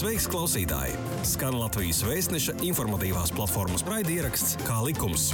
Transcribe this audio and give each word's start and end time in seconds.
Sveiks, 0.00 0.24
klausītāji! 0.32 0.94
Skan 1.28 1.58
Latvijas 1.60 1.98
vēstneša 2.08 2.54
informatīvās 2.64 3.34
platformas 3.36 3.82
raidieraksts 3.84 4.54
Kā 4.64 4.78
likums. 4.86 5.26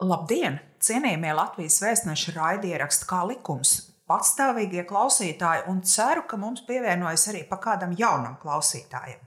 Labdien! 0.00 0.56
Cienījamie 0.80 1.34
Latvijas 1.36 1.76
vēstneša 1.84 2.32
raidieraksti 2.38 3.04
Kā 3.10 3.20
likums, 3.28 3.74
patstāvīgie 4.08 4.86
klausītāji, 4.88 5.66
un 5.68 5.84
ceru, 5.84 6.24
ka 6.24 6.40
mums 6.40 6.64
pievienojas 6.64 7.26
arī 7.34 7.44
pa 7.50 7.60
kādam 7.60 7.92
jaunam 7.98 8.40
klausītājam. 8.40 9.20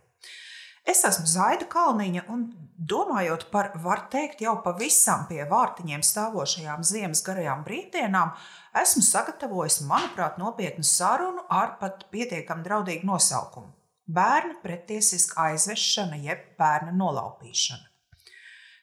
Es 0.83 1.05
esmu 1.07 1.23
Zaida 1.29 1.65
Kalniņa, 1.71 2.25
un 2.33 2.41
domājot 2.75 3.45
par, 3.53 3.71
var 3.83 4.01
teikt, 4.11 4.41
jau 4.43 4.57
pavisam 4.65 5.23
pie 5.29 5.45
vārtiņiem 5.47 6.01
stāvošajām 6.03 6.83
ziemas 6.83 7.21
garajām 7.23 7.61
brīvdienām, 7.63 8.33
esmu 8.81 9.03
sagatavojis, 9.07 9.79
manuprāt, 9.87 10.35
nopietnu 10.41 10.83
sarunu 10.83 11.45
ar 11.49 11.77
pat 11.79 12.03
pietiekami 12.11 12.65
draudīgu 12.67 13.07
nosaukumu- 13.07 13.71
bērnu 14.17 14.59
pretiesiska 14.63 15.45
aizvešana 15.49 16.19
jeb 16.19 16.39
bērna 16.59 16.91
nolaupīšana. 16.91 17.87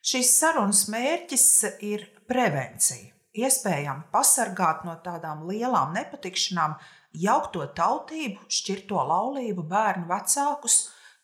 Šīs 0.01 0.31
sarunas 0.41 0.87
mērķis 0.89 1.49
ir 1.85 2.07
prevencija, 2.27 3.13
iespējami 3.37 4.09
pasargāt 4.11 4.87
no 4.87 4.97
tādām 5.05 5.45
lielām 5.51 5.93
nepatikšanām 5.93 6.79
jaukto 7.13 7.67
tautību, 7.77 8.39
šķirto 8.49 9.05
laulību 9.13 9.67
bērnu 9.69 10.09
vecākus 10.09 10.79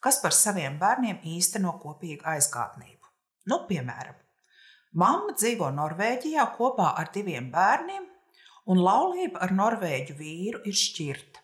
kas 0.06 0.20
par 0.23 0.34
saviem 0.34 0.77
bērniem 0.78 1.24
īsteno 1.27 1.73
kopīgu 1.83 2.23
aizgādnību. 2.30 3.10
Nu, 3.51 3.65
piemēram, 3.66 4.15
mamma 5.02 5.34
dzīvo 5.34 5.73
Norvēģijā 5.74 6.45
kopā 6.55 6.92
ar 7.01 7.10
diviem 7.15 7.48
bērniem, 7.51 8.06
un 8.70 8.82
laulība 8.82 9.42
ar 9.42 9.55
norvēģu 9.55 10.16
vīru 10.20 10.62
ir 10.66 10.79
šķirta. 10.79 11.42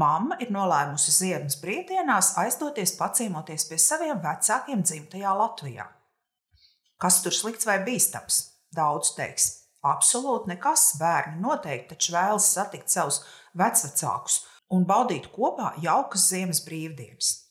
Mamma 0.00 0.36
ir 0.44 0.52
nolēmusi 0.54 1.12
ziemas 1.16 1.56
brīvdienās 1.62 2.34
aizdoties 2.44 2.92
paciemoties 3.00 3.66
pie 3.70 3.80
saviem 3.80 4.20
vecākiem 4.22 4.84
dzimtajā 4.86 5.32
Latvijā. 5.40 5.88
Kas 7.00 7.22
tur 7.24 7.34
slikts 7.34 7.66
vai 7.66 7.80
bīstams? 7.86 8.42
Daudz 8.76 9.16
teiks, 9.16 9.50
absolūti 9.82 10.52
nekas. 10.52 10.92
Bērni 11.00 11.40
noteikti 11.42 11.96
taču 11.96 12.14
vēlas 12.14 12.52
satikt 12.54 12.92
savus 12.92 13.24
vecvecākus 13.56 14.42
un 14.70 14.86
baudīt 14.86 15.32
kopā 15.34 15.74
jaukas 15.82 16.28
ziemas 16.30 16.62
brīvdienas. 16.68 17.49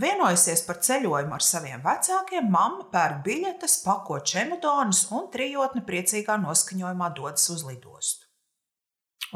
Vienojusies 0.00 0.62
par 0.64 0.78
ceļojumu 0.80 1.34
ar 1.36 1.44
saviem 1.44 1.82
vecākiem, 1.84 2.46
mamma 2.48 2.86
pērk 2.92 3.18
biļetes, 3.26 3.82
pako 3.84 4.22
čemodānus 4.24 5.04
un 5.12 5.26
trijotne 5.32 5.82
priecīgā 5.84 6.38
noskaņojumā 6.40 7.10
dodas 7.18 7.50
uz 7.52 7.64
lidostu. 7.68 8.24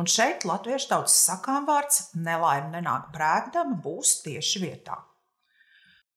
Un 0.01 0.09
šeit 0.09 0.45
latviešu 0.49 0.89
tautas 0.89 1.17
sakām 1.29 1.69
vārds 1.69 2.11
nelaime 2.17 2.73
nenāk 2.73 3.13
brēkdama 3.13 3.77
būs 3.85 4.23
tieši 4.25 4.65
vietā. 4.65 4.97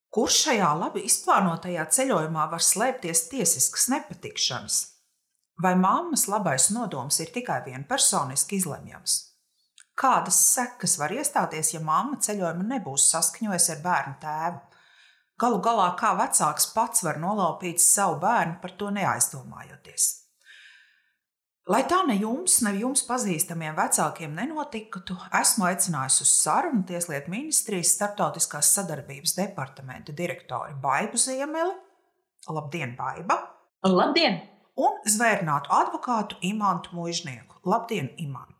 Kur 0.10 0.32
šajā 0.32 0.72
labi 0.80 1.04
izplānotajā 1.06 1.86
ceļojumā 1.96 2.48
var 2.52 2.64
slēpties 2.64 3.28
tiesiskas 3.30 3.90
nepatikšanas? 3.92 4.80
Vai 5.60 5.76
mammas 5.76 6.26
labais 6.32 6.70
nodoms 6.72 7.20
ir 7.20 7.32
tikai 7.36 7.60
vienpersoniski 7.68 8.56
izlemjams? 8.58 9.29
Kādas 10.00 10.38
sekas 10.54 10.96
var 11.00 11.12
iestāties, 11.12 11.74
ja 11.74 11.82
mamma 11.84 12.22
ceļojumu 12.24 12.64
nebūs 12.70 13.10
saskaņojusi 13.12 13.74
ar 13.74 13.82
bērnu 13.84 14.16
tēvu? 14.22 14.62
Galu 15.40 15.60
galā, 15.64 15.90
kā 16.00 16.14
vecāks 16.20 16.70
pats 16.72 17.04
var 17.04 17.20
nolaupīt 17.20 17.84
savu 17.84 18.18
bērnu 18.22 18.58
par 18.64 18.76
to 18.80 18.92
neaizdomājoties. 18.96 20.08
Lai 21.70 21.84
tā 21.86 22.00
ne 22.08 22.16
jums, 22.18 22.56
ne 22.66 22.72
jums 22.80 23.04
pazīstamiem 23.06 23.76
vecākiem 23.78 24.32
nenotiktu, 24.34 25.16
esmu 25.40 25.68
aicinājusi 25.70 26.24
uz 26.26 26.32
sarunu 26.34 26.82
Tieslietu 26.90 27.30
ministrijas 27.30 27.92
starptautiskās 27.94 28.72
sadarbības 28.74 29.36
departamenta 29.38 30.16
direktori 30.18 30.74
Baibu 30.82 31.20
Ziemeli. 31.22 31.76
Labdien, 32.50 32.96
Baiba! 32.98 33.38
Labdien! 33.86 34.42
Un 34.80 34.98
zvērnātu 35.06 35.76
advokātu 35.76 36.40
Imantu 36.50 36.96
Mužnieku. 36.98 37.62
Labdien, 37.70 38.10
Imant! 38.18 38.59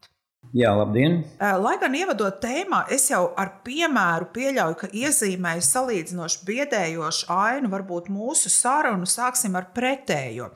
Jā, 0.50 0.72
labdien! 0.74 1.20
Lai 1.38 1.76
gan 1.78 1.94
ievadot 1.94 2.40
tēmā, 2.42 2.82
es 2.90 3.04
jau 3.12 3.28
ar 3.38 3.60
piemēru 3.66 4.32
pieļauju, 4.34 4.78
ka 4.80 4.88
iezīmēju 4.98 5.62
salīdzinoši 5.62 6.40
biedējošu 6.48 7.28
ainu, 7.36 7.70
varbūt 7.70 8.10
mūsu 8.10 8.50
sarunu 8.50 9.06
sāksim 9.06 9.58
ar 9.60 9.68
pretējo. 9.76 10.50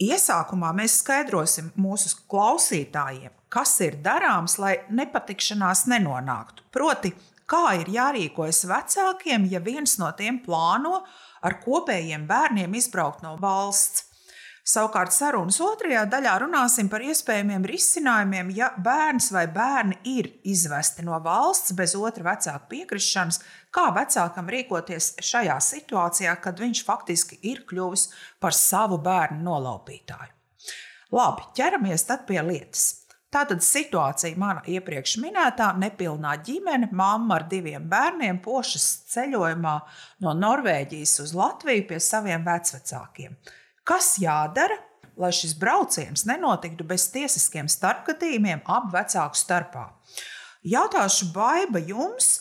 Iesākumā 0.00 0.74
mēs 0.76 0.98
skaidrosim 1.00 1.72
mūsu 1.80 2.12
klausītājiem, 2.28 3.32
kas 3.52 3.74
ir 3.84 3.96
darāms, 4.04 4.58
lai 4.60 4.74
nepatikšanās 4.92 5.86
nenonāktu. 5.88 6.68
Proti, 6.72 7.14
kā 7.48 7.64
ir 7.80 7.88
jārīkojas 7.96 8.66
vecākiem, 8.68 9.48
ja 9.48 9.64
viens 9.64 9.96
no 10.00 10.12
tiem 10.20 10.42
plāno 10.44 11.00
ar 11.40 11.58
kopējiem 11.64 12.28
bērniem 12.28 12.76
izbraukt 12.76 13.24
no 13.24 13.38
valsts. 13.40 14.09
Savukārt 14.70 15.10
sarunas 15.10 15.56
otrajā 15.64 16.04
daļā 16.06 16.36
runāsim 16.44 16.86
par 16.90 17.02
iespējamiem 17.02 17.64
risinājumiem, 17.66 18.52
ja 18.54 18.68
bērns 18.78 19.30
vai 19.34 19.46
bērni 19.50 19.96
ir 20.06 20.28
izvesti 20.46 21.02
no 21.02 21.16
valsts 21.24 21.74
bez 21.74 21.96
otra 21.98 22.28
vecāka 22.28 22.68
piekrišanas, 22.70 23.40
kā 23.74 23.88
vecākam 23.96 24.50
rīkoties 24.52 25.16
šajā 25.26 25.56
situācijā, 25.64 26.36
kad 26.44 26.62
viņš 26.62 26.84
faktiski 26.86 27.40
ir 27.50 27.64
kļuvis 27.66 28.06
par 28.38 28.54
savu 28.54 29.00
bērnu 29.02 29.42
nolaupītāju. 29.48 30.36
Labi, 31.18 31.50
ķeramies 31.58 32.06
tad 32.06 32.22
pie 32.28 32.38
lietas. 32.38 32.84
Tātad 33.30 33.62
situācija 33.62 34.38
mana 34.38 34.62
iepriekš 34.70 35.16
minētā 35.22 35.72
nepilnā 35.78 36.36
ģimene, 36.46 36.90
mamma 36.94 37.40
ar 37.40 37.48
diviem 37.50 37.88
bērniem, 37.90 38.38
pošas 38.42 38.86
ceļojumā 39.14 39.74
no 40.26 40.34
Norvēģijas 40.38 41.16
uz 41.26 41.34
Latviju 41.38 41.88
pie 41.90 41.98
saviem 42.02 42.46
vecvecākiem. 42.46 43.34
Kas 43.84 44.14
jādara, 44.20 44.76
lai 45.20 45.30
šis 45.34 45.54
brauciens 45.60 46.26
nenotiktu 46.28 46.84
bez 46.88 47.08
tiesiskiem 47.12 47.68
starpgadījumiem 47.70 48.62
abu 48.68 48.92
vecāku 48.94 49.38
starpā? 49.38 49.86
Jautāšu 50.66 51.30
Baiba 51.34 51.80
jums 51.80 52.36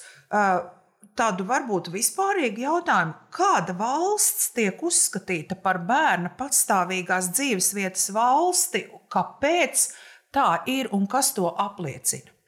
tādu 1.19 1.45
varbūt 1.47 1.89
vispārīgu 1.91 2.63
jautājumu, 2.63 3.15
kāda 3.35 3.75
valsts 3.79 4.51
tiek 4.55 4.79
uzskatīta 4.83 5.57
par 5.63 5.81
bērna 5.87 6.31
patstāvīgās 6.39 7.31
dzīvesvietas 7.35 8.09
valsti, 8.15 8.85
kāpēc 9.11 9.87
tā 10.35 10.49
ir 10.71 10.91
un 10.95 11.07
kas 11.11 11.33
to 11.35 11.49
apliecina? 11.51 12.38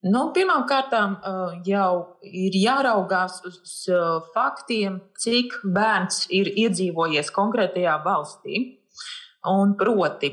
Nu, 0.00 0.30
Pirmkārt, 0.32 0.94
jau 1.68 1.94
ir 2.24 2.54
jāraugās 2.56 3.40
uz 3.44 3.72
faktiem, 4.32 5.00
cik 5.20 5.58
bērns 5.76 6.22
ir 6.32 6.48
iedzīvojies 6.62 7.28
konkrētajā 7.36 7.98
valstī. 8.06 8.62
Un 9.50 9.74
proti, 9.80 10.30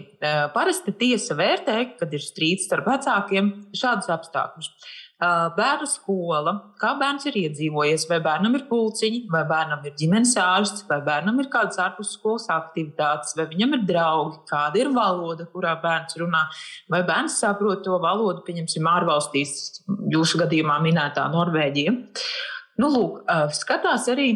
parasti 0.56 0.92
tiesa 1.00 1.36
vērtē, 1.40 1.76
kad 2.00 2.16
ir 2.16 2.24
strīds 2.24 2.68
starp 2.68 2.88
vecākiem, 2.92 3.52
šādus 3.76 4.10
apstākļus 4.16 4.72
bērnu 5.18 5.88
skola, 5.90 6.52
kā 6.78 6.92
bērns 7.00 7.26
ir 7.26 7.38
iedzīvojies, 7.42 8.06
vai 8.10 8.20
bērnam 8.22 8.54
ir 8.60 8.68
pulciņi, 8.70 9.24
vai 9.34 9.42
bērnam 9.50 9.86
ir 9.88 9.96
ģimenes 9.98 10.36
ārsts, 10.38 10.84
vai 10.90 11.00
bērnam 11.06 11.40
ir 11.42 11.50
kādas 11.54 11.80
ārpusskolas 11.82 12.46
aktivitātes, 12.54 13.34
vai 13.38 13.48
viņam 13.50 13.74
ir 13.80 13.88
draugi, 13.90 14.38
kāda 14.50 14.84
ir 14.84 14.92
valoda, 14.94 15.48
kurā 15.50 15.74
bērns 15.82 16.20
runā, 16.22 16.44
vai 16.94 17.02
bērns 17.08 17.40
saprot 17.42 17.82
to 17.88 17.98
valodu, 18.04 18.46
pieņemsim, 18.46 18.86
ārvalstīs, 18.94 19.56
jūsu 20.14 20.44
gadījumā 20.44 20.78
minētā 20.86 21.26
Norvēģija. 21.34 21.98
Nu, 22.78 22.92
lūk, 22.94 23.24
skatās 23.58 24.06
arī, 24.14 24.30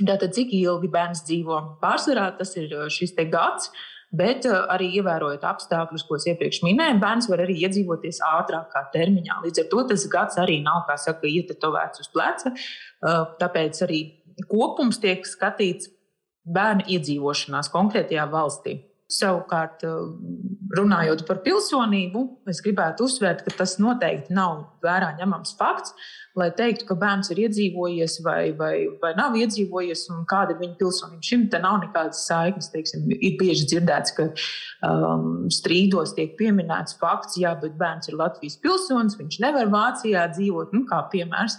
tātad, 0.00 0.34
cik 0.34 0.50
ilgi 0.58 0.90
bērns 0.90 1.22
dzīvo. 1.28 1.60
Pārsvarā 1.82 2.32
tas 2.40 2.56
ir 2.58 2.74
šis 2.90 3.14
gads. 3.30 3.70
Bet 4.14 4.46
eh, 4.46 4.54
arī 4.70 4.92
ievērojot 5.00 5.44
apstākļus, 5.46 6.04
ko 6.06 6.18
es 6.18 6.28
iepriekš 6.30 6.62
minēju, 6.66 7.00
bērns 7.02 7.26
var 7.30 7.42
arī 7.42 7.56
iedzīvoties 7.66 8.20
ātrākā 8.28 8.84
termiņā. 8.94 9.40
Līdz 9.44 9.64
ar 9.64 9.68
to 9.72 9.82
tas 9.90 10.06
gads 10.12 10.38
arī 10.42 10.60
nav, 10.64 10.84
kā 10.86 10.94
saka, 11.00 11.26
ietetovēts 11.26 12.04
uz 12.04 12.10
pleca. 12.14 12.54
Eh, 12.54 13.22
tāpēc 13.42 13.82
arī 13.88 14.00
kopums 14.46 15.00
tiek 15.02 15.26
skatīts 15.26 15.90
bērnu 16.46 16.86
iedzīvošanās 16.96 17.72
konkrētajā 17.74 18.28
valstī. 18.30 18.78
Savukārt, 19.12 19.84
eh, 19.86 19.96
runājot 20.78 21.26
par 21.28 21.42
pilsonību, 21.44 22.22
es 22.50 22.62
gribētu 22.64 23.06
uzsvērt, 23.06 23.44
ka 23.46 23.54
tas 23.62 23.76
noteikti 23.78 24.34
nav 24.34 24.80
vērā 24.82 25.14
ņemams 25.20 25.56
fakts 25.58 25.94
lai 26.36 26.50
teiktu, 26.52 26.84
ka 26.88 26.96
bērns 27.00 27.30
ir 27.32 27.40
iedzīvojies 27.46 28.18
vai, 28.24 28.40
vai, 28.56 28.74
vai 29.00 29.12
nav 29.16 29.36
iedzīvojies, 29.40 30.04
un 30.12 30.26
kāda 30.28 30.52
ir 30.52 30.60
viņa 30.60 30.76
pilsonība. 30.80 31.24
Šim 31.24 31.46
te 31.52 31.60
nav 31.62 31.78
nekādas 31.84 32.26
saiknes. 32.28 32.68
Teiksim, 32.74 33.06
ir 33.14 33.38
bieži 33.40 33.64
dzirdēts, 33.72 34.12
ka 34.18 34.28
um, 34.84 35.46
strīdos 35.52 36.12
tiek 36.16 36.34
pieminēts 36.38 36.98
fakts, 37.00 37.38
jā, 37.40 37.54
bet 37.62 37.78
bērns 37.80 38.10
ir 38.10 38.18
Latvijas 38.20 38.58
pilsonis, 38.60 39.16
viņš 39.20 39.40
nevar 39.46 39.72
Vācijā 39.72 40.26
dzīvot, 40.34 40.76
nu, 40.76 40.84
kā 40.90 41.00
piemērs. 41.12 41.56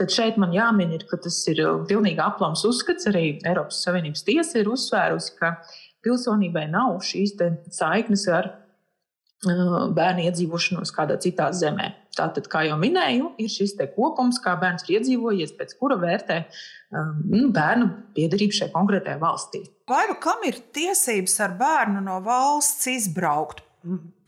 Tad 0.00 0.12
šeit 0.12 0.36
man 0.40 0.52
jāmin, 0.56 0.92
ir, 0.96 1.06
ka 1.08 1.20
tas 1.24 1.40
ir 1.52 1.62
pilnīgi 1.88 2.20
aplams 2.24 2.66
uzskats. 2.68 3.08
Arī 3.08 3.38
Eiropas 3.40 3.80
Savienības 3.86 4.26
tiesa 4.28 4.60
ir 4.60 4.68
uzsvērusi, 4.72 5.36
ka 5.40 5.56
pilsonībai 6.04 6.66
nav 6.72 6.98
šīs 7.06 7.36
saiknes 7.74 8.26
ar 8.32 8.50
uh, 8.50 9.88
bērnu 9.96 10.26
iedzīvošanos 10.28 10.92
kādā 10.96 11.18
citā 11.22 11.50
zemē. 11.56 11.92
Tātad, 12.16 12.48
kā 12.50 12.64
jau 12.66 12.76
minēju, 12.80 13.32
ir 13.40 13.48
šis 13.52 13.76
kopums, 13.94 14.40
kā 14.42 14.56
bērns 14.60 14.84
ir 14.88 14.98
iedzīvojies, 14.98 15.54
pēc 15.56 15.76
kura 15.78 15.96
vērtē 16.00 16.42
um, 16.44 17.50
bērnu 17.54 17.88
piedarību 18.16 18.58
šai 18.58 18.70
konkrētajai 18.74 19.20
valstī. 19.22 19.64
Vai 19.88 20.04
nu 20.10 20.18
kam 20.20 20.42
ir 20.48 20.58
tiesības 20.74 21.40
ar 21.46 21.56
bērnu 21.60 22.02
no 22.04 22.20
valsts 22.24 22.90
izbraukt? 22.90 23.64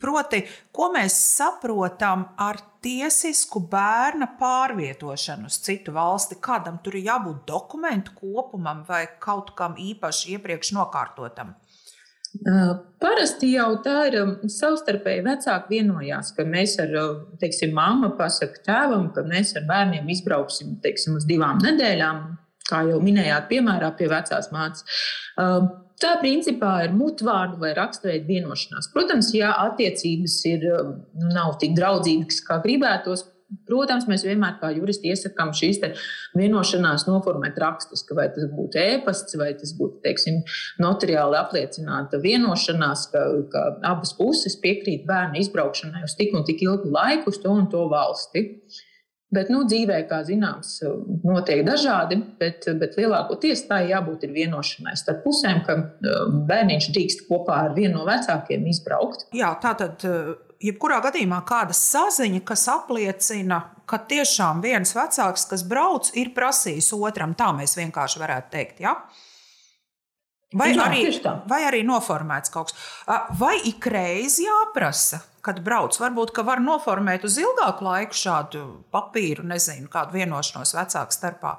Proti, 0.01 0.39
ko 0.73 0.87
mēs 0.95 1.13
saprotam 1.13 2.23
ar 2.41 2.57
tiesisku 2.83 3.61
bērna 3.69 4.31
pārvietošanu 4.39 5.51
uz 5.51 5.59
citu 5.61 5.93
valsti? 5.93 6.39
Kādam 6.41 6.79
tur 6.83 6.97
ir 6.97 7.05
jābūt 7.11 7.43
dokumentu 7.47 8.15
kopumam 8.17 8.81
vai 8.87 9.05
kaut 9.21 9.53
kam 9.59 9.77
īpaši 9.77 10.33
iepriekš 10.35 10.73
nokārtotam? 10.79 11.53
Parasti 13.03 13.51
jau 13.53 13.75
tā 13.85 14.07
ir 14.09 14.15
savstarpēji 14.49 15.25
vecāki 15.25 15.75
vienojās, 15.75 16.31
ka 16.33 16.45
mēs 16.47 16.77
ar, 16.81 16.93
teiksim, 17.41 17.73
mamma 17.75 18.09
pasaka 18.17 18.63
tēvam, 18.65 19.11
ka 19.13 19.25
mēs 19.27 19.53
ar 19.59 19.67
bērniem 19.69 20.09
izbrauksim, 20.09 20.79
teiksim, 20.81 21.19
uz 21.19 21.27
divām 21.29 21.61
nedēļām, 21.61 22.23
kā 22.69 22.81
jau 22.89 22.99
minējāt, 23.03 23.49
piemērā 23.51 23.91
pie 23.99 24.09
vecās 24.11 24.49
mātes. 24.55 24.87
Tā 26.03 26.15
principā 26.19 26.71
ir 26.87 26.95
mutvārdu 26.97 27.61
vai 27.61 27.71
raksturveida 27.77 28.25
vienošanās. 28.27 28.89
Protams, 28.95 29.29
ja 29.37 29.53
attiecības 29.67 30.39
ir, 30.49 30.65
nu, 31.21 31.29
nav 31.35 31.53
tik 31.61 31.77
draudzīgas, 31.77 32.41
kā 32.47 32.57
gribētos, 32.65 33.27
Protams, 33.67 34.07
mēs 34.09 34.25
vienmēr 34.27 34.57
kā 34.61 34.71
juristi 34.75 35.11
iesakām 35.13 35.51
šīs 35.55 35.81
vienošanās 36.37 37.05
noformēt 37.09 37.57
rakstiski, 37.61 38.15
vai 38.17 38.29
tas 38.33 38.47
būtu 38.51 38.79
ēpasts, 38.81 39.37
vai 39.39 39.51
tas 39.59 39.73
būtu 39.77 40.01
teiksim, 40.05 40.41
notariāli 40.83 41.39
apliecināta 41.39 42.21
vienošanās, 42.23 43.09
ka, 43.13 43.25
ka 43.53 43.65
abas 43.93 44.15
puses 44.17 44.57
piekrīt 44.63 45.05
bērnu 45.09 45.41
izbraukšanai 45.43 46.05
uz 46.07 46.17
tik 46.19 46.33
un 46.37 46.47
tik 46.47 46.65
ilgu 46.65 46.91
laiku 46.93 47.33
uz 47.33 47.39
to 47.43 47.53
un 47.53 47.69
to 47.71 47.85
valsti. 47.91 48.47
Bet 49.33 49.49
nu, 49.49 49.63
dzīvē, 49.65 50.03
kā 50.09 50.19
zināms, 50.27 50.75
notiek 51.25 51.63
dažādi, 51.65 52.19
bet, 52.37 52.67
bet 52.77 52.97
lielākoties 52.99 53.63
tā 53.65 53.79
jābūt 53.89 54.27
vienošanai 54.29 54.93
starp 54.99 55.23
pusēm, 55.25 55.63
ka 55.65 55.77
um, 55.79 56.43
bērniņš 56.49 56.89
drīkst 56.93 57.25
kopā 57.25 57.63
ar 57.63 57.73
vienu 57.77 57.97
no 57.97 58.05
vecākiem 58.05 58.67
izbraukt. 58.69 59.25
Jā, 59.33 59.55
tā 59.63 59.73
tad, 59.79 60.05
jebkurā 60.63 61.01
gadījumā, 61.03 61.41
kāda 61.47 61.75
saziņa, 61.77 62.41
kas 62.47 62.65
apliecina, 62.71 63.59
ka 63.89 63.99
tiešām 64.09 64.63
viens 64.63 64.95
vecāks, 64.95 65.45
kas 65.49 65.65
brauc, 65.67 66.09
ir 66.19 66.33
prasījis 66.35 66.93
otram, 66.97 67.35
tā 67.37 67.51
mēs 67.55 67.77
vienkārši 67.79 68.23
varētu 68.23 68.51
teikt. 68.55 68.81
Ja? 68.85 68.95
Vai, 70.53 70.69
Jā, 70.75 70.85
arī, 70.85 71.05
vai 71.49 71.63
arī 71.65 71.81
noformēts 71.85 72.51
kaut 72.53 72.69
kas. 72.69 72.81
Vai 73.39 73.55
ikreiz 73.65 74.37
jāprasa, 74.43 75.23
kad 75.43 75.63
brauc. 75.65 75.97
Varbūt, 75.99 76.33
ka 76.35 76.45
var 76.45 76.61
noformēt 76.63 77.25
uz 77.27 77.39
ilgāku 77.41 77.87
laiku 77.87 78.17
šādu 78.17 78.65
papīru, 78.93 79.45
nezinu, 79.49 79.89
kādu 79.91 80.19
vienošanos 80.19 80.75
vecāku 80.77 81.15
starpā. 81.15 81.55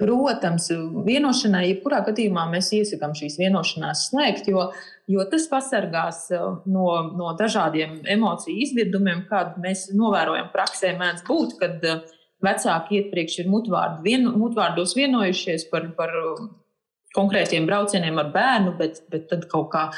Protams, 0.00 0.70
vienošanai, 1.04 1.66
jebkurā 1.74 2.00
gadījumā 2.06 2.46
mēs 2.54 2.70
iesakām 2.78 3.12
šīs 3.18 3.36
vienošanās 3.42 4.06
slēgt, 4.08 4.48
jo, 4.48 4.70
jo 5.10 5.24
tas 5.30 5.46
pasargās 5.50 6.24
uh, 6.34 6.60
no, 6.70 6.86
no 7.16 7.34
dažādiem 7.38 8.00
emociju 8.14 8.62
izvirdumiem, 8.66 9.24
kādi 9.30 9.62
mēs 9.64 9.88
novērojam 9.96 10.50
praksē, 10.54 10.94
mēdz 11.00 11.26
būt, 11.26 11.56
kad 11.60 11.84
uh, 11.88 12.00
vecāki 12.44 13.00
iepriekš 13.00 13.42
ir 13.42 13.52
mutvārdu, 13.52 14.02
vien, 14.06 14.26
mutvārdos 14.40 14.94
vienojušies 14.98 15.68
par, 15.72 15.90
par 15.98 16.14
uh, 16.22 16.48
konkrētiem 17.16 17.66
braucieniem 17.68 18.18
ar 18.22 18.32
bērnu, 18.34 18.74
bet, 18.78 19.04
bet 19.10 19.28
tad 19.32 19.46
kaut 19.50 19.70
kā 19.74 19.88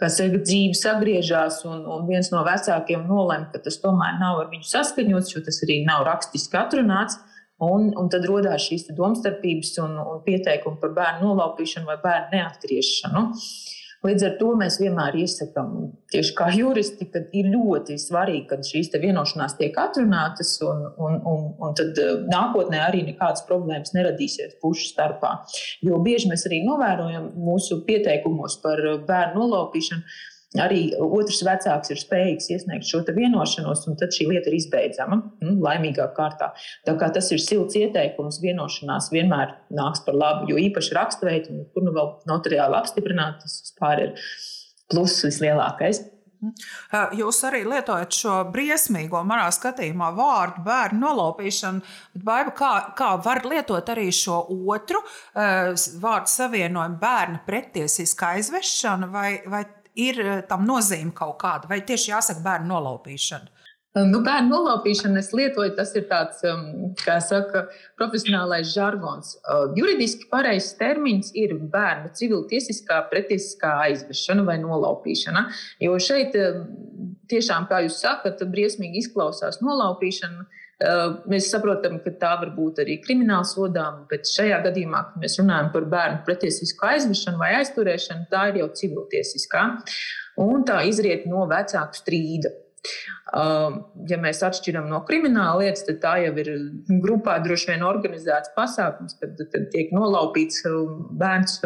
kas 0.00 0.18
dzīve 0.18 0.74
sagriežās, 0.74 1.60
un, 1.70 1.84
un 1.90 2.08
viens 2.08 2.28
no 2.32 2.42
vecākiem 2.46 3.06
nolēma, 3.08 3.52
ka 3.52 3.62
tas 3.62 3.78
tomēr 3.82 4.18
nav 4.18 4.42
ar 4.42 4.50
viņu 4.50 4.66
saskaņots, 4.66 5.36
jo 5.36 5.44
tas 5.46 5.60
arī 5.66 5.80
nav 5.86 6.02
rakstiski 6.08 6.58
atrunāts. 6.60 7.20
Un, 7.62 7.92
un 7.94 8.08
tad 8.10 8.24
radās 8.26 8.64
šīs 8.66 8.88
domstarpības 8.98 9.76
un, 9.84 9.94
un 10.02 10.18
pieteikumi 10.26 10.80
par 10.82 10.90
bērnu 10.96 11.28
nolaupīšanu 11.28 11.86
vai 11.86 11.94
bērnu 12.02 12.34
neatgriešanu. 12.34 13.22
Uh, 13.30 13.83
Līdz 14.04 14.24
ar 14.26 14.34
to 14.40 14.50
mēs 14.60 14.76
vienmēr 14.82 15.16
iesakām, 15.22 15.70
tieši 16.12 16.34
kā 16.36 16.50
juristi, 16.52 17.06
ka 17.08 17.22
ir 17.32 17.48
ļoti 17.54 17.96
svarīgi, 18.00 18.44
ka 18.50 18.58
šīs 18.68 18.92
vienošanās 19.00 19.56
tiek 19.56 19.78
atrunātas, 19.80 20.50
un, 20.66 20.82
un, 21.00 21.16
un, 21.30 21.46
un 21.64 21.78
tad 21.78 21.96
eh, 22.02 22.12
nākotnē 22.28 22.82
arī 22.84 23.00
nekādas 23.06 23.46
problēmas 23.48 23.94
neradīsies 23.96 24.58
pušu 24.60 24.90
starpā. 24.90 25.32
Jo 25.86 26.02
bieži 26.04 26.28
mēs 26.28 26.44
arī 26.50 26.60
novērojam 26.66 27.32
mūsu 27.46 27.80
pieteikumos 27.88 28.60
par 28.64 28.82
bērnu 29.08 29.40
nolaupīšanu 29.40 30.20
arī 30.62 30.82
otrs 31.02 31.42
vecāks 31.46 31.92
ir 31.92 32.00
spējīgs 32.00 32.50
iesniegt 32.54 32.88
šo 32.88 33.02
vienošanos, 33.16 33.84
un 33.90 33.98
tad 34.00 34.14
šī 34.14 34.28
lieta 34.30 34.50
ir 34.50 34.58
izbeidzama 34.60 35.20
nu, 35.42 35.56
laimīgā 35.64 36.08
kārtā. 36.16 36.52
Tā 36.86 36.96
kā 37.00 37.10
tas 37.14 37.30
ir 37.34 37.42
silts 37.42 37.78
ieteikums, 37.80 38.40
vienošanās 38.44 39.10
vienmēr 39.14 39.56
nāks 39.74 40.04
par 40.06 40.18
labu, 40.18 40.50
jo 40.52 40.60
īpaši 40.62 40.98
raksturveidu, 40.98 41.60
kur 41.74 41.86
nu 41.86 41.94
vēl 41.96 42.10
notariāli 42.30 42.80
apstiprināt, 42.80 43.42
tas 43.44 43.60
vispār 43.66 44.08
ir 44.08 44.26
pluss 44.92 45.24
vislielākais. 45.26 46.04
Jūs 47.16 47.38
arī 47.48 47.62
lietojat 47.64 48.16
šo 48.16 48.32
briesmīgo, 48.52 49.22
manā 49.24 49.46
skatījumā, 49.54 50.10
vārdu 50.16 50.64
bērnu 50.66 51.00
nolaupīšanu, 51.00 51.94
baiba, 52.20 52.52
kā, 52.58 52.72
kā 52.98 53.14
var 53.24 53.44
lietot 53.48 53.88
arī 53.94 54.10
šo 54.12 54.42
otru 54.74 55.00
vārdu 55.34 56.32
savienojumu 56.34 57.00
bērnu 57.00 57.40
pretiesiska 57.46 58.34
aizvešana, 58.36 59.08
vai, 59.14 59.30
vai 59.48 59.64
ir 59.94 60.20
eh, 60.20 60.40
tam 60.48 60.66
nozīme 60.68 61.14
kaut 61.16 61.38
kāda, 61.42 61.70
vai 61.70 61.80
tieši 61.86 62.12
jāsaka 62.12 62.44
bērnu 62.44 62.72
nolaupīšana? 62.72 63.50
Nu, 63.94 64.18
bērnu 64.26 64.50
nolaupīšana, 64.50 65.20
es 65.22 65.28
lietoju, 65.30 65.70
tas 65.76 65.92
ir 65.94 66.08
tāds, 66.10 66.40
um, 66.50 66.94
kā 66.98 67.20
saka, 67.22 67.68
profesionālais 67.94 68.72
žargons. 68.74 69.36
Uh, 69.46 69.68
juridiski 69.78 70.26
pareizs 70.32 70.72
termins 70.80 71.30
ir 71.38 71.54
bērnu 71.70 72.10
civiltiesiskā 72.18 73.04
pretiesiskā 73.12 73.70
aizvešana 73.84 74.42
vai 74.48 74.56
nolaupīšana. 74.64 75.44
Jo 75.86 75.94
šeit 76.02 76.34
tiešām, 77.30 77.68
kā 77.70 77.84
jūs 77.86 78.00
sakat, 78.02 78.42
briesmīgi 78.50 79.04
izklausās 79.04 79.62
nolaupīšana. 79.62 80.48
Mēs 81.30 81.48
saprotam, 81.52 82.00
ka 82.02 82.12
tā 82.20 82.32
var 82.40 82.50
būt 82.56 82.82
arī 82.84 82.98
krimināla 83.04 83.46
sodāma, 83.48 84.04
bet 84.10 84.28
šajā 84.28 84.58
gadījumā, 84.66 85.04
kad 85.10 85.22
mēs 85.22 85.38
runājam 85.40 85.70
par 85.74 85.86
bērnu 85.92 86.24
pretiesisku 86.26 86.88
aizvešanu 86.90 87.40
vai 87.40 87.54
aizturēšanu, 87.60 88.28
tā 88.32 88.48
ir 88.50 88.60
jau 88.64 88.68
civiltiesiskā. 88.82 89.64
Un 90.44 90.66
tā 90.66 90.82
izriet 90.88 91.28
no 91.30 91.46
vecāku 91.50 92.00
strīda. 92.00 92.52
Ja 93.34 94.18
mēs 94.20 94.42
atšķiram 94.44 94.90
no 94.90 95.00
krimināla 95.08 95.62
lietas, 95.62 95.86
tad 95.86 96.02
tā 96.02 96.12
jau 96.26 96.34
ir 96.42 96.50
grupā 97.02 97.38
droši 97.42 97.70
vien 97.70 97.86
organizēts 97.86 98.52
pasākums, 98.54 99.16
kad, 99.22 99.40
kad 99.54 99.70
tiek 99.72 99.94
nolaupīts 99.94 100.60
bērns 101.22 101.56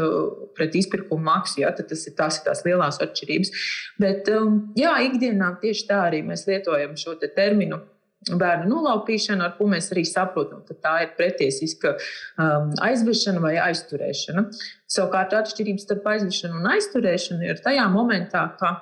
pret 0.57 0.79
izpirkumu 0.79 1.27
maksu. 1.27 1.63
Ja, 1.65 1.75
tas 1.75 2.07
ir 2.07 2.15
tās, 2.17 2.39
tās 2.47 2.63
lielās 2.69 3.03
atšķirības. 3.03 3.53
Bet 4.01 4.31
jā, 4.79 4.95
ikdienā 5.11 5.57
tieši 5.65 5.89
tā 5.91 6.05
arī 6.07 6.23
mēs 6.29 6.47
lietojam 6.49 6.95
šo 7.01 7.19
te 7.19 7.33
terminu 7.35 7.83
bērnu 8.27 8.69
nolaupīšana, 8.73 9.47
ar 9.47 9.55
ko 9.59 9.69
mēs 9.71 9.93
arī 9.93 10.03
saprotam, 10.09 10.65
ka 10.67 10.75
tā 10.83 10.95
ir 11.05 11.13
pretiesiska 11.19 11.95
um, 11.95 12.73
aizvešana 12.85 13.43
vai 13.43 13.55
aizturēšana. 13.63 14.45
Savukārt 14.91 15.37
atšķirības 15.39 15.87
starp 15.87 16.09
aizvešanu 16.15 16.59
un 16.59 16.71
aizturēšanu 16.75 17.47
ir 17.47 17.63
tajā 17.65 17.87
momentā, 17.93 18.45
ka 18.59 18.75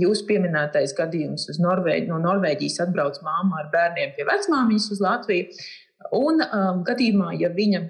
jūs 0.00 0.24
pieminētais 0.28 0.96
gadījums 0.98 1.46
Norvēģi, 1.60 2.08
no 2.10 2.18
Norvēģijas 2.24 2.80
atbrauc 2.86 3.20
māma 3.26 3.62
ar 3.62 3.70
bērniem 3.74 4.16
pie 4.16 4.26
vecmāmiņas 4.28 4.90
uz 4.96 5.04
Latviju. 5.04 5.64
Un 6.16 6.42
um, 6.42 6.84
gadījumā, 6.88 7.34
ja 7.38 7.52
viņa 7.52 7.84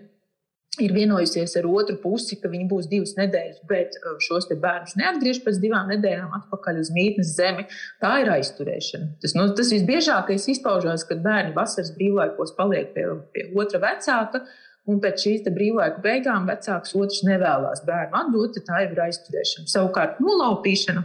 ir 0.84 0.94
vienojusies 0.96 1.56
ar 1.60 1.68
otru 1.70 1.96
pusi, 2.02 2.38
ka 2.40 2.50
viņi 2.52 2.66
būs 2.70 2.88
divas 2.90 3.12
nedēļas, 3.18 3.60
bet 3.70 3.98
uh, 4.00 4.16
šos 4.22 4.48
bērnus 4.50 4.96
neatgriež 5.00 5.42
pēc 5.44 5.60
divām 5.62 5.90
nedēļām 5.92 6.32
atpakaļ 6.40 6.80
uz 6.82 6.92
mītnes 6.94 7.34
zemi. 7.36 7.66
Tā 8.02 8.14
ir 8.22 8.32
aizturēšana. 8.36 9.12
Tas, 9.22 9.36
nu, 9.38 9.46
tas 9.56 9.72
visbiežākais 9.74 10.48
izpaužās, 10.54 11.06
kad 11.08 11.22
bērni 11.24 11.54
vasaras 11.56 11.92
brīvlaikos 11.96 12.56
paliek 12.58 12.94
pie, 12.96 13.06
pie 13.34 13.46
otra 13.58 13.82
vecāka. 13.86 14.44
Un 14.88 14.96
pēc 15.02 15.22
šīs 15.22 15.44
brīvlaika 15.52 16.00
beigām 16.02 16.48
vecāks 16.48 16.96
otrs 16.96 17.20
nevēlas 17.28 17.84
bērnu 17.86 18.16
atdot, 18.16 18.56
tā 18.66 18.80
jau 18.86 18.94
ir 18.94 19.02
aizturēšana. 19.04 19.68
Savukārt, 19.70 20.22
nolaupīšana 20.24 21.04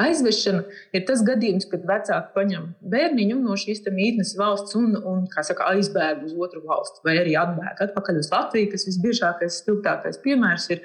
Aizvešana 0.00 0.62
ir 0.96 1.02
tas 1.04 1.20
gadījums, 1.26 1.66
kad 1.68 1.82
vecāki 1.84 2.32
paņem 2.32 2.68
bērniņu 2.94 3.34
no 3.42 3.56
šīs 3.60 3.82
mītnes 3.92 4.30
valsts 4.40 4.76
un, 4.78 4.94
un 4.96 5.26
saka, 5.28 5.66
aizbēg 5.74 6.22
uz 6.24 6.32
otru 6.32 6.62
valsti, 6.64 7.02
vai 7.04 7.18
arī 7.20 7.34
atbēg 7.36 7.82
atpakaļ 7.86 8.20
uz 8.22 8.30
Latviju, 8.32 8.70
kas 8.72 8.86
visbiežākais, 8.88 9.58
spilgtākais 9.60 10.22
piemērs 10.24 10.70
ir. 10.72 10.80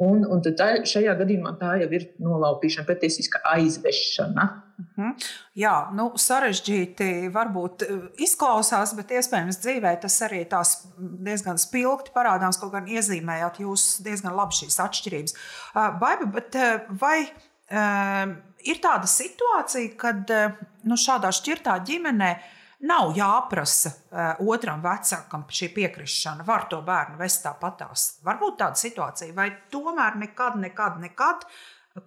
Un, 0.00 0.22
un 0.28 0.40
tā, 0.44 0.68
šajā 0.88 1.12
gadījumā 1.18 1.54
tā 1.60 1.74
jau 1.80 1.88
ir 1.96 2.04
nolaupīšana, 2.24 2.86
patiesiska 2.88 3.40
aizvešana. 3.54 4.44
Mhm. 4.80 5.08
-huh. 5.08 5.30
Jā, 5.60 5.74
nu, 5.96 6.10
sarežģīti 6.16 7.28
varbūt 7.32 7.82
e, 7.84 7.98
izklausās, 8.24 8.94
bet 8.96 9.10
iespējams 9.10 9.60
dzīvē 9.60 9.94
tas 10.00 10.20
arī 10.22 10.44
tās 10.48 10.86
diezgan 10.98 11.58
spilgti 11.58 12.12
parādās, 12.14 12.60
kaut 12.60 12.72
gan 12.72 12.88
iezīmējāt 12.88 13.60
jūs 13.60 14.02
diezgan 14.04 14.36
labi 14.36 14.56
šīs 14.60 14.80
atšķirības. 14.80 15.34
Baiba, 15.74 16.30
bet 16.32 16.56
vai 17.00 17.28
ir 18.68 18.80
tāda 18.82 19.08
situācija, 19.10 19.94
kad 20.00 20.32
nu, 20.84 20.98
šādā 20.98 21.32
šķirtā 21.34 21.76
ģimenē 21.86 22.30
nav 22.88 23.12
jāprasa 23.16 23.90
uh, 23.90 24.40
otram 24.48 24.80
vecākam 24.84 25.44
šī 25.52 25.68
piekrišana. 25.74 26.46
Var 26.48 26.66
to 26.70 26.80
bērnu 26.84 27.20
vest 27.20 27.44
tāpatās. 27.44 28.06
Varbūt 28.24 28.56
tāda 28.62 28.80
situācija, 28.80 29.34
vai 29.36 29.50
tomēr 29.72 30.16
nekad, 30.22 30.56
nekad, 30.62 30.96
nekad 31.02 31.44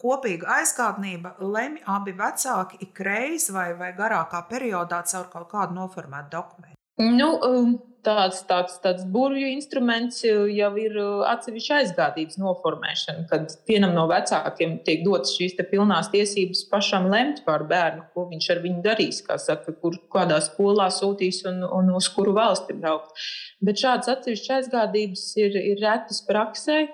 kopīga 0.01 0.59
aizgādnība 0.59 1.35
lemj 1.43 1.83
abi 1.91 2.15
vecāki 2.17 2.79
ik 2.87 3.01
reiz 3.05 3.49
vai, 3.53 3.73
vai 3.77 3.91
garākā 3.97 4.41
periodā 4.49 5.03
caur 5.11 5.27
kaut 5.33 5.49
kādu 5.51 5.77
noformētu 5.77 6.33
dokumentu. 6.33 6.79
Nu, 7.03 7.35
um 7.43 7.75
tāds, 8.03 8.41
tāds, 8.49 8.77
tāds 8.83 9.05
burvju 9.09 9.49
instruments 9.53 10.21
jau 10.23 10.69
ir 10.79 10.97
uh, 10.99 11.23
atsevišķa 11.31 11.79
aizgādības 11.81 12.39
noformēšana, 12.41 13.25
kad 13.29 13.53
vienam 13.69 13.95
no 13.95 14.05
vecākiem 14.11 14.77
tiek 14.87 15.03
dotas 15.05 15.35
šīs 15.37 15.57
pilnās 15.71 16.11
tiesības 16.13 16.65
pašam 16.71 17.07
lemt 17.11 17.43
par 17.47 17.65
bērnu, 17.69 18.07
ko 18.13 18.27
viņš 18.31 18.49
ar 18.53 18.63
viņu 18.63 18.83
darīs, 18.85 19.21
kā 19.25 19.37
saka, 19.41 19.75
kur, 19.79 19.97
kādā 20.13 20.39
skolā 20.43 20.89
sūtīs 20.93 21.43
un, 21.49 21.63
un 21.63 21.93
uz 21.97 22.09
kuru 22.13 22.35
valsti 22.37 22.75
braukt. 22.79 23.15
Bet 23.63 23.81
šādas 23.81 24.11
atsevišķas 24.17 24.59
aizgādības 24.59 25.29
ir, 25.41 25.57
ir 25.73 25.81
retas 25.83 26.23
praksē. 26.27 26.85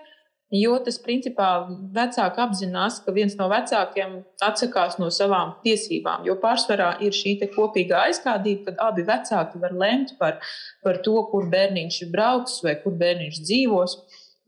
Jo 0.49 0.79
tas 0.81 0.95
principā 0.97 1.47
vecāki 1.93 2.41
apzinās, 2.41 2.95
ka 3.05 3.13
viens 3.13 3.35
no 3.37 3.45
vecākiem 3.51 4.15
atsakās 4.41 4.97
no 4.97 5.11
savām 5.13 5.51
tiesībām. 5.61 6.23
Jo 6.25 6.39
pārsvarā 6.41 6.95
ir 7.05 7.13
šī 7.13 7.35
kopīgā 7.53 7.99
aizkādība, 8.07 8.71
kad 8.71 8.81
abi 8.87 9.05
vecāki 9.05 9.61
var 9.61 9.75
lemt 9.77 10.15
par, 10.17 10.39
par 10.81 11.03
to, 11.05 11.19
kur 11.29 11.45
bērniņš 11.53 12.01
brauks 12.09 12.63
vai 12.65 12.79
kur 12.81 12.97
bērniņš 12.97 13.43
dzīvos. 13.45 13.97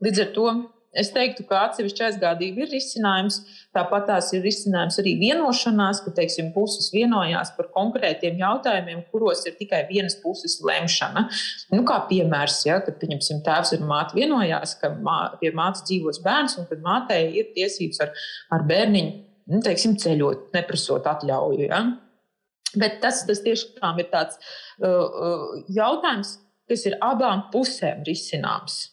Līdz 0.02 0.24
ar 0.24 0.32
to 0.34 0.48
Es 0.92 1.08
teiktu, 1.14 1.46
ka 1.48 1.62
atsevišķa 1.70 2.04
aizgādība 2.10 2.66
ir 2.66 2.70
risinājums. 2.74 3.38
Tāpat 3.72 4.04
tās 4.10 4.28
ir 4.36 4.42
risinājums 4.44 4.98
arī 5.00 5.14
vienošanās, 5.22 6.02
ka 6.04 6.12
teiksim, 6.18 6.50
puses 6.52 6.90
vienojās 6.92 7.54
par 7.56 7.70
konkrētiem 7.72 8.36
jautājumiem, 8.42 9.00
kuros 9.08 9.46
ir 9.48 9.56
tikai 9.56 9.86
vienas 9.88 10.18
puses 10.20 10.58
lemšana. 10.60 11.24
Nu, 11.72 11.86
kā 11.88 12.02
piemērs, 12.12 12.60
ja, 12.68 12.78
kad 12.84 13.00
pieņemsim, 13.00 13.40
tēvs 13.46 13.72
un 13.78 13.88
māte 13.88 14.20
vienojās, 14.20 14.76
ka 14.82 14.92
mā, 15.00 15.18
pie 15.40 15.54
mātes 15.56 15.86
dzīvos 15.88 16.20
bērns 16.26 16.60
un 16.60 16.68
kad 16.68 16.84
mātei 16.84 17.24
ir 17.40 17.52
tiesības 17.56 18.04
ar, 18.04 18.12
ar 18.52 18.68
bērniņu 18.68 19.30
nu, 19.50 19.60
teiksim, 19.64 19.96
ceļot, 20.00 20.50
neprasot 20.56 21.08
atļauju. 21.08 21.66
Ja. 21.66 21.82
Bet 22.78 23.00
tas, 23.04 23.24
tas 23.28 23.42
tiešām 23.44 24.00
ir 24.00 24.08
tāds 24.12 24.38
uh, 24.80 24.88
uh, 24.88 25.60
jautājums, 25.72 26.36
kas 26.70 26.86
ir 26.88 26.96
abām 27.04 27.48
pusēm 27.52 28.04
risināms. 28.06 28.91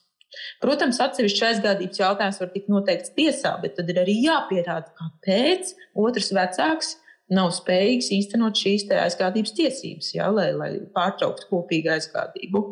Protams, 0.61 0.99
atsevišķi 1.01 1.45
aizgādības 1.47 2.01
jautājums 2.01 2.39
var 2.41 2.49
tikt 2.53 2.71
noteikts 2.71 3.13
tiesā, 3.17 3.55
bet 3.63 3.77
tad 3.79 3.89
ir 3.89 4.01
arī 4.03 4.19
jāpierāda, 4.25 4.93
kāpēc 4.99 5.73
otrs 5.97 6.33
vecāks 6.37 6.95
nav 7.33 7.51
spējīgs 7.53 8.11
īstenot 8.17 8.57
šīs 8.57 8.87
aizgādības 8.93 9.55
tiesības, 9.57 10.11
jā, 10.17 10.27
lai, 10.33 10.51
lai 10.57 10.71
pārtrauktu 10.95 11.49
kopīgu 11.49 11.93
aizgādību. 11.95 12.63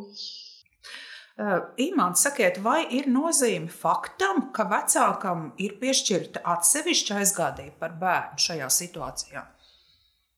Imants, 1.86 2.24
sakiet, 2.26 2.58
vai 2.66 2.80
ir 2.98 3.06
nozīme 3.14 3.70
faktam, 3.70 4.48
ka 4.54 4.66
vecākam 4.72 5.52
ir 5.62 5.76
piešķirta 5.82 6.42
atsevišķa 6.56 7.20
aizgādība 7.22 7.78
par 7.84 7.94
bērnu 8.02 8.42
šajā 8.42 8.70
situācijā? 8.74 9.44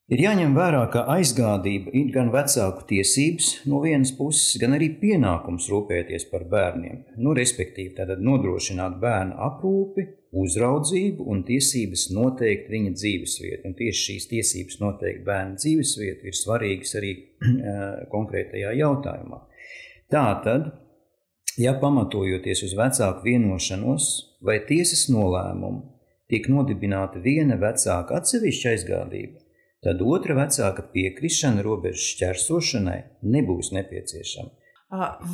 Ir 0.09 0.23
jāņem 0.23 0.55
vērā, 0.57 0.79
ka 0.89 1.03
aizgādība 1.13 1.91
ir 1.93 2.07
gan 2.15 2.31
vecāku 2.33 2.81
tiesības 2.89 3.49
no 3.69 3.77
vienas 3.83 4.09
puses, 4.17 4.55
gan 4.57 4.73
arī 4.73 4.87
pienākums 4.97 5.67
rūpēties 5.69 6.23
par 6.31 6.47
bērniem. 6.49 7.03
Nu, 7.21 7.35
respektīvi, 7.37 7.91
tātad 7.99 8.23
nodrošināt 8.25 8.95
bērnu 9.03 9.35
aprūpi, 9.45 10.07
uzraudzību 10.41 11.27
un 11.29 11.43
tiesības 11.45 12.07
noteikt 12.17 12.71
viņa 12.73 12.95
dzīvesvietu. 12.95 13.69
Un 13.69 13.75
tieši 13.77 14.01
šīs 14.07 14.25
tiesības 14.31 14.79
noteikt 14.81 15.21
bērnu 15.27 15.61
dzīvesvietu 15.61 16.31
ir 16.31 16.37
svarīgas 16.39 16.95
arī 16.97 17.11
konkrētajā 18.15 18.71
jautājumā. 18.79 19.43
Tātad, 20.09 20.71
ja 21.61 21.75
pamatojoties 21.77 22.63
uz 22.65 22.73
vecāku 22.81 23.27
vienošanos 23.29 24.09
vai 24.41 24.57
tiesas 24.65 25.05
nolēmumu, 25.13 25.85
tiek 26.33 26.49
nodibināta 26.49 27.21
viena 27.21 27.59
vecāka 27.61 28.17
atsevišķa 28.23 28.73
aizgādība, 28.73 29.38
tad 29.85 30.01
otra 30.03 30.35
vecāka 30.37 30.85
piekrišana 30.93 31.63
robežu 31.65 32.03
šķērsošanai 32.13 32.99
nebūs 33.35 33.71
nepieciešama. 33.75 34.55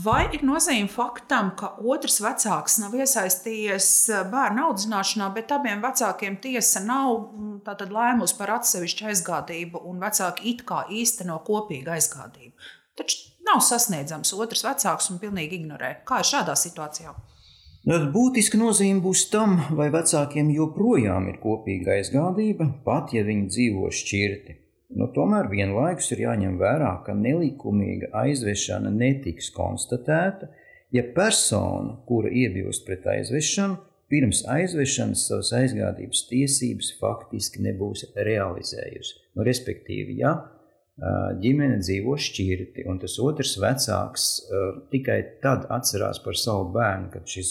Vai 0.03 0.25
ir 0.35 0.41
nozīme 0.43 0.89
faktam, 0.91 1.53
ka 1.55 1.69
otrs 1.79 2.17
vecāks 2.19 2.75
nav 2.81 2.97
iesaistījies 2.99 3.87
bērnu 4.33 4.65
audzināšanā, 4.65 5.29
bet 5.37 5.53
abiem 5.55 5.79
vecākiem 5.83 6.35
tiesa 6.43 6.81
nav 6.83 7.31
lēmusi 7.95 8.35
par 8.35 8.51
atsevišķu 8.57 9.07
aizgādību, 9.13 9.79
un 9.87 10.03
vecāki 10.03 10.51
it 10.51 10.65
kā 10.67 10.81
īsteno 10.91 11.39
kopīgu 11.47 11.95
aizgādību? 11.95 12.51
Taču 12.99 13.21
nav 13.47 13.63
sasniedzams 13.63 14.35
otrs 14.35 14.65
vecāks 14.67 15.07
un 15.13 15.23
pilnīgi 15.23 15.61
ignorē. 15.61 16.01
Kā 16.03 16.19
ir 16.19 16.29
šādā 16.33 16.57
situācijā? 16.59 17.15
Tad 17.85 18.07
būtiska 18.15 18.57
nozīme 18.57 19.03
būs 19.03 19.27
tam, 19.29 19.59
vai 19.77 19.91
vecākiem 19.93 20.47
joprojām 20.55 21.27
ir 21.29 21.35
kopīga 21.37 21.99
aizgādība, 21.99 22.65
pat 22.85 23.11
ja 23.13 23.21
viņi 23.27 23.45
dzīvo 23.51 23.91
šķirti. 23.93 24.55
Nu, 24.97 25.11
tomēr 25.13 25.51
vienlaikus 25.51 26.09
ir 26.15 26.23
jāņem 26.23 26.55
vērā, 26.57 26.91
ka 27.05 27.13
nelikumīga 27.13 28.09
aizvešana 28.23 28.89
netiks 28.89 29.51
konstatēta, 29.53 30.49
ja 30.97 31.03
persona, 31.13 31.99
kura 32.09 32.33
iebilst 32.33 32.87
pret 32.87 33.05
aizvešanu, 33.05 33.77
pirms 34.09 34.41
aizvešanas 34.49 35.27
savas 35.29 35.53
aizgādības 35.53 36.25
tiesības 36.31 36.91
faktiski 36.97 37.61
nebūs 37.67 38.07
realizējusi. 38.17 39.19
Nu, 39.37 39.45
respektīvi, 39.45 40.23
ja 40.23 40.33
ģimene 41.41 41.81
dzīvo 41.81 42.15
šķirti, 42.15 42.85
un 42.87 42.99
tas 43.01 43.17
otrs 43.19 43.57
vecāks 43.59 44.27
tikai 44.93 45.17
tad 45.43 45.65
atcerās 45.73 46.21
par 46.23 46.37
savu 46.39 46.69
bērnu, 46.75 47.09
kad 47.11 47.27
šis 47.27 47.49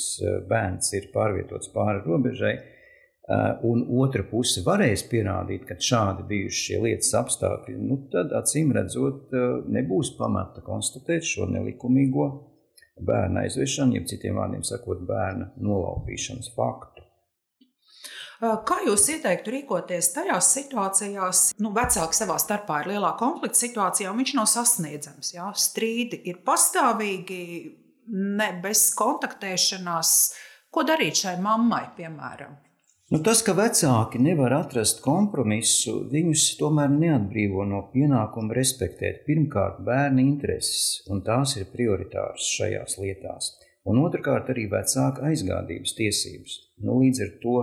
bērns 0.49 0.95
ir 0.97 1.11
pārvietots 1.13 1.69
pāri 1.75 2.01
robežai, 2.07 2.55
un 3.65 3.85
otra 4.01 4.25
puse 4.29 4.65
varēs 4.65 5.05
pierādīt, 5.11 5.65
ka 5.69 5.77
šādi 5.81 6.27
bijuši 6.29 6.65
šie 6.67 6.81
lietas 6.87 7.13
apstākļi, 7.21 7.77
nu, 7.81 8.01
tad 8.13 8.33
acīm 8.37 8.73
redzot, 8.77 9.33
nebūs 9.69 10.15
pamata 10.19 10.65
konstatēt 10.65 11.25
šo 11.29 11.49
nelikumīgo 11.53 12.29
bērnu 13.05 13.41
aizvešanu, 13.45 13.99
jeb 13.99 14.09
citiem 14.09 14.37
vārdiem 14.39 14.65
sakot, 14.65 15.05
bērna 15.09 15.51
nolaupīšanas 15.57 16.53
faktu. 16.57 16.94
Kā 18.69 18.81
jūs 18.85 19.07
ieteiktu 19.15 19.53
rīkoties 19.55 20.11
tajās 20.17 20.51
situācijās, 20.57 21.45
nu, 21.63 21.71
vecāki 21.77 22.19
savā 22.19 22.37
starpā 22.43 22.83
ir 22.83 22.95
lielā 22.95 23.15
konflikta 23.21 23.61
situācijā, 23.63 24.11
un 24.11 24.21
viņš 24.21 24.35
nav 24.37 24.49
sasniedzams? 24.51 25.33
Jā? 25.37 25.49
Strīdi 25.59 26.21
ir 26.31 26.43
pastāvīgi, 26.47 27.39
ne 28.11 28.51
bez 28.65 28.89
kontaktēšanās. 28.99 30.11
Ko 30.75 30.83
darīt 30.87 31.23
šai 31.23 31.39
mammai, 31.43 31.85
piemēram? 31.97 32.59
Nu, 33.13 33.21
tas, 33.23 33.43
ka 33.47 33.53
vecāki 33.55 34.19
nevar 34.19 34.55
atrast 34.57 35.03
kompromisu, 35.05 36.07
viņus 36.11 36.49
tomēr 36.59 36.91
neatbrīvo 36.91 37.67
no 37.69 37.83
pienākuma 37.93 38.57
respektēt 38.57 39.23
pirmkārt 39.29 39.83
bērnu 39.87 40.25
intereses, 40.25 41.05
un 41.13 41.21
tās 41.27 41.55
ir 41.61 41.69
prioritāras 41.71 42.49
šajās 42.57 42.97
lietās, 43.03 43.53
un 43.87 44.01
otrkārt 44.03 44.51
arī 44.55 44.67
vecāka 44.73 45.29
aizgādības 45.31 45.95
tiesības. 46.01 46.59
Nu, 46.83 46.99
līdz 47.05 47.23
ar 47.27 47.33
to 47.45 47.59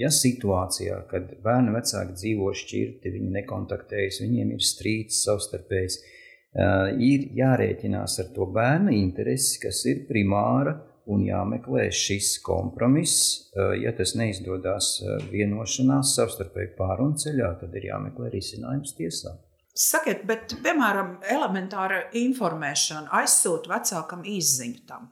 ja 0.00 0.10
situācijā, 0.12 1.02
kad 1.10 1.34
bērni 1.44 1.74
vecāki 1.74 2.16
dzīvo 2.16 2.52
šķirti, 2.56 3.12
viņi 3.12 3.32
nekontaktējas, 3.34 4.22
viņiem 4.24 4.54
ir 4.56 4.64
strīds 4.64 5.22
savstarpējs, 5.26 5.98
eh, 6.00 6.92
ir 7.04 7.28
jārēķinās 7.36 8.18
ar 8.22 8.30
to 8.34 8.46
bērna 8.46 8.94
interesi, 8.96 9.60
kas 9.60 9.84
ir 9.84 10.06
primāra 10.08 10.78
un 11.06 11.22
jāmeklē 11.22 11.90
šis 11.92 12.38
kompromiss. 12.42 13.50
Eh, 13.52 13.82
ja 13.84 13.92
tas 13.92 14.14
neizdodas 14.16 15.02
vienošanās 15.30 16.16
savstarpēji 16.16 16.76
pārunu 16.78 17.20
ceļā, 17.20 17.58
tad 17.60 17.74
ir 17.76 17.90
jāmeklē 17.92 18.32
risinājums 18.32 18.96
tiesā. 18.96 19.36
Sakiet, 19.76 20.24
bet, 20.24 20.54
piemēram, 20.64 21.18
elementāra 21.28 22.06
informēšana 22.16 23.12
aizsūta 23.12 23.68
vecākam 23.68 24.22
izziņu 24.24 24.86
tam. 24.88 25.10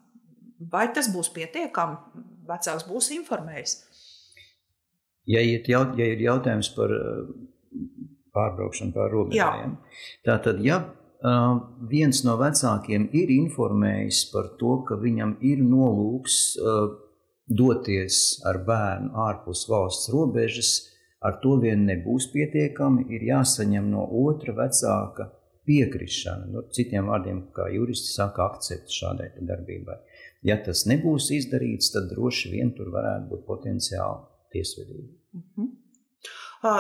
Vai 0.73 0.87
tas 0.97 1.11
būs 1.12 1.28
pietiekami? 1.35 2.23
Vecāks 2.49 2.87
būs 2.88 3.11
informējis. 3.12 3.75
Ja, 5.31 5.40
jaut, 5.40 5.95
ja 5.97 6.07
ir 6.12 6.21
jautājums 6.21 6.69
par 6.76 6.93
uh, 6.93 7.25
pārbraukšanu 8.37 8.93
pār 8.93 9.12
robežām, 9.12 9.78
tad, 10.45 10.61
ja 10.64 10.81
uh, 10.85 11.54
viens 11.88 12.21
no 12.26 12.37
vecākiem 12.40 13.09
ir 13.16 13.33
informējis 13.33 14.26
par 14.33 14.50
to, 14.61 14.83
ka 14.88 14.99
viņam 15.00 15.38
ir 15.47 15.62
nolūks 15.64 16.40
uh, 16.61 16.90
doties 17.49 18.40
ar 18.49 18.61
bērnu 18.66 19.14
ārpus 19.28 19.64
valsts 19.71 20.11
robežas, 20.12 20.75
ar 21.25 21.38
to 21.40 21.57
vien 21.62 21.87
nebūs 21.88 22.28
pietiekami. 22.33 23.07
Ir 23.16 23.25
jāsaņem 23.31 23.88
no 23.93 24.04
otra 24.25 24.52
vecāka 24.57 25.31
piekrišana. 25.64 26.50
Nu, 26.52 26.66
citiem 26.76 27.09
vārdiem, 27.09 27.47
kā 27.57 27.71
juristi 27.73 28.12
saka, 28.12 28.50
akcepts 28.52 29.00
šādai 29.00 29.31
darbībai. 29.40 29.97
Ja 30.45 30.59
tas 30.61 30.85
nebūs 30.85 31.31
izdarīts, 31.33 31.95
tad 31.95 32.11
droši 32.12 32.52
vien 32.52 32.75
tur 32.76 32.93
varētu 32.93 33.31
būt 33.31 33.47
potenciāli 33.49 34.34
tiesvedību. 34.54 35.08
Uh 35.34 35.46
-huh. 35.56 35.73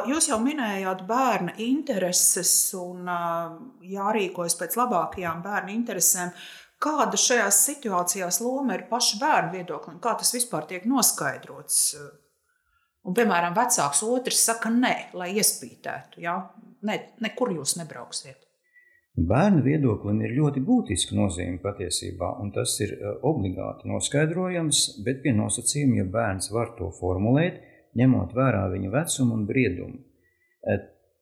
Jūs 0.08 0.30
jau 0.30 0.38
minējāt 0.40 1.02
bērna 1.04 1.52
intereses 1.60 2.52
un 2.78 3.04
jārīkojas 3.84 4.56
pēc 4.56 4.76
labākajām 4.80 5.42
bērna 5.44 5.74
interesēm. 5.74 6.30
Kāda 6.80 7.20
šajās 7.20 7.58
situācijās 7.66 8.40
loma 8.40 8.78
ir 8.78 8.86
paša 8.88 9.18
bērna 9.20 9.52
viedokļa 9.52 9.92
un 9.92 10.00
kā 10.00 10.14
tas 10.20 10.32
vispār 10.34 10.66
tiek 10.70 10.86
noskaidrots? 10.88 11.94
Un, 13.04 13.12
piemēram, 13.12 13.52
vecāks 13.56 14.00
otrs 14.08 14.40
saka, 14.48 14.72
nē, 14.72 14.94
lai 15.12 15.34
iespītētu. 15.36 16.22
Ja? 16.24 16.38
Ne, 16.88 16.98
nekur 17.20 17.52
jūs 17.52 17.76
nebrauksiet. 17.76 18.43
Bērnu 19.14 19.62
viedoklim 19.62 20.18
ir 20.26 20.32
ļoti 20.34 20.60
būtiska 20.66 21.14
nozīme 21.14 21.60
patiesībā, 21.62 22.32
un 22.42 22.50
tas 22.54 22.72
ir 22.82 22.96
obligāti 23.22 23.86
noskaidrojams, 23.86 24.80
bet 25.06 25.22
pie 25.22 25.30
nosacījuma, 25.36 26.00
ja 26.00 26.06
bērns 26.16 26.50
var 26.50 26.72
to 26.78 26.90
formulēt, 26.98 27.60
ņemot 27.94 28.34
vērā 28.34 28.64
viņa 28.72 28.90
vecumu 28.90 29.38
un 29.38 29.46
briedumu. 29.46 30.00
E, 30.66 30.76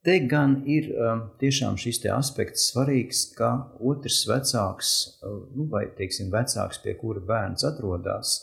te 0.09 0.17
gan 0.25 0.63
ir 0.65 0.89
e, 0.89 1.13
tiešām 1.43 1.77
šis 1.77 2.01
aspekts 2.15 2.71
svarīgs, 2.71 3.27
ka 3.37 3.53
otrs 3.77 4.23
vecāks, 4.31 4.95
e, 5.21 5.37
nu, 5.53 5.69
vai 5.69 5.85
teiksim, 5.99 6.33
vecāks, 6.33 6.81
pie 6.81 6.97
kura 6.97 7.21
bērns 7.29 7.69
atrodas, 7.69 8.39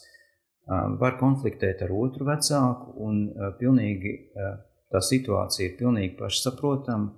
var 1.01 1.15
konfliktēt 1.17 1.79
ar 1.81 1.89
otru 1.97 2.27
vecāku, 2.27 2.91
un 3.01 3.23
pilnīgi, 3.57 4.11
tā 4.93 4.99
situācija 5.01 5.65
ir 5.65 5.79
pilnīgi 5.79 6.11
pašsaprotama, 6.19 7.15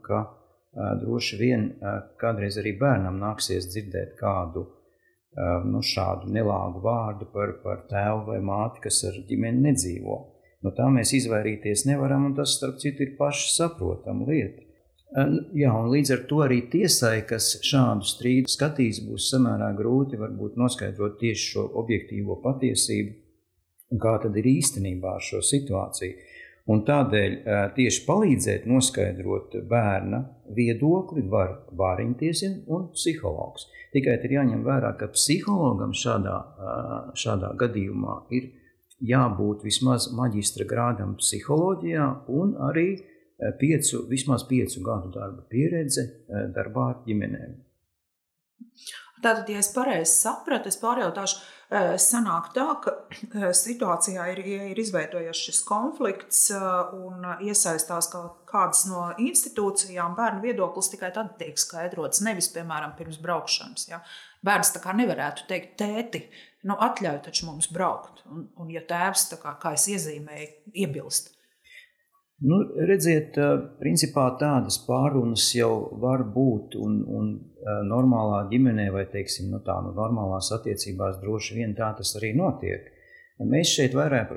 droši 0.74 1.38
vien 1.40 1.66
kādreiz 2.22 2.58
arī 2.62 2.75
bērnam 2.80 3.20
nāksies 3.20 3.68
dzirdēt 3.72 4.16
kādu 4.20 4.66
nu, 5.68 5.82
šādu 5.84 6.32
nelāgu 6.32 6.82
vārdu 6.84 7.28
par, 7.34 7.56
par 7.63 7.86
tēvu 7.92 8.25
vai 8.32 8.40
māti, 8.44 8.84
kas 8.88 9.04
ar 9.08 9.20
ģimeni 9.28 9.63
nedzīvo. 9.70 10.18
No 10.62 10.74
tā 10.78 10.88
mēs 10.94 11.13
izvairīties 11.18 11.88
nevaram, 11.90 12.28
un 12.30 12.36
tas, 12.38 12.58
starp 12.58 12.78
citu, 12.82 13.06
ir 13.06 13.16
pašsaprotama 13.20 14.28
lieta. 14.28 14.68
Jā, 15.58 15.72
un 15.75 15.90
līdz 15.92 16.13
ar 16.16 16.22
to 16.30 16.38
arī 16.46 16.62
tiesai, 16.72 17.25
kas 17.28 17.58
šādu 17.68 18.08
strīdu 18.08 18.51
skatīs, 18.51 19.01
būs 19.04 19.28
samērā 19.34 19.72
grūti 19.75 20.20
noskaidrot 20.60 21.18
tieši 21.20 21.48
šo 21.50 21.66
objektīvo 21.82 22.38
patiesību, 22.44 23.18
kā 24.00 24.13
tad 24.24 24.38
ir 24.40 24.48
īstenībā 24.54 25.18
ar 25.18 25.25
šo 25.25 25.42
situāciju. 25.44 26.30
Un 26.72 26.84
tādēļ 26.88 27.36
tieši 27.75 28.04
palīdzēt 28.06 28.66
noskaidrot 28.70 29.58
bērna 29.70 30.22
viedokli 30.56 31.24
var 31.32 31.56
vāriņtiesina 31.78 32.63
un 32.72 32.90
psihologs. 32.96 33.68
Tikai 33.92 34.18
ir 34.22 34.36
jāņem 34.38 34.62
vērā, 34.63 34.94
ka 35.00 35.10
psihologam 35.12 35.96
šādā, 35.98 36.38
šādā 37.18 37.51
gadījumā 37.60 38.22
ir 38.38 38.51
jābūt 39.01 39.66
vismaz 39.66 40.12
maģistra 40.16 40.68
grādam 40.70 41.18
psiholoģijā 41.20 42.08
un 42.38 42.54
arī 42.70 42.88
piecu, 43.60 44.06
vismaz 44.10 44.46
piecu 44.48 44.84
gadu 44.86 45.12
darba 45.16 45.44
pieredze 45.50 46.06
darbā 46.56 46.88
ar 46.94 47.00
ģimenēm. 47.08 47.58
Tātad, 49.22 49.50
ja 49.50 49.62
es 49.62 49.70
pareizi 49.74 50.13
sapratu, 50.13 50.70
es 50.72 50.80
pārjautāšu, 50.82 51.42
sanāk 51.72 52.51
tā, 52.56 52.66
ka 52.84 53.51
situācijā 53.56 54.25
ir, 54.34 54.42
ir 54.72 54.80
izveidojies 54.82 55.44
šis 55.48 55.62
konflikts 55.68 56.50
un 56.51 57.24
iesaistās 57.40 58.10
kādas 58.12 58.84
no 58.90 59.08
institūcijām, 59.22 60.16
bērnu 60.18 60.44
viedoklis 60.44 60.92
tikai 60.92 61.13
tad 61.16 61.38
tiek 61.40 61.60
skaidrots, 61.60 62.24
nevis, 62.28 62.51
piemēram, 62.51 62.96
pirms 62.98 63.22
braukšanas. 63.24 63.88
Ja? 63.88 64.01
Bērns 64.44 64.74
tā 64.75 64.84
kā 64.84 64.96
nevarētu 64.98 65.48
teikt, 65.48 65.78
tēti, 65.80 66.25
nu, 66.68 66.75
atļauj 66.75 67.22
taču 67.28 67.48
mums 67.48 67.72
braukt. 67.72 68.25
Un, 68.32 68.50
un 68.60 68.72
ja 68.74 68.84
tēvs, 68.88 69.30
kā, 69.40 69.56
kā 69.62 69.75
es 69.78 69.88
iezīmēju, 69.92 70.74
iebilst. 70.84 71.32
Nu, 72.41 72.57
redziet, 72.89 73.36
principā 73.77 74.24
tādas 74.41 74.79
pārunas 74.88 75.43
jau 75.53 75.91
var 76.01 76.24
būt, 76.33 76.74
un, 76.81 76.95
un 77.05 77.27
normālā 77.86 78.48
ģimenē, 78.50 78.88
vai 78.95 79.03
teiksim, 79.12 79.51
nu, 79.53 79.60
tā, 79.65 79.75
nu, 79.86 79.91
normālās 79.93 80.50
attiecībās 80.55 81.20
droši 81.22 81.59
vien 81.59 81.75
tā 81.77 81.92
tas 82.00 82.16
arī 82.18 82.33
notiek. 82.37 82.87
Mēs 83.46 83.75
šeit 83.75 83.94
vairāk, 83.98 84.33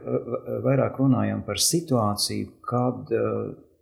vairāk 0.65 1.01
runājam 1.01 1.43
par 1.49 1.61
situāciju, 1.61 2.53
kad 2.69 3.09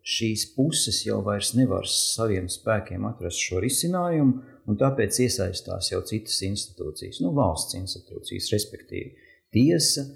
šīs 0.03 0.49
puses 0.57 1.03
jau 1.07 1.20
vairs 1.27 1.53
nevar 1.59 1.87
saviem 1.90 2.49
spēkiem 2.51 3.07
atrast 3.11 3.42
šo 3.42 3.61
risinājumu, 3.62 4.40
un 4.70 4.79
tāpēc 4.79 5.18
iesaistās 5.27 5.92
jau 5.92 6.03
citas 6.07 6.38
institūcijas, 6.47 7.20
nu, 7.23 7.35
valsts 7.35 7.79
institūcijas, 7.79 8.51
respektīvi 8.55 9.14
tiesa, 9.55 10.07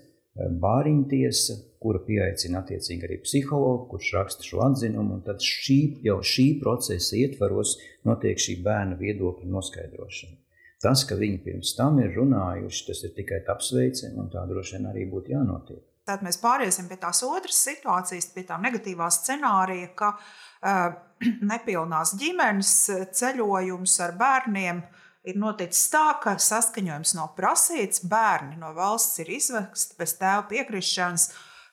bāriņu 0.62 1.07
tiesa, 1.11 1.59
kura 1.87 2.01
pieaicina 2.03 2.64
attiecīgi 2.64 3.07
arī 3.07 3.20
psihologu, 3.22 3.87
kurš 3.92 4.11
raksta 4.16 4.46
šo 4.46 4.64
atzinumu, 4.66 5.20
tad 5.27 5.44
šī, 5.44 5.79
jau 6.07 6.18
šī 6.35 6.49
procesa 6.62 7.14
ietvaros 7.20 7.77
notiek 8.09 8.42
šī 8.42 8.59
bērna 8.66 8.99
viedokļa 8.99 9.46
noskaidrošana. 9.55 10.40
Tas, 10.83 11.07
ka 11.09 11.16
viņi 11.16 11.38
pirms 11.44 11.77
tam 11.79 12.01
ir 12.03 12.11
runājuši, 12.18 12.83
tas 12.90 13.05
ir 13.07 13.14
tikai 13.16 13.40
apsveicami, 13.55 14.18
un 14.20 14.33
tā 14.35 14.42
droši 14.51 14.77
vien 14.77 14.90
arī 14.90 15.07
būtu 15.12 15.33
jānotiek. 15.33 15.85
Tad 16.07 16.20
mēs 16.22 16.37
pāriesim 16.38 16.87
pie 16.90 16.99
tās 17.03 17.22
otras 17.27 17.57
situācijas, 17.66 18.29
pie 18.35 18.44
tā 18.46 18.59
negatīvā 18.62 19.09
scenārija, 19.11 19.88
ka 19.99 20.12
uh, 20.18 20.92
nepilnās 21.53 22.14
ģimenes 22.20 22.75
ceļojums 23.18 23.96
ar 24.05 24.14
bērniem 24.20 24.85
ir 25.27 25.38
noticis 25.42 25.88
tā, 25.90 26.05
ka 26.22 26.37
saskaņojums 26.38 27.16
nav 27.18 27.33
prasīts, 27.38 28.05
bērni 28.07 28.61
no 28.61 28.70
valsts 28.77 29.18
ir 29.25 29.33
izvesti 29.40 29.99
bez 29.99 30.14
tēva 30.20 30.46
piekrišanas. 30.51 31.31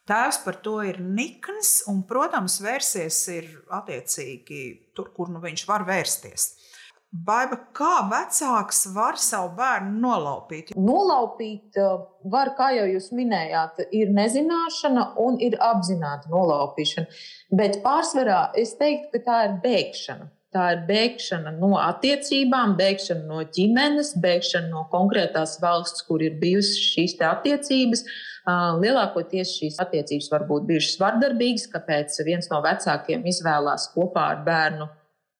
Tēvs 0.09 0.41
par 0.43 0.57
to 0.65 0.81
ir 0.83 0.97
nikns, 0.99 1.85
un, 1.87 2.01
protams, 2.07 2.57
vērsies 2.63 3.19
ir 3.31 3.45
attiecīgi 3.71 4.63
tur, 4.95 5.13
kur 5.15 5.31
nu 5.31 5.39
viņš 5.43 5.63
var 5.69 5.85
vērsties. 5.87 6.49
Baiba, 7.13 7.59
kā 7.77 8.01
vecāks 8.09 8.87
var 8.95 9.19
savu 9.21 9.51
bērnu 9.59 9.99
nolaupīt? 10.01 10.71
Nolaupīt 10.73 11.77
uh, 11.77 12.07
var, 12.33 12.55
kā 12.57 12.71
jau 12.73 12.87
jūs 12.89 13.11
minējāt, 13.13 13.83
ir 13.93 14.09
nezināšana 14.17 15.11
un 15.21 15.37
ir 15.37 15.55
apzināta 15.61 16.31
nolaupīšana. 16.33 17.19
Bet 17.53 17.83
pārsvarā 17.85 18.47
es 18.59 18.73
teiktu, 18.79 19.11
ka 19.13 19.23
tā 19.27 19.37
ir 19.45 19.59
bēgšana. 19.63 20.27
Tā 20.53 20.67
ir 20.75 20.83
bēgšana 20.85 21.55
no 21.57 21.71
attiecībām, 21.81 22.75
bēgšana 22.77 23.25
no 23.25 23.41
ģimenes, 23.55 24.13
bēgšana 24.21 24.69
no 24.69 24.83
konkrētās 24.91 25.57
valsts, 25.63 26.05
kur 26.05 26.21
ir 26.21 26.35
bijušas 26.41 26.81
šīs 26.93 27.15
attiecības. 27.25 28.03
Lielākoties 28.83 29.55
šīs 29.57 29.79
attiecības 29.81 30.27
var 30.33 30.45
būt 30.49 30.67
bijušas 30.69 30.99
vardarbīgas, 31.01 31.69
kāpēc 31.73 32.19
viens 32.27 32.51
no 32.51 32.59
vecākiem 32.65 33.25
izvēlās 33.33 33.87
kopā 33.95 34.27
ar 34.35 34.43
bērnu 34.45 34.89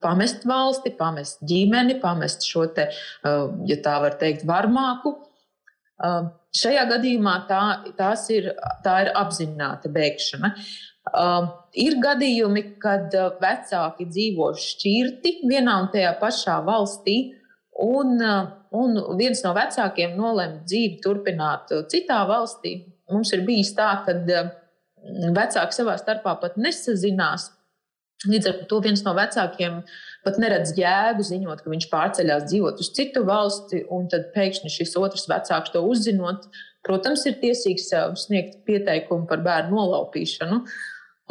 pamest 0.04 0.47
valsti, 0.47 0.93
pamest 0.99 1.43
ģimeni, 1.47 1.99
pamest 2.02 2.47
šo 2.47 2.67
te, 2.76 2.89
ja 3.69 3.78
tā 3.86 3.97
var 4.04 4.17
teikt, 4.19 4.47
varmāku. 4.49 5.15
Šajā 6.54 6.84
gadījumā 6.89 7.36
tā, 7.49 7.62
ir, 8.34 8.49
tā 8.86 8.97
ir 9.06 9.13
apzināta 9.17 9.91
bēgšana. 9.93 10.54
Uh, 11.12 11.50
ir 11.76 11.98
gadījumi, 12.00 12.63
kad 12.82 13.12
vecāki 13.42 14.08
dzīvo 14.08 14.54
šķirti 14.56 15.34
vienā 15.50 15.80
un 15.84 15.89
tajā 15.92 16.13
pašā 16.22 16.62
valstī, 16.63 17.18
un, 17.84 18.22
un 18.72 19.02
viens 19.20 19.42
no 19.44 19.52
vecākiem 19.58 20.16
nolēma 20.16 20.62
dzīvi 20.63 21.02
turpināt 21.04 21.74
citā 21.92 22.22
valstī. 22.30 22.78
Mums 23.12 23.34
ir 23.36 23.44
bijis 23.44 23.74
tā, 23.76 23.89
ka 24.06 24.16
vecāki 25.36 25.76
savā 25.76 25.98
starpā 26.00 26.38
pat 26.39 26.56
nesazinās, 26.62 27.50
Līdz 28.30 28.48
ar 28.48 28.60
to 28.72 28.80
viens 28.84 29.02
no 29.04 29.12
vecākiem 29.18 29.82
pat 30.24 30.38
neredz 30.39 30.72
jēgu 30.78 31.26
ziņot, 31.28 31.63
ka 31.63 31.72
viņš 31.72 31.88
pārceļās 31.92 32.46
dzīvot 32.48 32.80
uz 32.80 32.89
citu 32.96 33.26
valsti, 33.28 33.84
un 33.92 34.08
tad 34.12 34.30
pēkšņi 34.36 34.72
šis 34.72 34.96
otrs 35.02 35.28
vecāks 35.28 35.74
to 35.74 35.82
uzzinot, 35.84 36.48
protams, 36.88 37.26
ir 37.28 37.36
tiesīgs 37.42 37.89
sniegt 38.24 38.62
pieteikumu 38.68 39.28
par 39.28 39.44
bērnu 39.44 39.76
nolaupīšanu. 39.76 40.62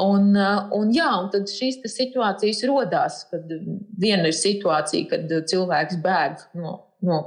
Un, 0.03 0.33
un, 0.75 0.93
jā, 0.95 1.09
un 1.21 1.29
tad 1.31 1.51
šīs 1.51 1.81
situācijas 1.93 2.65
radās, 2.67 3.21
kad 3.31 3.51
viena 4.03 4.31
ir 4.31 4.35
situācija, 4.35 5.09
kad 5.13 5.35
cilvēks 5.51 6.01
bēg 6.03 6.41
no, 6.59 6.79
no, 7.07 7.19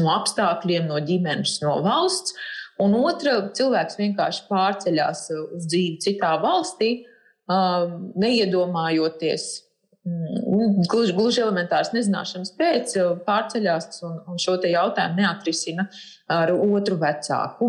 no 0.00 0.12
apstākļiem, 0.14 0.86
no 0.88 1.00
ģimenes, 1.04 1.58
no 1.64 1.80
valsts, 1.84 2.32
un 2.80 2.96
otra 3.02 3.40
cilvēks 3.54 4.00
vienkārši 4.00 4.46
pārceļās 4.48 5.26
uz 5.34 5.68
dzīvi 5.68 5.98
citā 6.06 6.36
valstī 6.40 6.94
Um, 7.44 8.06
neiedomājoties, 8.16 9.42
mm, 10.08 10.86
gluži, 10.88 11.12
gluži 11.12 11.42
elementāras 11.42 11.90
nezināšanas 11.92 12.54
pēc, 12.56 12.94
pārceļās 13.26 14.00
un, 14.08 14.14
un 14.32 14.40
šo 14.40 14.54
jautājumu 14.64 15.20
neatrisina 15.20 15.84
ar 16.32 16.54
otru 16.56 16.96
vecāku. 17.02 17.68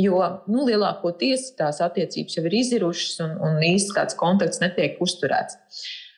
Jo 0.00 0.20
nu, 0.50 0.64
lielākoties 0.68 1.52
tās 1.58 1.80
attiecības 1.84 2.38
jau 2.38 2.44
ir 2.48 2.56
izirušas 2.60 3.20
un, 3.26 3.36
un 3.44 3.60
īsti 3.64 3.96
kāds 3.96 4.18
kontakts 4.18 4.62
netiek 4.62 5.00
uzturēts. 5.04 5.58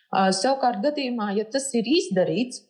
Uh, 0.07 0.31
savukārt, 0.35 0.81
gadījumā, 0.85 1.33
ja 1.37 1.45
tas 1.51 1.67
ir 1.75 1.89
izdarīts, 1.91 2.63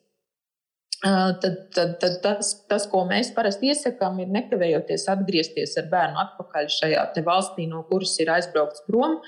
uh, 1.04 1.34
tad, 1.42 1.58
tad, 1.76 1.98
tad 2.00 2.16
tas, 2.24 2.54
tas, 2.70 2.86
ko 2.90 3.04
mēs 3.08 3.30
parasti 3.36 3.70
iesakām, 3.72 4.22
ir 4.24 4.32
nekavējoties 4.34 5.04
atgriezties 5.12 5.76
ar 5.82 5.90
bērnu 5.92 6.22
atpakaļ 6.24 6.72
šajā 6.78 7.04
valstī, 7.26 7.68
no 7.70 7.84
kuras 7.90 8.16
ir 8.22 8.32
aizbraukts 8.32 8.86
prom, 8.88 9.20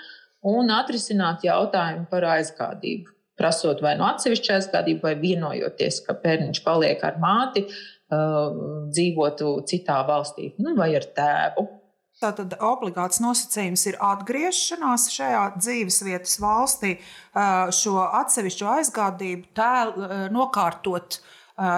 un 0.48 0.72
atrisināt 0.72 1.44
jautājumu 1.46 2.08
par 2.10 2.26
aizgādību. 2.38 3.14
Prasot 3.38 3.84
vai 3.84 3.92
no 4.00 4.08
atsevišķa 4.08 4.56
aizgādību, 4.56 5.04
vai 5.04 5.14
vienojoties, 5.20 6.00
ka 6.06 6.16
bērniņš 6.24 6.62
paliek 6.64 7.04
ar 7.06 7.20
māti, 7.22 7.68
dzīvotu 8.08 9.50
citā 9.68 9.98
valstī, 10.08 10.52
nu, 10.62 10.74
vai 10.78 10.94
ar 10.96 11.06
tēvu. 11.16 11.66
Tātad 12.18 12.56
obligāts 12.66 13.20
nosacījums 13.22 13.84
ir 13.92 13.98
atgriešanās 14.02 15.04
šajā 15.14 15.42
dzīvesvietas 15.60 16.38
valstī, 16.42 16.96
šo 17.78 18.00
atsevišķo 18.02 18.70
aizgādību 18.72 19.52
tēlu 19.54 20.08
nokārtot 20.34 21.20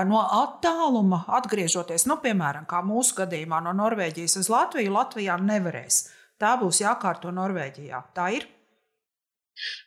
no 0.08 0.22
attāluma, 0.38 1.22
atgriežoties, 1.40 2.06
nu, 2.08 2.16
piemēram, 2.24 2.64
kā 2.68 2.80
mūsu 2.84 3.18
gadījumā 3.20 3.60
no 3.66 3.74
Norvēģijas 3.76 4.38
uz 4.40 4.48
Latviju, 4.52 4.94
Latvijā 4.96 5.36
nevarēs. 5.44 6.06
Tā 6.40 6.54
būs 6.60 6.80
jākārto 6.80 7.32
Norvēģijā. 7.36 8.00
Tā 8.16 8.30
ir. 8.38 8.48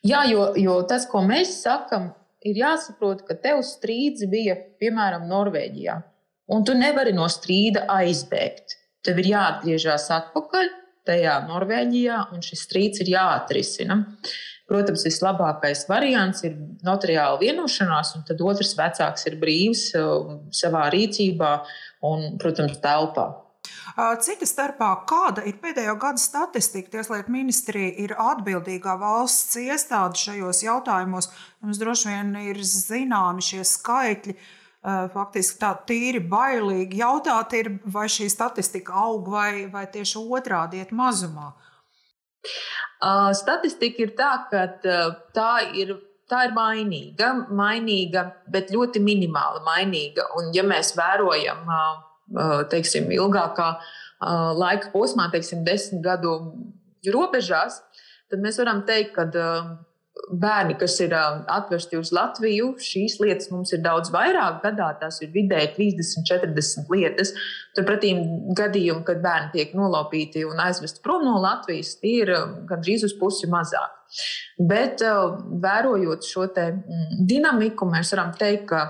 Jā, 0.06 0.22
jo, 0.30 0.52
jo 0.60 0.80
tas, 0.90 1.08
ko 1.10 1.24
mēs 1.26 1.56
sakām, 1.64 2.12
ir 2.46 2.62
jāsaprot, 2.62 3.24
ka 3.26 3.38
tev 3.42 3.64
strīds 3.66 4.28
bija 4.30 4.60
piemēram 4.82 5.26
Norvēģijā, 5.32 5.98
un 6.52 6.66
tu 6.68 6.76
nevari 6.78 7.14
no 7.16 7.28
strīda 7.32 7.86
aizbēgt 7.92 8.80
tev 9.04 9.20
ir 9.22 9.34
jāatgriežas 9.34 10.08
atpakaļ 10.16 10.72
tajā 11.08 11.36
Norvēģijā, 11.50 12.24
un 12.32 12.44
šis 12.46 12.64
strīds 12.68 13.04
ir 13.04 13.14
jāatrisina. 13.18 14.00
Protams, 14.70 15.04
vislabākais 15.04 15.84
variants 15.90 16.46
ir 16.48 16.56
notariāla 16.88 17.36
vienošanās, 17.42 18.14
un 18.16 18.24
tad 18.30 18.40
otrs 18.42 18.72
vecāks 18.80 19.28
ir 19.28 19.36
brīvs 19.42 19.90
uh, 20.00 20.38
savā 20.56 20.88
rīcībā 20.94 21.58
un, 22.08 22.38
protams, 22.40 22.80
telpā. 22.84 23.28
Cita 24.24 24.48
starpā, 24.48 24.88
kāda 25.08 25.44
ir 25.48 25.60
pēdējo 25.62 25.94
gadu 26.02 26.20
statistika? 26.20 26.96
Tieslietu 26.96 27.32
ministrija 27.32 27.92
ir 28.06 28.16
atbildīgā 28.20 28.96
valsts 29.00 29.60
iestāde 29.60 30.20
šajos 30.20 30.64
jautājumos. 30.64 31.30
Mums 31.64 31.80
droši 31.80 32.10
vien 32.10 32.34
ir 32.48 32.64
zināmi 32.64 33.44
šie 33.44 33.62
skaitļi. 33.68 34.36
Uh, 34.40 34.63
faktiski 34.84 35.60
tā 35.62 35.74
tīri 35.88 36.20
bailīgi 36.28 37.00
jautāt, 37.00 37.54
ir, 37.56 37.70
vai 37.86 38.08
šī 38.12 38.28
statistika 38.32 38.96
aug 39.06 39.30
vai, 39.32 39.66
vai 39.72 39.86
tieši 39.92 40.20
otrādi 40.20 40.82
iet 40.84 40.92
mazumā. 40.92 41.54
Uh, 43.04 43.30
statistika 43.36 44.04
ir 44.04 44.12
tā, 44.18 44.34
ka 44.52 44.66
tā 45.36 45.52
ir 45.80 45.96
tā 46.34 46.48
ir 46.48 46.56
mainīga, 46.56 47.32
mainīga, 47.54 48.26
bet 48.52 48.72
ļoti 48.74 49.02
minimāli 49.04 49.64
mainīga. 49.66 50.28
Un, 50.40 50.52
ja 50.56 50.64
mēs 50.66 50.94
vērojam, 50.98 51.68
teiksim, 52.72 53.12
ilgākā 53.14 53.70
laika 54.58 54.92
posmā, 54.94 55.30
teiksim, 55.34 55.66
desmit 55.68 56.04
gadu 56.06 56.38
robežās, 57.14 57.82
tad 58.32 58.44
mēs 58.44 58.60
varam 58.62 58.86
teikt, 58.88 59.18
ka 59.18 59.28
bērni, 60.14 60.76
kas 60.78 60.96
ir 61.02 61.14
atvesti 61.16 61.98
uz 61.98 62.12
Latviju, 62.14 62.74
šīs 62.82 63.18
lietas 63.22 63.50
mums 63.52 63.74
ir 63.74 63.82
daudz 63.84 64.12
vairāk 64.14 64.62
gadā. 64.64 64.92
Tās 65.02 65.20
ir 65.26 65.32
vidēji 65.34 65.74
30, 65.78 66.26
40 66.30 66.94
lietas. 66.94 67.34
Turpretī 67.78 68.14
gadījumi, 68.58 69.04
kad 69.08 69.24
bērni 69.24 69.54
tiek 69.56 69.74
nolaupīti 69.78 70.46
un 70.48 70.62
aizvesti 70.64 71.02
prom 71.06 71.26
no 71.26 71.40
Latvijas, 71.44 71.96
tie 72.02 72.20
ir 72.24 72.34
gandrīz 72.70 73.08
uz 73.10 73.18
pusi 73.20 73.50
mazāk. 73.52 74.00
Bet 74.62 75.02
vērojot 75.02 76.28
šo 76.30 76.46
dinamiku, 76.54 77.90
mēs 77.90 78.14
varam 78.14 78.34
teikt, 78.38 78.68
ka 78.70 78.84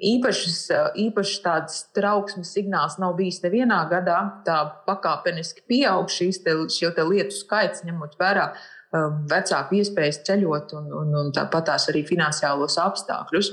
īpašs, 0.00 0.60
īpašs 1.02 1.38
tāds 1.44 1.80
trauksmes 1.96 2.54
signāls 2.54 2.94
nav 3.02 3.18
bijis 3.18 3.42
nevienā 3.42 3.82
gadā. 3.90 4.20
Tā 4.46 4.62
pakāpeniski 4.86 5.66
pieaug 5.68 6.08
šīs 6.14 6.44
te, 6.46 6.54
te 6.70 7.10
lietu 7.10 7.42
skaits, 7.42 7.82
ņemot 7.88 8.14
vērā 8.22 8.52
Um, 8.54 8.78
vecāku 8.90 9.78
iespējas 9.78 10.22
ceļot 10.26 10.74
un, 10.78 10.90
un, 11.02 11.14
un 11.22 11.32
tāpat 11.34 11.68
tās 11.70 11.88
arī 11.92 12.02
finansiālos 12.08 12.78
apstākļus. 12.82 13.52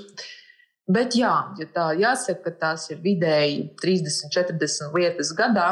Bet 0.87 1.17
jā, 1.19 1.33
ja 1.59 1.67
tā 1.75 1.89
jāsaka, 1.99 2.47
ka 2.47 2.53
tās 2.61 2.87
ir 2.93 3.01
vidēji 3.03 3.73
30, 3.81 4.31
40 4.33 4.95
lietas 4.95 5.33
gadā, 5.35 5.67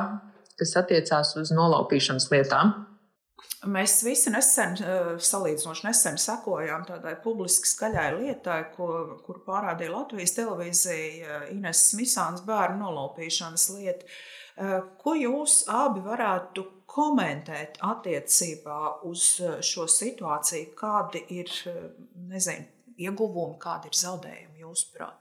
kas 0.59 0.75
attiecās 0.81 1.33
uz 1.39 1.53
nolaupīšanas 1.55 2.27
lietām. 2.33 2.75
Mēs 3.65 3.95
visi 4.05 4.29
nesen, 4.29 4.75
uh, 4.83 5.15
salīdzinoši 5.17 5.87
nesen 5.87 6.19
sekojām 6.21 6.83
tādai 6.85 7.15
publiski 7.23 7.69
skaļai 7.71 8.09
lietai, 8.19 8.59
ko, 8.75 8.89
kur 9.25 9.41
pārādīja 9.47 9.93
Latvijas 9.95 10.35
televīzija 10.37 11.39
uh, 11.39 11.47
Ines 11.55 11.87
Misāns 11.97 12.43
bērnu 12.45 12.83
nolaupīšanas 12.83 13.69
lieta. 13.73 14.05
Uh, 14.55 14.79
ko 15.03 15.17
jūs 15.19 15.65
abi 15.67 15.99
varētu 16.05 16.63
komentēt 16.95 17.79
attiecībā 17.83 18.79
uz 19.09 19.27
eh, 19.43 19.59
šo 19.65 19.87
situāciju, 19.91 20.71
kādi 20.79 21.21
ir 21.35 21.51
eh, 21.67 21.83
nezinu, 22.31 22.67
ieguvumi, 23.07 23.57
kādi 23.61 23.91
ir 23.91 23.99
zaudējumi 23.99 24.63
jūsuprāt? 24.63 25.19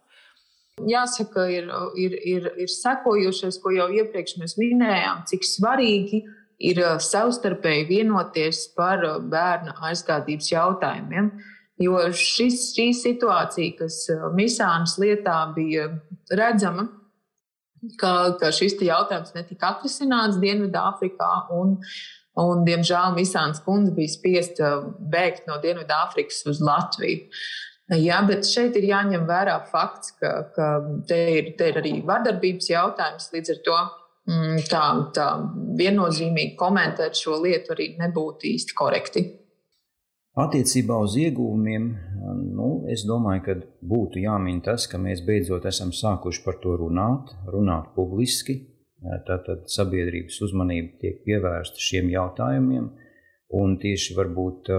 Jāsaka, 0.90 1.46
ir, 1.54 1.68
ir, 2.02 2.16
ir, 2.34 2.48
ir 2.64 2.70
sekojošais, 2.70 3.60
ko 3.62 3.70
jau 3.74 3.86
iepriekš 3.94 4.36
mēs 4.40 4.56
minējām, 4.58 5.22
cik 5.30 5.46
svarīgi 5.46 6.24
ir 6.70 6.82
eh, 6.82 6.94
savstarpēji 7.02 7.88
vienoties 7.90 8.68
par 8.78 9.02
bērnu 9.34 9.74
aizgādības 9.90 10.52
jautājumiem. 10.54 11.32
Jo 11.82 11.98
šis, 12.14 12.68
šī 12.76 12.92
situācija, 12.94 13.72
kas 13.80 13.96
Misānas 14.36 14.94
lietā 15.02 15.40
bija 15.56 15.88
redzama, 16.30 16.84
ka, 18.00 18.14
ka 18.40 18.50
šis 18.54 18.76
jautājums 18.84 19.34
netika 19.36 19.74
atrisināts 19.74 20.40
Dienvidāfrikā. 20.42 21.30
Un, 21.56 21.76
un, 22.40 22.64
diemžēl 22.66 23.14
Misāns 23.18 23.62
kundze 23.64 23.94
bija 23.96 24.14
spiesta 24.14 24.74
bēgt 24.98 25.48
no 25.50 25.60
Dienvidāfrikas 25.62 26.44
uz 26.50 26.62
Latviju. 26.64 27.28
Jā, 28.00 28.22
bet 28.24 28.46
šeit 28.48 28.78
ir 28.80 28.86
jāņem 28.88 29.26
vērā 29.28 29.58
fakts, 29.68 30.14
ka, 30.16 30.30
ka 30.54 30.68
te, 31.08 31.18
ir, 31.36 31.52
te 31.58 31.68
ir 31.68 31.80
arī 31.82 31.98
vardarbības 32.06 32.70
jautājums. 32.70 33.28
Līdz 33.34 33.52
ar 33.52 33.62
to 33.66 33.78
mm, 34.32 34.62
tā, 34.70 34.84
tā 35.16 35.28
viennozīmīgi 35.80 36.56
komentēt 36.60 37.20
šo 37.20 37.36
lietu 37.44 37.74
arī 37.76 37.90
nebūtu 38.00 38.48
īsti 38.54 38.78
korekti. 38.78 39.26
Attiecībā 40.34 40.96
uz 40.98 41.12
iegūmiem, 41.14 41.84
nu, 42.58 42.68
es 42.90 43.04
domāju, 43.06 43.42
ka 43.46 43.54
būtu 43.86 44.18
jāmin 44.18 44.58
tas, 44.66 44.88
ka 44.90 44.98
mēs 44.98 45.20
beidzot 45.22 45.68
esam 45.70 45.92
sākuši 45.94 46.40
par 46.42 46.56
to 46.62 46.72
runāt, 46.80 47.30
runāt 47.54 47.92
publiski. 47.94 48.56
Tātad 49.28 49.68
sabiedrības 49.70 50.40
uzmanība 50.42 50.98
tiek 51.02 51.20
pievērsta 51.26 51.78
šiem 51.78 52.08
jautājumiem, 52.10 52.88
un 53.60 53.76
tieši 53.78 54.16
varbūt 54.16 54.72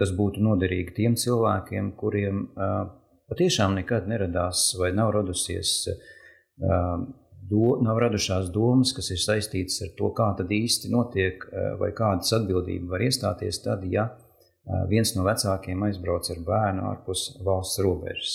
tas 0.00 0.14
būtu 0.18 0.42
noderīgi 0.42 0.96
tiem 0.96 1.14
cilvēkiem, 1.22 1.92
kuriem 2.00 2.42
patiešām 3.30 3.78
nekad 3.78 4.10
neradās 4.10 4.72
vai 4.80 4.90
nav 4.96 5.12
radusies, 5.14 5.76
do, 6.58 7.76
nav 7.84 8.02
radušās 8.08 8.50
domas, 8.50 8.90
kas 8.96 9.12
ir 9.14 9.22
saistītas 9.22 9.84
ar 9.86 9.94
to, 9.94 10.10
kā 10.18 10.32
tad 10.40 10.50
īsti 10.50 10.90
notiek 10.90 11.46
vai 11.78 11.94
kādas 11.94 12.34
atbildība 12.40 12.96
var 12.96 13.06
iestāties 13.06 13.62
tad, 13.62 13.86
ja 13.86 14.08
viens 14.90 15.14
no 15.16 15.26
vecākiem 15.26 15.82
aizbrauc 15.88 16.30
ar 16.32 16.40
bērnu 16.46 16.88
ārpus 16.90 17.26
valsts 17.44 17.82
robežas. 17.84 18.34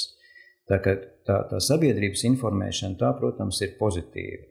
Tā, 0.70 0.78
tā, 0.86 1.40
tā 1.50 1.60
sabiedrības 1.64 2.24
informēšana, 2.30 3.00
tā, 3.00 3.10
protams, 3.18 3.62
ir 3.66 3.76
pozitīva. 3.80 4.46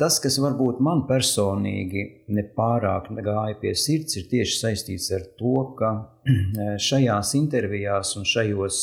Tas, 0.00 0.16
kas 0.18 0.34
varbūt 0.42 0.80
man 0.82 1.04
personīgi 1.06 2.02
nepārāk 2.34 3.06
gāja 3.22 3.54
pie 3.60 3.70
sirds, 3.78 4.16
ir 4.18 4.26
tieši 4.32 4.56
saistīts 4.58 5.06
ar 5.14 5.28
to, 5.38 5.54
ka 5.78 5.92
šajās 6.88 7.36
intervijās 7.38 8.16
un 8.18 8.26
šajos 8.26 8.80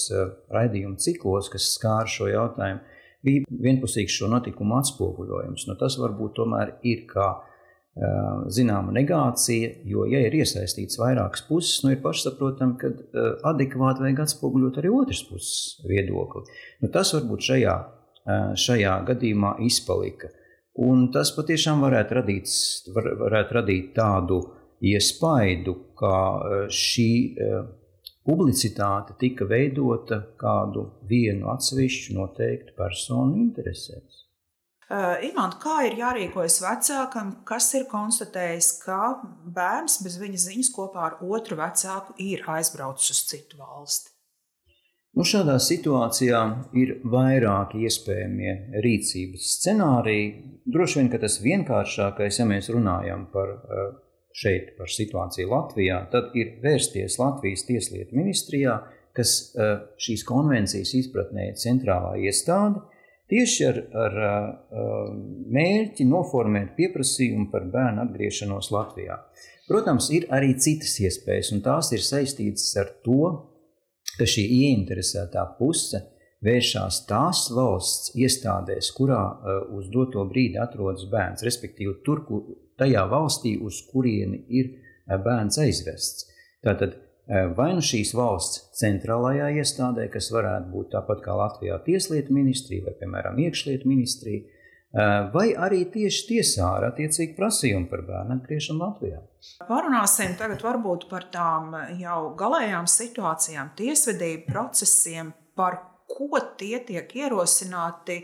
raidījumu 0.56 0.96
ciklos, 1.04 1.52
kas 1.52 1.74
skāra 1.76 2.08
šo 2.08 2.30
jautājumu, 2.32 2.80
bija 3.28 3.44
vienpusīgs 3.68 4.16
šo 4.16 4.32
notikumu 4.32 4.78
atspoguļojums. 4.80 5.68
Nu, 5.68 5.76
tas 5.76 6.00
varbūt 6.00 6.38
tomēr 6.40 6.78
ir 6.88 7.04
kā 7.12 7.34
zināma 8.54 8.94
negācija, 8.94 9.72
jo, 9.90 10.06
ja 10.10 10.22
ir 10.26 10.36
iesaistīts 10.38 11.00
vairākas 11.02 11.44
puses, 11.48 11.80
nu 11.84 11.94
ir 11.94 12.02
pašsaprotami, 12.04 12.78
ka 12.82 12.92
adekvāti 13.50 14.06
vajag 14.06 14.24
atspoguļot 14.26 14.82
arī 14.82 14.92
otras 14.94 15.24
puses 15.30 15.88
viedokli. 15.88 16.46
Nu, 16.84 16.92
tas 16.94 17.14
varbūt 17.16 17.48
šajā, 17.50 17.78
šajā 18.68 19.00
gadījumā 19.08 19.56
izpalika. 19.66 20.30
Un 20.78 21.08
tas 21.14 21.32
patiešām 21.34 21.82
varētu 21.82 22.20
radīt, 22.20 22.54
var, 22.94 23.10
varētu 23.24 23.58
radīt 23.58 23.90
tādu 23.98 24.44
iespaidu, 24.86 25.74
ka 25.98 26.14
šī 26.70 27.10
publicitāte 28.28 29.16
tika 29.22 29.48
veidota 29.50 30.22
kādu 30.40 30.86
vienu 31.10 31.50
atsevišķu 31.54 32.18
noteiktu 32.20 32.76
personu 32.78 33.40
interesēs. 33.42 34.17
Uh, 34.88 35.18
Imants, 35.28 35.58
kā 35.60 35.82
ir 35.84 35.98
jārīkojas 36.00 36.62
vecākam, 36.64 37.34
kas 37.48 37.74
ir 37.76 37.90
konstatējis, 37.92 38.70
ka 38.86 39.18
bērns 39.56 39.98
bez 40.06 40.16
viņa 40.22 40.44
ziņas 40.46 40.70
kopā 40.72 41.10
ar 41.10 41.18
otru 41.28 41.58
vecāku 41.60 42.16
ir 42.24 42.46
aizbraucis 42.48 43.12
uz 43.12 43.26
citu 43.28 43.60
valsti? 43.60 44.14
Nu, 45.18 45.26
šādā 45.28 45.58
situācijā 45.60 46.40
ir 46.78 46.94
vairāki 47.10 47.82
iespējamie 47.84 48.80
rīcības 48.86 49.52
scenāriji. 49.58 50.28
Droši 50.70 51.02
vien, 51.02 51.10
tas 51.20 51.40
vienkāršākais, 51.42 52.38
ja 52.40 52.46
mēs 52.48 52.70
runājam 52.72 53.26
par 53.34 53.56
šeit 54.38 54.76
par 54.78 54.92
situāciju 54.94 55.50
Latvijā, 55.52 56.04
tad 56.14 56.36
ir 56.38 56.60
vērsties 56.62 57.18
Latvijas 57.20 57.66
Tieslietu 57.68 58.16
ministrijā, 58.20 58.78
kas 59.18 59.34
šīs 60.06 60.24
konvencijas 60.28 60.94
izpratnē 61.00 61.50
ir 61.50 61.58
centrālā 61.58 62.14
iestāde, 62.22 62.84
tieši 63.32 63.66
ar, 63.68 63.80
ar 64.06 64.18
mērķi 65.58 66.08
noformēt 66.08 66.76
pieprasījumu 66.78 67.50
par 67.52 67.68
bērnu 67.74 68.04
atgriešanos 68.06 68.72
Latvijā. 68.76 69.20
Protams, 69.68 70.10
ir 70.16 70.30
arī 70.32 70.54
citas 70.64 70.94
iespējas, 71.04 71.52
un 71.56 71.64
tās 71.66 71.92
ir 71.96 72.04
saistītas 72.04 72.70
ar 72.80 72.94
to, 73.04 73.34
ka 74.18 74.28
šī 74.28 74.46
ieinteresētā 74.62 75.44
puse 75.58 76.02
vēršās 76.46 77.02
tās 77.10 77.48
valsts 77.54 78.14
iestādēs, 78.16 78.92
kurā 78.96 79.22
uz 79.76 79.90
doto 79.94 80.24
brīdi 80.30 80.60
atrodas 80.62 81.08
bērns, 81.12 81.44
respektīvi 81.46 81.98
tur, 82.06 82.24
kur, 82.28 82.46
tajā 82.80 83.04
valstī, 83.12 83.58
uz 83.60 83.82
kurieni 83.90 84.44
ir 84.54 84.72
bērns 85.08 85.60
aizvests. 85.64 86.28
Tātad 86.64 86.96
vai 87.28 87.72
nu 87.76 87.84
šīs 87.84 88.14
valsts 88.16 88.62
centrālajā 88.80 89.50
iestādē, 89.60 90.08
kas 90.14 90.30
varētu 90.32 90.72
būt 90.72 90.94
tāpat 90.96 91.24
kā 91.26 91.36
Latvijā 91.36 91.80
Tieslietu 91.86 92.36
ministrija 92.36 92.86
vai, 92.88 92.94
piemēram, 93.02 93.42
Iekšlietu 93.44 93.90
ministrija, 93.90 94.46
vai 95.34 95.50
arī 95.60 95.82
tieši 95.92 96.24
tiesā 96.30 96.70
ar 96.78 96.88
attiecīgu 96.92 97.36
prasījumu 97.38 97.90
par 97.92 98.06
bērnu 98.08 98.38
atgriešanu 98.38 98.80
Latvijā. 98.86 99.20
Parunāsim 99.68 100.38
tagad 100.40 100.64
varbūt 100.64 101.08
par 101.12 101.28
tām 101.34 101.76
jau 102.00 102.22
galējām 102.40 102.88
situācijām, 102.90 103.74
tiesvedību 103.78 104.48
procesiem, 104.48 105.34
par 105.60 105.82
ko 106.08 106.40
tie 106.60 106.80
tiek 106.88 107.12
ierosināti. 107.20 108.22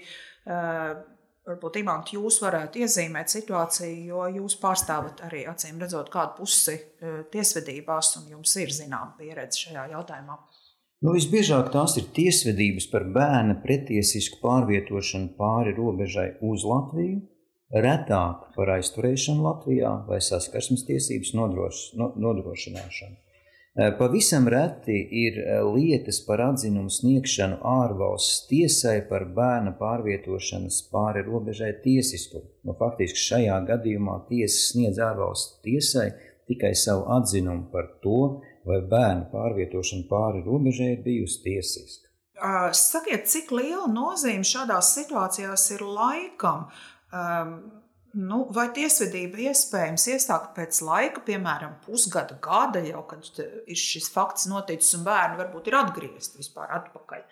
Varbūt 1.44 1.82
Imants, 1.82 2.14
jūs 2.16 2.38
varētu 2.40 2.86
iezīmēt 2.86 3.34
situāciju, 3.34 3.96
jo 4.08 4.28
jūs 4.38 4.56
pārstāvat 4.62 5.26
arī 5.28 5.42
acīm 5.52 5.82
redzot 5.82 6.08
kādu 6.14 6.38
pusi 6.38 6.78
tiesvedībās, 7.34 8.14
un 8.22 8.30
jums 8.32 8.54
ir 8.64 8.72
zināma 8.72 9.12
pieredze 9.18 9.66
šajā 9.66 9.90
jautājumā. 9.92 10.38
Nu, 11.04 11.12
visbiežāk 11.18 11.74
tās 11.74 11.98
ir 12.00 12.06
tiesvedības 12.16 12.88
par 12.94 13.04
bērna 13.12 13.58
pretiesisku 13.66 14.40
pārvietošanu 14.40 15.34
pāri 15.36 15.76
robežai 15.76 16.30
uz 16.48 16.64
Latviju, 16.64 17.20
retāk 17.76 18.48
par 18.56 18.72
aizturēšanu 18.78 19.44
Latvijā 19.44 19.92
vai 20.08 20.22
saskarsmes 20.24 20.86
tiesības 20.88 21.34
nodroš, 21.36 21.90
nodrošināšanu. 22.00 23.20
Eh, 23.76 23.96
pavisam 23.98 24.48
reti 24.48 25.08
ir 25.12 25.38
eh, 25.40 25.62
lietas 25.76 26.20
par 26.28 26.44
atzinumu 26.46 26.92
sniegšanu 26.94 27.56
ārvalsts 27.66 28.44
tiesai 28.46 29.00
par 29.10 29.26
bērna 29.34 29.74
pārvietošanas 29.80 30.78
pāri 30.92 31.24
robežai 31.26 31.72
tiesiskumu. 31.82 32.52
Nu, 32.70 32.76
faktiski 32.78 33.24
šajā 33.24 33.58
gadījumā 33.72 34.20
tiesa 34.30 34.60
sniedz 34.68 35.02
ārvalsts 35.02 35.58
tiesai 35.66 36.12
tikai 36.52 36.76
savu 36.78 37.08
atzinumu 37.18 37.66
par 37.74 37.90
to, 38.06 38.22
vai 38.70 38.78
bērna 38.94 39.26
pārvietošana 39.34 40.06
pāri 40.12 40.46
robežai 40.46 40.94
ir 40.94 41.02
bijusi 41.08 41.42
tiesiska. 41.48 42.12
Sakiet, 42.78 43.26
cik 43.26 43.56
liela 43.58 43.88
nozīme 43.90 44.46
šādās 44.46 44.94
situācijās 45.00 45.66
ir 45.74 45.82
laikam? 45.82 46.68
Um, 47.10 47.58
Nu, 48.14 48.44
vai 48.54 48.68
tiesvedība 48.70 49.40
iespējams 49.50 50.04
iestākt 50.14 50.52
pēc 50.54 50.84
laika, 50.86 51.24
piemēram, 51.26 51.80
pusgada, 51.82 52.38
gada 52.46 52.84
jau, 52.86 53.02
kad 53.10 53.26
ir 53.42 53.80
šis 53.80 54.12
fakts 54.14 54.46
noticis 54.52 54.94
un 55.00 55.08
bērni 55.08 55.40
varbūt 55.40 55.72
ir 55.72 55.80
atgriezti 55.80 56.38
vispār 56.38 56.70
atpakaļ? 56.78 57.26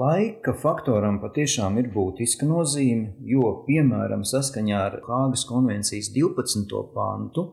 Laika 0.00 0.56
faktoram 0.56 1.20
patiešām 1.20 1.76
ir 1.82 1.92
būtiska 1.92 2.48
nozīme, 2.48 3.12
jo, 3.28 3.52
piemēram, 3.68 4.24
saskaņā 4.24 4.80
ar 4.88 4.98
Hāgas 5.04 5.44
konvencijas 5.46 6.08
12. 6.16 6.72
pantu, 6.96 7.44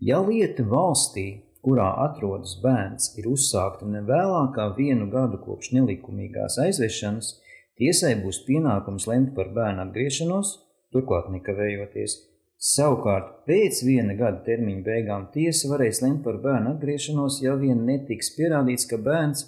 ja 0.00 0.24
lieta 0.24 0.64
valstī, 0.64 1.28
kurā 1.60 1.92
atrodas 2.08 2.56
bērns, 2.64 3.12
ir 3.20 3.28
uzsākta 3.28 3.84
ne 3.84 4.00
vēlākā 4.08 4.72
vienu 4.78 5.10
gadu 5.12 5.44
kopš 5.44 5.74
nelikumīgās 5.76 6.56
aizvešanas, 6.64 7.34
tiesai 7.76 8.16
būs 8.24 8.40
pienākums 8.48 9.04
lemt 9.10 9.36
par 9.36 9.52
bērnu 9.52 9.84
atgriešanos 9.84 10.62
turklāt 10.94 11.30
nekavējoties. 11.34 12.16
Savukārt, 12.56 13.44
pēc 13.48 13.82
viena 13.84 14.14
gada 14.16 14.40
termiņa 14.46 14.82
beigām 14.84 15.26
tiesa 15.34 15.68
varēs 15.68 16.00
lemt 16.02 16.22
par 16.24 16.38
bērnu 16.44 16.72
atgriešanos, 16.72 17.42
ja 17.44 17.54
vien 17.60 17.84
netiks 17.84 18.32
pierādīts, 18.38 18.88
ka 18.88 18.96
bērns 18.96 19.44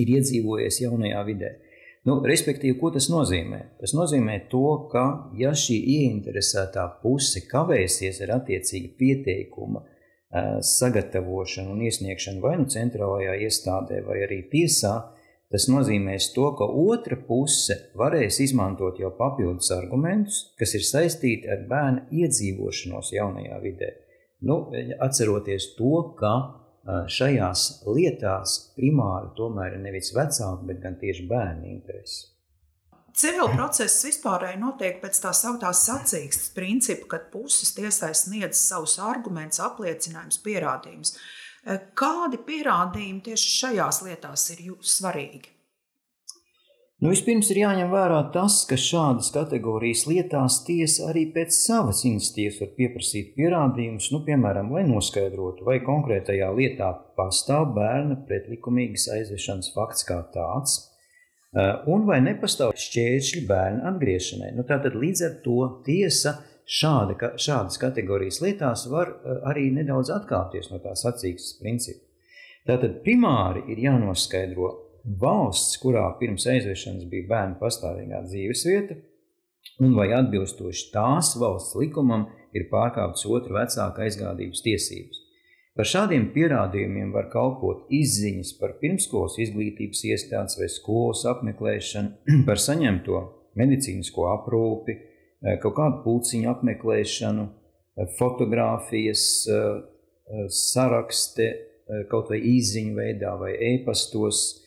ir 0.00 0.10
iedzīvojies 0.16 0.80
jaunajā 0.82 1.22
vidē. 1.28 1.52
Nu, 2.06 2.20
respektīvi, 2.22 2.76
ko 2.78 2.92
tas 2.94 3.08
nozīmē? 3.10 3.60
Tas 3.80 3.94
nozīmē 3.98 4.40
to, 4.50 4.66
ka, 4.92 5.04
ja 5.38 5.50
šī 5.58 5.78
ieinteresētā 5.96 6.84
puse 7.02 7.42
kavēsies 7.50 8.20
ar 8.26 8.36
attiecīgu 8.40 8.92
pieteikumu 8.98 9.82
sagatavošanu 10.66 11.72
un 11.72 11.82
iesniegšanu 11.86 12.42
vai 12.42 12.56
nu 12.60 12.66
centrālajā 12.70 13.36
iestādē, 13.46 14.02
vai 14.06 14.20
arī 14.26 14.42
tiesā, 14.52 14.94
Tas 15.52 15.68
nozīmēs 15.70 16.32
to, 16.34 16.48
ka 16.58 16.66
otra 16.66 17.16
puse 17.28 17.76
varēs 17.98 18.40
izmantot 18.42 18.98
jau 18.98 19.12
papildus 19.14 19.70
argumentus, 19.76 20.40
kas 20.58 20.74
ir 20.74 20.82
saistīti 20.86 21.50
ar 21.52 21.62
bērnu 21.70 22.08
iedzīvošanos 22.22 23.12
jaunajā 23.14 23.60
vidē. 23.62 23.92
Nu, 24.46 24.64
atceroties 25.06 25.70
to, 25.78 26.00
ka 26.18 26.34
šajās 26.86 27.66
lietās 27.86 28.56
primāri 28.76 29.32
tomēr 29.38 29.78
ir 29.78 29.84
nevis 29.86 30.12
vecāku, 30.14 30.66
bet 30.68 30.82
gan 30.82 30.98
tieši 31.00 31.26
bērnu 31.30 31.70
interesi. 31.70 32.26
Civil 33.16 33.48
process 33.54 34.04
vispārēji 34.04 34.58
notiek 34.60 34.98
pēc 35.00 35.22
tā 35.22 35.30
sauktās 35.32 35.86
sacīkstes 35.86 36.50
principa, 36.52 37.06
kad 37.14 37.30
puses 37.32 37.72
tiesai 37.72 38.10
sniedz 38.12 38.60
savus 38.60 38.98
argumentus, 39.00 39.62
apliecinājumus, 39.64 40.42
pierādījumus. 40.44 41.14
Kādi 41.66 42.38
pierādījumi 42.46 43.24
tieši 43.26 43.52
šajās 43.60 44.02
lietās 44.06 44.50
ir 44.54 44.64
svarīgi? 44.86 45.56
Nu, 46.96 47.10
vispirms 47.12 47.50
ir 47.52 47.58
jāņem 47.60 47.90
vērā 47.92 48.22
tas, 48.32 48.62
ka 48.64 48.78
šādas 48.80 49.28
kategorijas 49.34 50.06
lietās 50.08 50.62
tiesa 50.64 51.10
arī 51.10 51.26
pēc 51.34 51.52
savas 51.52 52.04
iniciatīvas 52.08 52.62
var 52.62 52.70
pieprasīt 52.78 53.34
pierādījumus, 53.34 54.06
nu, 54.14 54.22
piemēram, 54.24 54.70
lai 54.72 54.86
noskaidrotu, 54.88 55.66
vai 55.66 55.76
konkrētajā 55.84 56.48
lietā 56.56 56.88
pastāv 57.18 57.74
bērna 57.76 58.16
pretlikumīgas 58.30 59.10
aizvešanas 59.18 59.74
fakts 59.74 60.08
kā 60.08 60.22
tāds, 60.32 60.78
un 61.92 62.08
vai 62.08 62.22
nepastāv 62.24 62.72
šķēršļi 62.80 63.44
bērna 63.50 63.90
atgriešanai. 63.92 64.54
Nu, 64.56 64.64
tātad 64.64 64.96
līdz 64.96 65.26
ar 65.28 65.36
to 65.44 65.60
tiesa 65.84 66.38
šāda, 66.66 67.32
šādas 67.38 67.78
kategorijas 67.80 68.40
lietās 68.42 68.86
var 68.90 69.12
eh, 69.14 69.40
arī 69.50 69.70
nedaudz 69.74 70.10
atkāpties 70.14 70.70
no 70.72 70.80
tās 70.82 71.04
sacīkstes 71.06 71.60
principa. 71.62 72.02
Tātad 72.66 73.00
primāri 73.04 73.62
ir 73.70 73.84
jānoskaidro 73.84 74.72
valsts, 75.20 75.76
kurā 75.78 76.08
pirms 76.18 76.48
aizvešanas 76.50 77.06
bija 77.10 77.28
bērnu 77.30 77.60
pastāvīgā 77.60 78.24
dzīvesvieta, 78.26 78.96
un 79.86 79.94
vai 79.94 80.08
atbilstoši 80.16 80.90
tās 80.94 81.36
valsts 81.38 81.76
likumam 81.78 82.26
ir 82.56 82.66
pārkāptas 82.72 83.26
otra 83.30 83.60
vecāka 83.60 84.02
aizgādības 84.06 84.64
tiesības. 84.66 85.22
Par 85.76 85.84
šādiem 85.84 86.30
pierādījumiem 86.32 87.10
var 87.12 87.28
kalpot 87.28 87.90
izziņas 87.92 88.54
par 88.60 88.78
pirmskolas 88.80 89.36
izglītības 89.44 90.00
iestādes 90.08 90.56
vai 90.58 90.70
skolas 90.72 91.26
apmeklēšanu, 91.28 92.14
par 92.48 92.62
saņemto 92.62 93.20
medicīnisko 93.60 94.24
aprūpi, 94.32 94.96
kaut 95.62 95.76
kādu 95.76 96.02
pulciņu 96.04 96.50
apmeklēšanu, 96.54 97.46
eh, 97.46 98.12
fotografijas, 98.18 99.46
eh, 99.48 99.82
sarakste, 100.50 101.52
kaut 102.10 102.32
vai 102.32 102.40
īziņu 102.42 102.96
veidā 102.96 103.36
vai 103.38 103.52
e-pastos, 103.62 104.64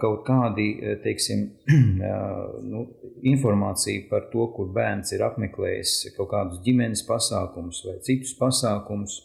kaut 0.00 0.22
kādi, 0.24 0.80
teiksim, 1.04 1.42
nu, 2.72 2.86
informācija 3.28 4.06
par 4.08 4.30
to, 4.32 4.46
kur 4.56 4.70
bērns 4.72 5.12
ir 5.12 5.26
apmeklējis 5.26 6.14
kaut 6.16 6.30
kādus 6.32 6.62
ģimenes 6.64 7.04
pasākumus 7.04 7.82
vai 7.84 7.98
citus 8.00 8.32
pasākumus. 8.40 9.18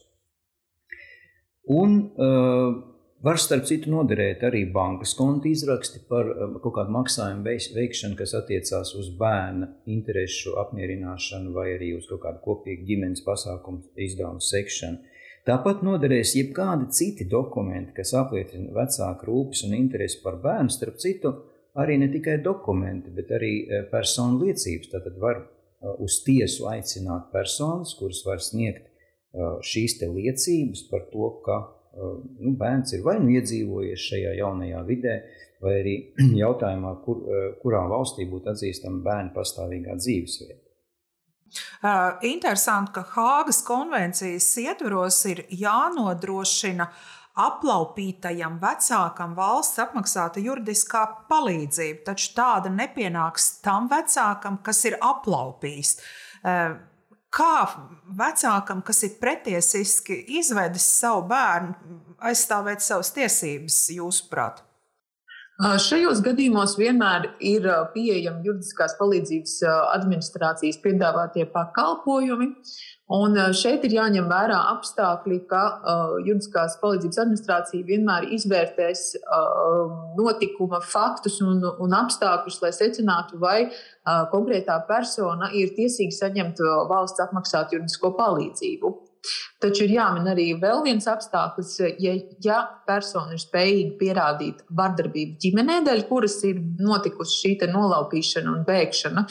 Un 1.71 1.95
uh, 2.19 2.92
Var 3.23 3.37
starp 3.39 3.63
citu 3.69 3.87
noderēt 3.87 4.41
arī 4.43 4.65
bankas 4.75 5.13
konta 5.15 5.47
izraksti 5.47 6.01
par 6.09 6.27
um, 6.27 6.57
kaut 6.59 6.73
kādu 6.75 6.91
maksājumu 6.91 7.45
veikšanu, 7.77 8.17
kas 8.19 8.33
attiecās 8.35 8.89
uz 8.99 9.13
bērna 9.15 9.69
interesu 9.87 10.57
apmierināšanu 10.59 11.53
vai 11.55 11.69
arī 11.77 11.93
uz 11.95 12.09
kaut 12.09 12.19
kādu 12.25 12.41
kopīgu 12.43 12.83
ģimenes 12.89 13.23
pasākumu 13.23 13.79
izdevumu 13.95 14.43
sekšanu. 14.43 14.99
Tāpat 15.47 15.85
noderēs 15.87 16.33
jebkādi 16.35 16.89
citi 16.97 17.27
dokumenti, 17.31 17.93
kas 17.95 18.11
apliecina 18.19 18.75
vecāku 18.75 19.29
rūpes 19.29 19.63
un 19.69 19.77
interesi 19.77 20.19
par 20.23 20.41
bērnu. 20.43 20.71
Starp 20.75 20.99
citu, 20.99 21.31
arī 21.79 21.95
ne 22.01 22.09
tikai 22.11 22.41
dokumenti, 22.43 23.11
bet 23.15 23.31
arī 23.39 23.53
eh, 23.63 23.85
personu 23.91 24.41
liecības. 24.43 24.91
Tad 24.91 25.07
var 25.23 25.39
eh, 25.39 25.95
uz 26.03 26.19
tiesu 26.27 26.67
aicināt 26.71 27.31
personas, 27.31 27.95
kuras 27.99 28.19
var 28.27 28.43
sniegt 28.43 28.83
eh, 28.83 29.47
šīs 29.63 29.95
liecības 30.03 30.83
par 30.91 31.07
to, 31.15 31.31
ka 31.47 31.61
nu, 32.43 32.55
bērns 32.59 32.97
ir 32.97 33.05
vai 33.05 33.19
nu 33.21 33.31
iedzīvojies 33.37 34.09
šajā 34.09 34.35
jaunajā 34.41 34.83
vidē, 34.89 35.15
vai 35.63 35.77
arī 35.79 35.95
jautājumā, 36.43 36.97
kur, 37.05 37.23
kurā 37.63 37.85
valstī 37.91 38.27
būtu 38.29 38.53
atzīstama 38.53 39.03
bērna 39.05 39.33
pastāvīgā 39.35 39.97
dzīvesvieta. 40.01 40.61
Interesanti, 42.25 42.95
ka 42.95 43.03
Hāgas 43.13 43.59
konvencijas 43.65 44.47
ietvaros 44.57 45.19
ir 45.29 45.43
jānodrošina 45.53 46.87
aplaupītajam 47.43 48.59
vecākam 48.61 49.33
valsts 49.37 49.81
apmaksāta 49.81 50.41
juridiskā 50.43 51.03
palīdzība, 51.29 52.03
taču 52.09 52.33
tāda 52.37 52.69
nepienāks 52.73 53.59
tam 53.65 53.89
vecākam, 53.91 54.59
kas 54.65 54.83
ir 54.89 54.99
aplaupījis. 55.01 55.95
Kā 57.33 57.65
vecākam, 58.13 58.83
kas 58.85 59.03
ir 59.07 59.15
pretiesiski 59.21 60.19
izvedis 60.37 60.85
savu 60.99 61.23
bērnu, 61.31 61.73
aizstāvēt 62.29 62.85
savas 62.85 63.09
tiesības, 63.15 63.79
jūsuprāt? 63.95 64.61
Šajos 65.61 66.23
gadījumos 66.25 66.73
vienmēr 66.79 67.27
ir 67.45 67.67
pieejami 67.93 68.41
juridiskās 68.47 68.95
palīdzības 68.97 69.59
administrācijas 69.93 70.79
piedāvātie 70.81 71.45
pakalpojumi. 71.53 72.47
Un 73.13 73.37
šeit 73.53 73.83
ir 73.85 73.93
jāņem 73.93 74.25
vērā 74.31 74.57
apstākļi, 74.71 75.37
ka 75.45 75.61
uh, 75.69 76.15
juridiskās 76.25 76.79
palīdzības 76.81 77.21
administrācija 77.21 77.85
vienmēr 77.85 78.25
izvērtēs 78.33 79.03
uh, 79.19 79.93
notikuma 80.17 80.81
faktus 80.81 81.37
un, 81.45 81.61
un 81.61 81.95
apstākļus, 81.99 82.61
lai 82.63 82.73
secinātu, 82.73 83.37
vai 83.43 83.57
uh, 83.67 84.23
konkrētā 84.33 84.79
persona 84.89 85.51
ir 85.53 85.75
tiesīga 85.77 86.17
saņemt 86.23 86.65
valsts 86.89 87.21
apmaksātu 87.27 87.77
juridisko 87.77 88.15
palīdzību. 88.17 88.95
Taču 89.63 89.85
ir 89.85 89.93
jāmin 89.95 90.27
arī 90.27 90.49
vēl 90.59 90.81
viens 90.83 91.05
apstākļus, 91.07 91.73
ja, 92.03 92.15
ja 92.43 92.57
persona 92.87 93.35
ir 93.35 93.41
spējīga 93.43 93.97
pierādīt 94.01 94.63
vardarbību 94.75 95.37
ģimenē, 95.45 95.79
dēļ 95.87 96.03
kuras 96.09 96.35
ir 96.49 96.59
notikusi 96.83 97.37
šī 97.39 97.53
nolaupīšana 97.71 98.51
un 98.51 98.65
bēgšana, 98.67 99.25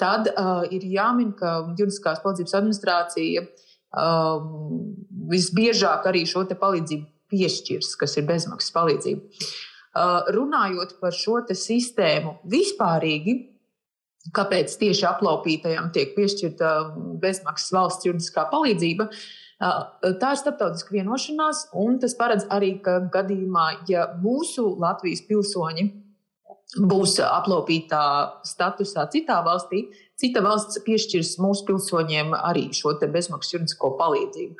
tad 0.00 0.28
uh, 0.34 0.66
ir 0.74 0.84
jāmin, 0.84 1.32
ka 1.38 1.54
juridiskās 1.70 2.20
palīdzības 2.24 2.58
administrācija 2.60 3.44
uh, 3.46 4.44
visbiežāk 5.32 6.10
arī 6.10 6.26
šo 6.28 6.44
palīdzību 6.52 7.08
piešķirs, 7.32 7.94
kas 8.00 8.16
ir 8.20 8.28
bezmaksas 8.28 8.74
palīdzība. 8.76 9.46
Uh, 9.98 10.28
runājot 10.36 10.98
par 11.00 11.16
šo 11.16 11.40
sistēmu 11.56 12.38
vispārīgi, 12.52 13.38
kāpēc 14.36 14.74
tieši 14.80 15.06
aplaupītajam 15.08 15.90
tiek 15.94 16.14
piešķirta 16.16 16.72
bezmaksas 17.22 17.74
valsts 17.74 18.08
juridiskā 18.08 18.48
palīdzība. 18.52 19.08
Tā 19.58 20.32
ir 20.34 20.38
starptautiska 20.38 20.94
vienošanās, 20.94 21.64
un 21.78 21.96
tas 22.02 22.14
paredz 22.18 22.46
arī, 22.54 22.76
ka 22.82 23.00
gadījumā, 23.14 23.70
ja 23.90 24.06
mūsu 24.22 24.68
Latvijas 24.78 25.24
pilsoņi 25.26 25.88
būs 26.88 27.16
aplaupītā 27.24 28.02
statusā 28.46 29.08
citā 29.12 29.40
valstī, 29.46 29.88
cita 30.18 30.42
valsts 30.42 30.80
piešķirs 30.86 31.36
mūsu 31.42 31.64
pilsoņiem 31.68 32.32
arī 32.36 32.66
šo 32.74 32.94
bezmaksas 33.00 33.54
juridisko 33.54 33.92
palīdzību. 34.00 34.56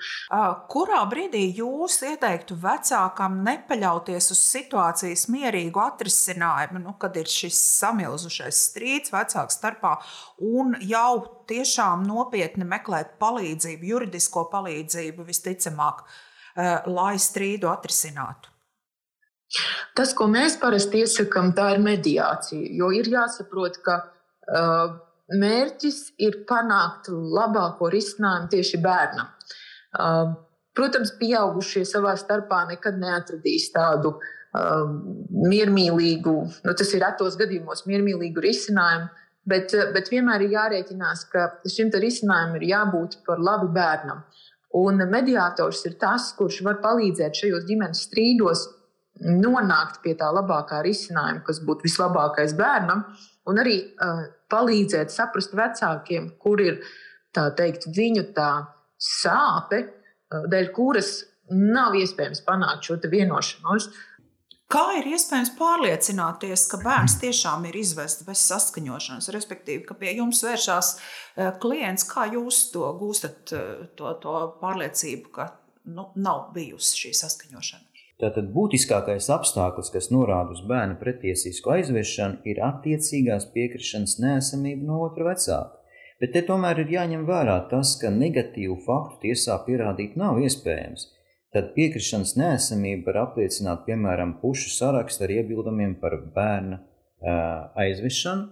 Kurā 0.70 1.00
brīdī 1.10 1.44
jūs 1.58 1.98
ieteiktu 2.06 2.56
vecākam 2.62 3.40
nepaļauties 3.46 4.30
uz 4.34 4.42
situācijas 4.42 5.26
mierīgu 5.32 5.82
atrisinājumu, 5.82 6.84
nu, 6.84 6.94
kad 7.00 7.16
ir 7.18 7.30
šis 7.30 7.58
samilzušais 7.80 8.60
strīds 8.70 9.14
vecāku 9.14 9.54
starpā, 9.54 9.96
un 10.44 10.76
jau 10.86 11.12
tiešām 11.50 12.06
nopietni 12.06 12.68
meklēt 12.68 13.16
palīdzību, 13.22 13.90
juridisko 13.94 14.46
palīdzību 14.52 15.26
visticamāk, 15.26 16.04
lai 16.86 17.16
strīdu 17.22 17.70
atrisinātu? 17.70 18.54
Tas, 19.96 20.12
ko 20.12 20.26
mēs 20.28 20.58
parasti 20.60 21.00
iesakām, 21.02 21.54
tā 21.56 21.70
ir 21.74 21.78
mediācija. 21.80 22.68
Jo 22.76 22.90
ir 22.92 23.08
jāsaprot, 23.08 23.78
ka 23.80 23.94
uh, 24.04 24.98
mērķis 25.36 26.00
ir 26.24 26.42
panākt 26.48 27.10
labāko 27.12 27.90
risinājumu 27.92 28.50
tieši 28.52 28.80
bērnam. 28.84 29.30
Protams, 30.78 31.14
pieaugušie 31.18 31.84
savā 31.88 32.14
starpā 32.18 32.64
nekad 32.70 32.98
neatradīs 33.02 33.70
tādu 33.74 34.14
miermīlīgu, 34.54 36.34
nu, 36.64 36.74
tas 36.74 36.92
ir 36.94 37.02
retos 37.04 37.36
gadījumos 37.40 37.84
miermīlīgu 37.88 38.42
risinājumu, 38.42 39.08
bet, 39.48 39.74
bet 39.94 40.10
vienmēr 40.12 40.46
ir 40.46 40.54
jārēķinās, 40.56 41.26
ka 41.32 41.48
šim 41.68 41.92
risinājumam 41.92 42.56
ir 42.58 42.68
jābūt 42.70 43.20
par 43.26 43.42
labu 43.42 43.68
bērnam. 43.74 44.24
Un 44.78 45.00
mediātors 45.08 45.84
ir 45.88 45.96
tas, 46.00 46.32
kurš 46.36 46.62
var 46.66 46.80
palīdzēt 46.84 47.38
šajos 47.40 47.64
ģimenes 47.68 48.02
strīdos 48.08 48.66
nonākt 49.24 50.02
pie 50.04 50.14
tā 50.18 50.30
labākā 50.34 50.80
risinājuma, 50.86 51.42
kas 51.46 51.60
būtu 51.66 51.88
vislabākais 51.88 52.54
bērnam, 52.58 53.04
un 53.48 53.62
arī 53.62 53.78
uh, 53.82 54.26
palīdzēt 54.52 55.12
saprast 55.14 55.56
vecākiem, 55.58 56.34
kur 56.42 56.62
ir 56.62 56.82
tā 57.34 57.48
teikt, 57.58 57.88
viņu 57.96 58.28
tā 58.36 58.50
sāpe, 58.98 59.82
uh, 59.88 60.46
dēļ 60.50 60.70
kuras 60.76 61.16
nav 61.50 61.96
iespējams 61.96 62.44
panākt 62.46 62.88
šo 62.88 62.98
vienošanos. 63.08 63.88
Kā 64.68 64.82
ir 64.98 65.06
iespējams 65.14 65.54
pārliecināties, 65.56 66.66
ka 66.68 66.76
bērns 66.82 67.14
tiešām 67.22 67.64
ir 67.70 67.78
izvests 67.80 68.26
bez 68.26 68.42
saskaņošanas, 68.50 69.30
respektīvi, 69.32 69.86
ka 69.88 69.96
pie 69.96 70.12
jums 70.18 70.42
vēršās 70.44 70.90
klients, 71.62 72.04
kā 72.10 72.26
jūs 72.34 72.66
to 72.74 72.90
gūstat, 73.00 73.54
to, 73.96 74.12
to 74.20 74.34
pārliecību, 74.60 75.32
ka 75.32 75.48
nu, 75.88 76.10
nav 76.20 76.50
bijusi 76.52 77.06
šī 77.06 77.14
saskaņošana? 77.16 77.87
Tātad 78.18 78.48
būtiskākais 78.50 79.28
apstākļus, 79.30 79.92
kas 79.94 80.08
norāda 80.10 80.56
uz 80.56 80.64
bērna 80.66 80.96
pretiesisku 80.98 81.70
aizvešanu, 81.76 82.40
ir 82.50 82.58
attiecīgās 82.66 83.46
piekrišanas 83.54 84.16
nēsamība 84.24 84.88
no 84.88 85.04
otra 85.04 85.28
vecāka. 85.28 85.78
Bet 86.18 86.32
te 86.34 86.42
tomēr 86.48 86.80
ir 86.82 86.90
jāņem 86.96 87.22
vērā 87.28 87.60
tas, 87.70 87.94
ka 88.00 88.10
negatīvu 88.10 88.80
faktu 88.82 89.20
tiesā 89.28 89.60
pierādīt 89.68 90.18
nav 90.18 90.40
iespējams. 90.42 91.06
Tad 91.54 91.70
piekrišanas 91.76 92.34
nēsamība 92.40 93.12
var 93.12 93.20
apliecināt 93.28 93.86
piemēram 93.86 94.34
pušu 94.42 94.74
sarakstu 94.74 95.24
ar 95.24 95.36
iebildumiem 95.38 95.94
par 96.02 96.18
bērna 96.34 96.82
aizvešanu. 97.78 98.50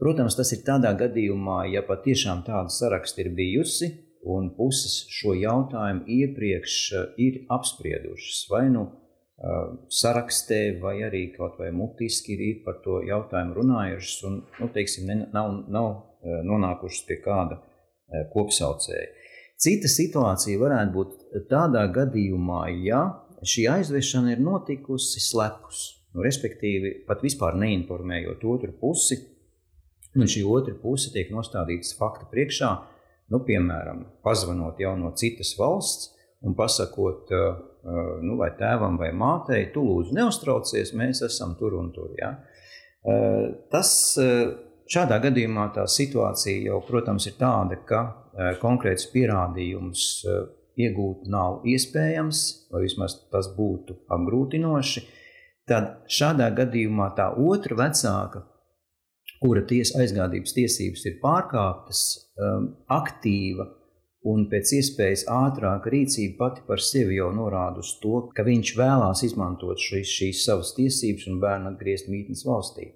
Protams, 0.00 0.38
tas 0.40 0.54
ir 0.56 0.64
tādā 0.64 0.94
gadījumā, 0.96 1.66
ja 1.68 1.84
patiešām 1.84 2.46
tāda 2.46 2.72
saraksta 2.72 3.20
ir 3.20 3.34
bijusi, 3.36 3.90
un 4.22 4.50
puses 4.56 5.06
šo 5.12 5.34
jautājumu 5.38 6.04
iepriekš 6.06 6.76
eh, 6.92 7.06
ir 7.24 7.38
apspriedušas. 7.52 8.42
Vai 8.52 8.66
nu 8.72 8.84
eh, 8.86 9.62
sarakstē, 10.00 10.80
vai 10.82 10.98
arī 11.06 11.26
kaut 11.36 11.58
vai 11.60 11.70
mutiski 11.72 12.36
ir 12.36 12.60
par 12.64 12.80
to 12.84 13.00
jautājumu 13.06 13.56
runājušas, 13.60 14.18
un 14.28 14.42
nu, 14.60 14.68
teiksim, 14.74 15.10
nav, 15.32 15.56
nav 15.68 15.90
eh, 15.94 16.42
nonākušas 16.46 17.06
pie 17.08 17.20
kāda 17.24 17.62
kopsaucēja. 18.32 19.06
Cita 19.60 19.86
situācija 19.86 20.58
varētu 20.58 20.94
būt 20.96 21.10
tādā 21.46 21.84
gadījumā, 21.94 22.64
ja 22.82 23.04
šī 23.46 23.68
aizvešana 23.70 24.32
ir 24.34 24.40
notikusi 24.42 25.22
slepus, 25.22 25.84
nu, 26.16 26.24
respektīvi 26.26 27.04
pat 27.06 27.22
vispār 27.22 27.54
neinformējot 27.60 28.42
otru 28.50 28.74
pusi, 28.80 29.20
un 30.18 30.26
šī 30.26 30.42
otra 30.50 30.74
puse 30.74 31.12
tiek 31.14 31.30
nostādītas 31.30 31.94
fakta 31.98 32.26
priekšā, 32.32 32.72
Nu, 33.30 33.42
piemēram, 33.46 34.04
pazvanot 34.26 34.80
jau 34.82 34.96
no 34.98 35.12
citas 35.18 35.52
valsts 35.58 36.10
un 36.46 36.56
pasakot, 36.58 37.30
nu, 38.24 38.36
vai 38.40 38.50
tēvam 38.58 38.96
vai 38.98 39.12
mātei, 39.16 39.68
tu 39.74 39.84
lūdzu 39.86 40.16
neuztraucies, 40.16 40.94
mēs 40.98 41.22
esam 41.26 41.54
tur 41.60 41.76
un 41.78 41.92
tur. 41.94 42.10
Ja? 42.18 42.32
Tas 43.70 43.92
šādā 44.90 45.20
gadījumā 45.22 45.68
tā 45.76 45.86
situācija 45.88 46.72
jau, 46.72 46.80
protams, 46.88 47.28
ir 47.30 47.36
tāda, 47.38 47.78
ka 47.86 48.02
konkrēts 48.60 49.06
pierādījums 49.12 50.06
iegūt 50.80 51.28
nav 51.30 51.64
iespējams, 51.68 52.44
vai 52.72 52.84
vismaz 52.86 53.18
tas 53.30 53.50
būtu 53.56 54.00
apgrūtinoši. 54.16 55.06
Tad 55.70 56.08
šādā 56.10 56.48
gadījumā 56.56 57.12
tā 57.18 57.28
otra 57.38 57.76
vecāka 57.84 58.42
kura 59.40 59.64
ties, 59.66 59.94
aizgādības 59.96 60.54
tiesības 60.56 61.04
ir 61.08 61.18
pārkāptas, 61.22 62.02
um, 62.36 62.70
aktīva 62.92 63.66
un 64.30 64.44
pēc 64.52 64.74
iespējas 64.76 65.24
ātrāka 65.32 65.92
rīcība 65.92 66.36
pati 66.42 66.64
par 66.66 66.82
sevi 66.84 67.16
jau 67.16 67.30
norāda 67.32 67.80
uz 67.80 67.94
to, 68.02 68.26
ka 68.36 68.44
viņš 68.44 68.74
vēlās 68.76 69.24
izmantot 69.24 69.80
šīs, 69.80 70.12
šīs 70.18 70.44
savas 70.44 70.74
tiesības 70.76 71.28
un 71.30 71.38
bērnu 71.40 71.72
atgriezt 71.72 72.10
mītnes 72.12 72.44
valstī. 72.48 72.90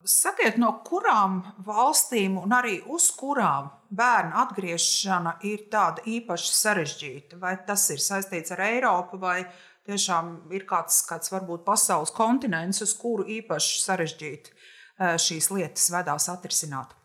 Sakiet, 0.00 0.56
no 0.56 0.70
kurām 0.86 1.42
valstīm 1.66 2.38
un 2.40 2.54
arī 2.56 2.78
uz 2.88 3.10
kurām 3.12 3.68
bērnu 3.92 4.32
atgriešana 4.40 5.34
ir 5.44 5.66
tāda 5.72 6.00
īpaši 6.08 6.54
sarežģīta? 6.56 7.36
Vai 7.42 7.58
tas 7.68 7.84
ir 7.92 8.00
saistīts 8.00 8.56
ar 8.56 8.64
Eiropu, 8.64 9.20
vai 9.20 9.42
tiešām 9.84 10.32
ir 10.56 10.64
kāds, 10.64 11.02
kāds 11.04 11.28
varbūt 11.34 11.66
pasaules 11.68 12.14
kontinents, 12.16 12.80
uz 12.80 12.96
kuru 12.96 13.28
īpaši 13.28 13.82
sarežģīti 13.84 14.56
šīs 15.00 15.50
lietas 15.54 15.90
vedās 15.94 16.28
atrisināt? 16.32 16.96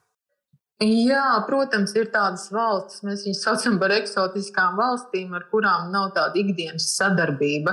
Jā, 0.84 1.38
protams, 1.48 1.94
ir 1.96 2.10
tādas 2.12 2.50
valstis, 2.52 3.00
mēs 3.08 3.22
viņus 3.24 3.44
saucam 3.46 3.78
par 3.80 3.94
eksotiskām 3.96 4.74
valstīm, 4.76 5.30
ar 5.38 5.46
kurām 5.48 5.86
nav 5.94 6.10
tāda 6.18 6.36
ikdienas 6.42 6.90
sadarbība. 6.98 7.72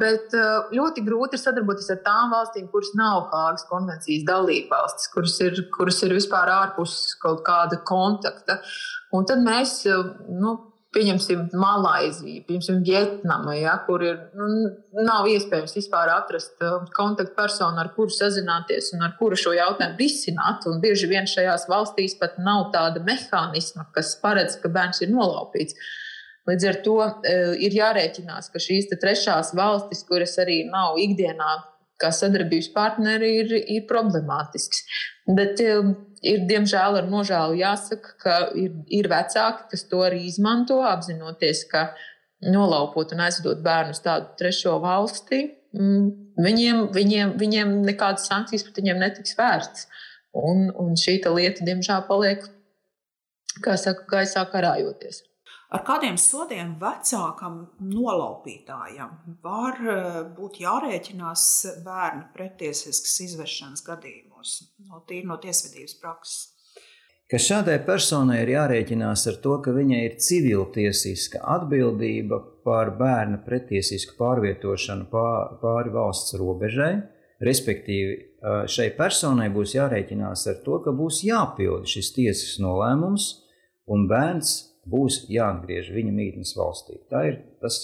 Bet 0.00 0.34
ļoti 0.74 1.04
grūti 1.06 1.38
ir 1.38 1.42
sadarboties 1.44 1.92
ar 1.94 2.00
tām 2.02 2.34
valstīm, 2.34 2.66
kuras 2.72 2.90
nav 2.98 3.28
Hāgas 3.30 3.62
konvencijas 3.70 4.26
dalībvalstis, 4.26 5.12
kuras 5.14 5.36
ir, 5.46 5.62
kuras 5.76 6.02
ir 6.02 6.16
vispār 6.18 6.50
ārpus 6.50 6.96
kaut 7.22 7.44
kāda 7.46 7.78
kontakta. 7.86 8.58
Un 9.14 9.30
tad 9.30 9.46
mēs 9.46 9.76
nu, 9.86 10.56
pieņemsim 10.94 11.46
Malaiziju, 11.54 12.42
pieņemsim 12.48 12.80
Vietnamu, 12.86 13.52
ja, 13.54 13.76
kur 13.86 14.02
ir, 14.02 14.16
nu, 14.34 14.48
nav 15.06 15.28
iespējams 15.30 15.76
vispār 15.78 16.10
atrast 16.16 16.58
uh, 16.66 16.82
kontaktpersonu, 16.96 17.78
ar 17.82 17.92
kuru 17.94 18.10
sazināties 18.14 18.90
un 18.96 19.06
ar 19.06 19.14
kuru 19.20 19.38
šo 19.38 19.54
jautājumu 19.54 20.00
risināt. 20.00 20.66
Un 20.70 20.82
bieži 20.82 21.10
vien 21.10 21.30
šajās 21.30 21.68
valstīs 21.70 22.18
pat 22.20 22.38
nav 22.42 22.68
tāda 22.74 23.02
mehānisma, 23.06 23.86
kas 23.94 24.16
paredz, 24.22 24.58
ka 24.62 24.72
bērns 24.72 25.04
ir 25.06 25.14
nolaupīts. 25.14 25.78
Līdz 26.50 26.66
ar 26.72 26.80
to 26.86 26.98
uh, 27.06 27.18
ir 27.54 27.76
jārēķinās, 27.78 28.50
ka 28.50 28.62
šīs 28.62 28.90
trešās 28.90 29.54
valstis, 29.54 30.02
kuras 30.08 30.34
arī 30.42 30.64
nav 30.72 30.98
ikdienā 30.98 31.54
kā 32.00 32.10
sadarbības 32.14 32.70
partneri, 32.74 33.30
ir, 33.42 33.56
ir 33.76 33.86
problemātisks. 33.90 34.84
Bet 35.28 35.60
uh, 35.64 35.92
ir 36.26 36.44
diemžēl 36.48 37.00
ar 37.00 37.08
nožēlu 37.10 37.58
jāsaka, 37.60 38.14
ka 38.22 38.36
ir, 38.58 38.74
ir 38.92 39.08
vecāki, 39.12 39.68
kas 39.72 39.86
to 39.90 40.02
arī 40.06 40.24
izmanto, 40.28 40.80
apzinoties, 40.86 41.64
ka 41.70 41.90
nolaupot 42.44 43.12
un 43.14 43.24
aizvedot 43.26 43.60
bērnu 43.64 43.96
uz 43.96 44.02
tādu 44.04 44.32
trešo 44.40 44.78
valsti, 44.82 45.42
mm, 45.76 46.06
viņiem, 46.40 46.84
viņiem, 46.96 47.34
viņiem 47.40 47.74
nekādas 47.88 48.28
sankcijas 48.30 48.64
pret 48.66 48.80
viņiem 48.82 49.02
netiks 49.02 49.36
vērsts. 49.38 49.88
Un, 50.36 50.68
un 50.78 50.94
šī 50.98 51.18
lieta, 51.26 51.64
diemžēl, 51.66 52.04
paliek, 52.06 52.44
kā 53.64 53.74
saka, 53.80 54.06
gaisā 54.12 54.44
karājoties. 54.52 55.24
Ar 55.70 55.84
kādiem 55.86 56.16
sodiem 56.18 56.72
vecākam 56.80 57.60
nolaupītājam 57.78 59.10
var 59.44 59.76
eh, 59.78 60.16
būt 60.34 60.56
jārēķinās 60.64 61.44
bērnu 61.84 62.24
pretiesiskas 62.34 63.20
izvešanas 63.28 63.84
gadījumos, 63.86 64.56
no 64.90 65.04
tīri 65.06 65.28
no 65.30 65.36
tiesvedības 65.38 65.94
prakses? 66.02 66.40
Ka 67.30 67.38
šādai 67.38 67.76
personai 67.86 68.40
ir 68.42 68.50
jārēķinās 68.56 69.28
ar 69.30 69.36
to, 69.44 69.60
ka 69.62 69.70
viņai 69.76 70.00
ir 70.08 70.16
civiltiesiska 70.18 71.44
atbildība 71.52 72.40
par 72.66 72.90
bērna 72.98 73.38
pretiesisku 73.44 74.16
pārvietošanu 74.18 75.06
pāri 75.12 75.94
valsts 75.94 76.34
robežai, 76.40 76.96
respektīvi 77.46 78.18
šai 78.74 78.88
personai 78.98 79.46
būs 79.54 79.76
jārēķinās 79.78 80.48
ar 80.50 80.58
to, 80.66 80.80
ka 80.82 80.90
būs 80.98 81.22
jāpilda 81.28 81.86
šis 81.94 82.10
tiesas 82.18 82.58
nolēmums, 82.58 83.30
un 83.86 84.10
bērns 84.10 84.56
būs 84.88 85.24
jāatgriež 85.32 85.90
viņa 85.94 86.14
mītnes 86.14 86.54
valstī. 86.56 87.00
Tā 87.10 87.24
ir, 87.28 87.40
tas 87.60 87.76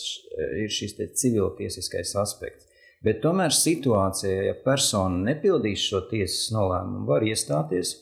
ir 0.62 0.72
šis 0.72 0.96
civiltiesiskais 1.20 2.14
aspekts. 2.22 2.64
Bet 3.04 3.20
tomēr 3.22 3.52
situācijā, 3.54 4.48
ja 4.48 4.54
persona 4.64 5.20
nepildīs 5.28 5.84
šo 5.84 6.02
tiesas 6.10 6.48
nolēmumu, 6.54 7.04
var 7.06 7.26
iestāties 7.26 7.92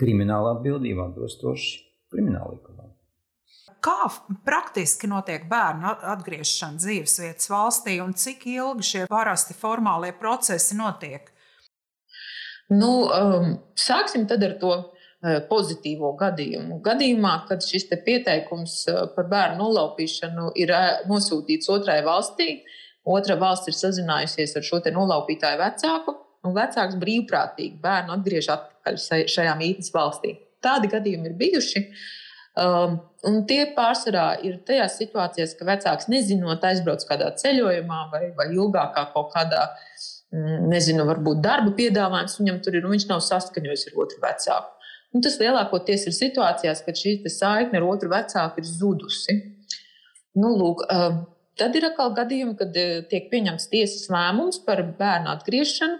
krimināla 0.00 0.56
atbildība 0.56 1.10
atbilstoši 1.10 1.76
krimināla 2.10 2.56
likumam. 2.56 2.88
Kā 3.80 4.10
praktiski 4.44 5.08
notiek 5.08 5.46
bērnu 5.48 5.92
atgriešana 6.12 6.80
dzīvesvietas 6.80 7.48
valstī 7.48 7.96
un 8.04 8.12
cik 8.12 8.44
ilgi 8.50 8.88
šie 8.88 9.04
parasti 9.08 9.56
formālie 9.56 10.12
procesi 10.16 10.76
notiek? 10.76 11.30
Nu, 12.70 12.90
um, 13.08 13.54
sāksim 13.78 14.26
tad 14.30 14.44
ar 14.46 14.58
to 14.60 14.74
pozitīvo 15.20 16.14
gadījumu. 16.16 16.78
Gadījumā, 16.84 17.34
kad 17.48 17.64
šis 17.64 17.90
pieteikums 18.06 18.76
eh, 18.88 19.00
par 19.16 19.26
bērnu 19.28 19.60
nolaupīšanu 19.60 20.52
ir 20.56 20.72
eh, 20.72 21.02
nosūtīts 21.10 21.68
otrai 21.72 21.98
valstī, 22.06 22.62
otra 23.04 23.36
valsts 23.40 23.68
ir 23.68 23.76
sazinājusies 23.76 24.56
ar 24.56 24.64
šo 24.64 24.80
nolaupītāju 24.96 25.60
vecāku, 25.60 26.16
un 26.48 26.56
vecāks 26.56 26.96
brīvprātīgi 27.02 27.76
bērnu 27.82 28.16
atgriež 28.16 28.48
atpakaļ 28.54 28.96
šajā 29.28 29.58
mītnes 29.60 29.92
valstī. 29.92 30.38
Tādi 30.64 30.88
gadījumi 30.92 31.28
ir 31.28 31.36
bijuši. 31.36 31.84
Um, 32.60 32.96
un 33.28 33.44
tie 33.48 33.62
pārsvarā 33.76 34.40
ir 34.44 34.58
tajās 34.66 34.96
situācijās, 34.98 35.52
ka 35.56 35.68
vecāks 35.68 36.08
nezinot, 36.10 36.64
aizbrauc 36.66 37.04
kādā 37.08 37.30
ceļojumā 37.40 38.00
vai, 38.12 38.24
vai 38.36 38.48
ilgākā 38.56 39.04
kaut 39.12 39.30
kādā, 39.36 39.68
mm, 40.32 40.66
nezinu, 40.72 41.06
varbūt 41.08 41.44
darba 41.44 41.72
piedāvājums 41.76 42.40
viņam 42.40 42.60
tur 42.64 42.76
ir, 42.76 42.88
un 42.88 42.96
viņš 42.96 43.08
nav 43.12 43.22
saskaņojis 43.28 43.88
ar 43.90 44.04
otru 44.04 44.24
vecāku. 44.24 44.79
Un 45.10 45.24
tas 45.24 45.40
lielākoties 45.40 46.06
ir 46.06 46.14
situācijās, 46.14 46.84
kad 46.86 46.98
šī 46.98 47.16
saikne 47.32 47.80
ar 47.80 47.86
otru 47.88 48.12
vecāku 48.12 48.62
ir 48.62 48.68
zudusi. 48.68 49.36
Nu, 50.38 50.52
lūk, 50.54 50.84
tad 51.58 51.74
ir 51.74 51.88
atkal 51.88 52.12
gadījumi, 52.14 52.54
kad 52.60 52.76
tiek 53.10 53.26
pieņemts 53.32 53.66
tiesas 53.72 54.06
lēmums 54.12 54.60
par 54.66 54.84
bērnu 55.00 55.32
atgriešanu, 55.32 55.98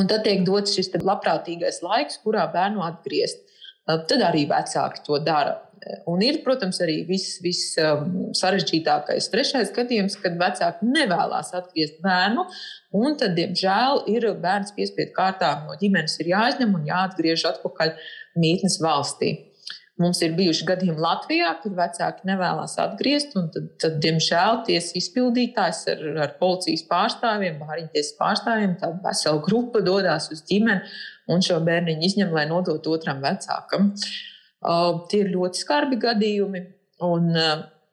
un 0.00 0.08
tad 0.08 0.24
tiek 0.24 0.40
dots 0.46 0.72
šis 0.78 0.88
labprātīgais 0.96 1.82
laiks, 1.84 2.16
kurā 2.24 2.46
bērnu 2.54 2.80
atgriezt. 2.86 3.44
Tad 3.84 4.22
arī 4.24 4.46
vecāki 4.48 5.02
to 5.04 5.18
dara. 5.20 5.58
Un 6.06 6.22
ir, 6.22 6.38
protams, 6.44 6.78
arī 6.84 7.00
viss 7.08 7.40
vis, 7.42 7.62
um, 7.82 8.30
sarežģītākais 8.38 9.28
trešais 9.32 9.72
gadījums, 9.74 10.14
kad 10.22 10.36
vecāki 10.38 10.86
nevēlas 10.86 11.52
atgriezt 11.58 11.98
bērnu, 12.04 12.44
un 12.98 13.16
tad, 13.18 13.34
diemžēl, 13.38 14.04
ir 14.12 14.28
bērns 14.42 14.74
piespiedu 14.76 15.14
kārtā 15.16 15.54
no 15.64 15.74
ģimenes 15.80 16.20
jāizņem 16.22 16.76
un 16.78 16.86
jāatgriež 16.86 17.46
atpakaļ 17.50 17.96
mītnes 18.38 18.78
valstī. 18.82 19.34
Mums 20.00 20.22
ir 20.24 20.32
bijuši 20.38 20.66
gadījumi 20.70 21.02
Latvijā, 21.02 21.50
kad 21.62 21.74
vecāki 21.76 22.26
nevēlas 22.30 22.78
atgriezt, 22.80 23.34
un 23.38 23.50
tad, 23.52 23.68
tad 23.82 23.98
diemžēl, 24.02 24.62
tiesas 24.66 24.96
izpildītājs 25.02 25.82
ar, 25.92 26.04
ar 26.24 26.34
policijas 26.38 26.86
pārstāvjiem, 26.88 27.58
bāriņtiesas 27.60 28.16
pārstāvjiem, 28.18 28.78
tāda 28.80 29.02
vesela 29.04 29.42
grupa 29.44 29.82
dodas 29.84 30.30
uz 30.32 30.42
ģimeni 30.48 30.80
un 31.30 31.44
šo 31.44 31.60
bērniņu 31.66 32.08
izņem, 32.08 32.34
lai 32.34 32.46
nodotu 32.50 32.96
otram 32.96 33.20
vecākam. 33.22 33.92
Uh, 33.92 34.31
tie 35.10 35.24
ir 35.24 35.32
ļoti 35.34 35.62
skarbi 35.64 36.00
gadījumi. 36.02 36.66
Un, 37.02 37.30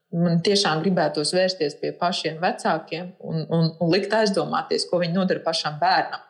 Man 0.10 0.40
tiešām 0.42 0.80
gribētos 0.82 1.36
vērsties 1.38 1.76
pie 1.78 1.92
pašiem 1.94 2.40
vecākiem 2.42 3.12
un, 3.22 3.44
un, 3.46 3.68
un 3.78 3.92
likt 3.94 4.14
aizdomāties, 4.18 4.88
ko 4.90 4.98
viņi 5.04 5.14
nodara 5.14 5.44
pašam 5.46 5.76
bērnam. 5.78 6.24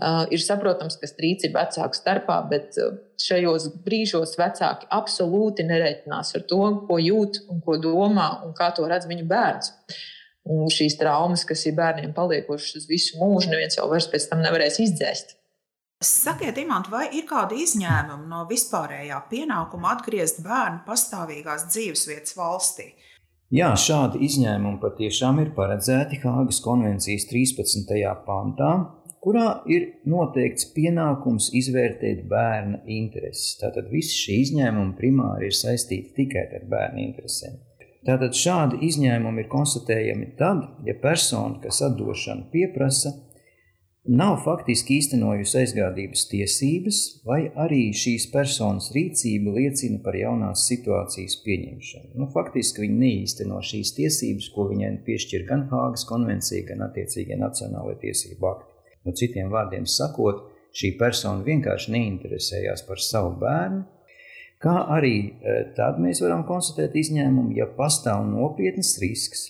Uh, 0.00 0.24
ir 0.32 0.40
saprotams, 0.42 0.96
ka 0.98 1.06
strīds 1.06 1.44
ir 1.46 1.52
vecāku 1.54 1.94
starpā, 1.94 2.40
bet 2.50 2.78
šajos 3.20 3.68
brīžos 3.84 4.32
vecāki 4.40 4.88
absolūti 4.96 5.66
nereiķinās 5.68 6.34
ar 6.38 6.46
to, 6.50 6.60
ko 6.88 6.98
jūt 6.98 7.42
un 7.52 7.60
ko 7.62 7.76
domā 7.78 8.30
un 8.46 8.56
kā 8.58 8.72
to 8.74 8.88
redz 8.90 9.06
viņu 9.10 9.28
bērns. 9.30 9.74
Un 10.50 10.72
šīs 10.72 10.96
traumas, 10.98 11.44
kas 11.46 11.62
ir 11.68 11.76
bērniem 11.78 12.16
paliekošas 12.16 12.80
uz 12.80 12.88
visu 12.90 13.20
mūžu, 13.20 13.52
neviens 13.52 13.76
jau 13.78 13.86
vairs 13.92 14.08
pēc 14.10 14.30
tam 14.32 14.42
nevarēs 14.42 14.80
izdzēst. 14.82 15.36
Sakiet, 16.00 16.56
Imants, 16.56 16.88
vai 16.88 17.10
ir 17.12 17.26
kādi 17.28 17.58
izņēmumi 17.60 18.30
no 18.30 18.46
vispārējā 18.48 19.18
pienākuma 19.28 19.90
atgriezt 19.98 20.38
bērnu 20.40 20.80
pastāvīgās 20.86 21.66
dzīvesvietas 21.74 22.38
valstī? 22.38 22.86
Jā, 23.52 23.74
šādi 23.76 24.22
izņēmumi 24.24 24.80
patiešām 24.80 25.42
ir 25.44 25.50
paredzēti 25.58 26.22
Hāgas 26.22 26.62
konvencijas 26.64 27.28
13. 27.28 27.92
pantā, 28.24 28.70
kurā 29.20 29.60
ir 29.68 29.90
noteikts 30.08 30.70
pienākums 30.72 31.50
izvērtēt 31.60 32.24
bērna 32.32 32.80
intereses. 32.88 33.58
Tātad 33.60 33.92
visi 33.92 34.16
šie 34.22 34.40
izņēmumi 34.46 34.96
primāri 34.96 35.52
ir 35.52 35.60
saistīti 35.60 36.14
tikai 36.16 36.48
ar 36.62 36.68
bērnu 36.70 37.10
interesēm. 37.10 37.60
Tātad 38.08 38.32
šādi 38.32 38.80
izņēmumi 38.88 39.44
ir 39.44 39.52
konstatējami 39.52 40.32
tad, 40.40 40.64
ja 40.88 40.96
persona, 41.02 41.60
kas 41.60 41.84
atdošanu 41.84 42.48
pieprasa, 42.54 43.18
nav 44.08 44.38
faktiski 44.44 44.96
īstenojusi 45.00 45.58
aizgādības 45.60 46.24
tiesības, 46.30 47.00
vai 47.26 47.40
arī 47.64 47.90
šīs 47.96 48.30
personas 48.32 48.88
rīcība 48.94 49.52
liecina 49.58 50.00
par 50.04 50.16
jaunās 50.16 50.64
situācijas 50.70 51.36
pieņemšanu. 51.44 52.14
Nu, 52.16 52.30
faktiski 52.32 52.86
viņi 52.86 52.98
neīsteno 53.02 53.60
šīs 53.60 53.92
tiesības, 53.98 54.48
ko 54.54 54.70
viņai 54.70 54.94
piešķir 55.06 55.44
gan 55.48 55.66
Hāgas 55.72 56.06
konvencija, 56.08 56.64
gan 56.72 56.86
attiecīgie 56.88 57.36
nacionālajie 57.40 58.00
tiesību 58.06 58.50
akti. 58.54 58.74
Nu, 59.04 59.14
citiem 59.16 59.52
vārdiem 59.52 59.86
sakot, 59.88 60.46
šī 60.76 60.94
persona 61.00 61.44
vienkārši 61.44 61.92
neinteresējās 61.92 62.84
par 62.88 63.00
savu 63.04 63.34
bērnu, 63.40 63.84
kā 64.60 64.76
arī 64.96 65.14
e, 65.20 65.54
tad 65.76 66.00
mēs 66.00 66.20
varam 66.24 66.44
konstatēt 66.48 66.96
izņēmumu, 67.00 67.54
ja 67.56 67.68
pastāv 67.76 68.26
nopietnas 68.28 68.96
risks, 69.02 69.46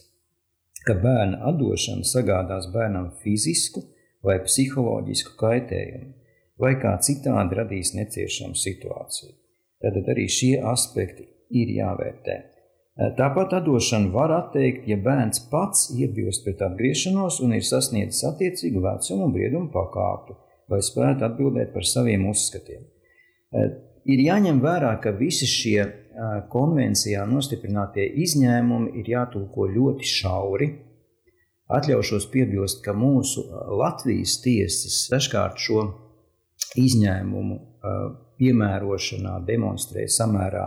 ka 0.86 0.94
bērna 0.98 1.42
atdošana 1.50 2.06
sagādās 2.08 2.70
bērnam 2.72 3.10
fizisku, 3.22 3.82
vai 4.26 4.38
psiholoģisku 4.44 5.36
kaitējumu, 5.40 6.12
vai 6.60 6.74
kā 6.80 6.94
citādi 7.00 7.56
radīs 7.56 7.94
neciešamu 7.96 8.58
situāciju. 8.58 9.34
Tad 9.80 10.08
arī 10.12 10.26
šie 10.28 10.58
aspekti 10.60 11.24
ir 11.56 11.72
jāvērtē. 11.78 12.36
Tāpat 13.16 13.54
atdošanu 13.56 14.10
var 14.12 14.32
atteikt, 14.34 14.84
ja 14.90 14.98
bērns 15.00 15.46
pats 15.48 15.86
iebilst 15.96 16.44
pret 16.44 16.60
atgriešanos 16.66 17.38
un 17.40 17.54
ir 17.56 17.64
sasniedzis 17.64 18.26
attiecīgu 18.28 18.82
vecumu 18.84 19.24
un 19.28 19.32
briedumu 19.32 19.70
pakāpi, 19.72 20.36
lai 20.68 20.82
spētu 20.84 21.24
atbildēt 21.24 21.72
par 21.72 21.86
saviem 21.88 22.26
uzskatiem. 22.28 22.84
Ir 24.10 24.22
jāņem 24.26 24.60
vērā, 24.60 24.92
ka 25.00 25.14
visi 25.16 25.48
šie 25.48 25.80
konvencijā 26.52 27.24
nostiprinātie 27.30 28.04
izņēmumi 28.24 28.92
ir 29.00 29.10
jātulko 29.14 29.70
ļoti 29.70 30.08
šauri. 30.10 30.68
Atļaušos 31.70 32.26
piebilst, 32.32 32.80
ka 32.82 32.94
mūsu 32.96 33.44
Latvijas 33.78 34.40
tiesas 34.42 35.04
dažkārt 35.12 35.60
šo 35.62 35.84
izņēmumu 36.80 37.58
piemērošanā 38.40 39.36
demonstrē 39.46 40.06
samērā 40.10 40.64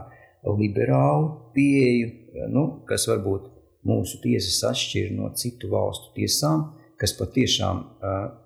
liberālu 0.60 1.52
pieeju, 1.56 2.48
nu, 2.54 2.64
kas 2.88 3.08
varbūt 3.12 3.50
mūsu 3.88 4.22
tiesas 4.24 4.62
atšķir 4.72 5.12
no 5.18 5.32
citu 5.40 5.72
valstu 5.74 6.14
tiesām, 6.16 6.70
kas 7.00 7.16
patiešām 7.20 7.84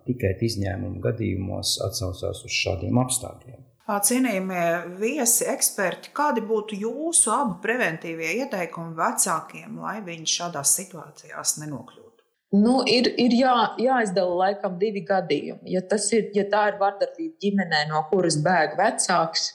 tikai 0.08 0.34
izņēmumu 0.50 1.02
gadījumos 1.04 1.78
atsaucās 1.86 2.44
uz 2.48 2.60
šādiem 2.64 2.98
apstākļiem. 3.04 3.64
Cienījamie 3.88 4.98
viesi, 5.00 5.46
eksperti, 5.48 6.12
kādi 6.16 6.42
būtu 6.44 6.76
jūsu 6.76 7.32
abu 7.32 7.56
preventīvie 7.64 8.34
ieteikumi 8.42 8.98
vecākiem, 8.98 9.78
lai 9.80 10.02
viņi 10.04 10.28
šādās 10.34 10.74
situācijās 10.82 11.56
nenokļūtu? 11.62 12.07
Nu, 12.56 12.80
ir 12.88 13.10
ir 13.20 13.34
jā, 13.36 13.54
jāizdala 13.84 14.36
laikam 14.46 14.78
divi 14.80 15.02
gadījumi. 15.08 15.74
Ja, 15.74 15.82
ir, 16.16 16.30
ja 16.36 16.46
tā 16.48 16.68
ir 16.72 16.78
vardarbība 16.80 17.36
ģimenē, 17.44 17.82
no 17.90 18.06
kuras 18.08 18.38
bēg 18.44 18.78
vecāks, 18.80 19.50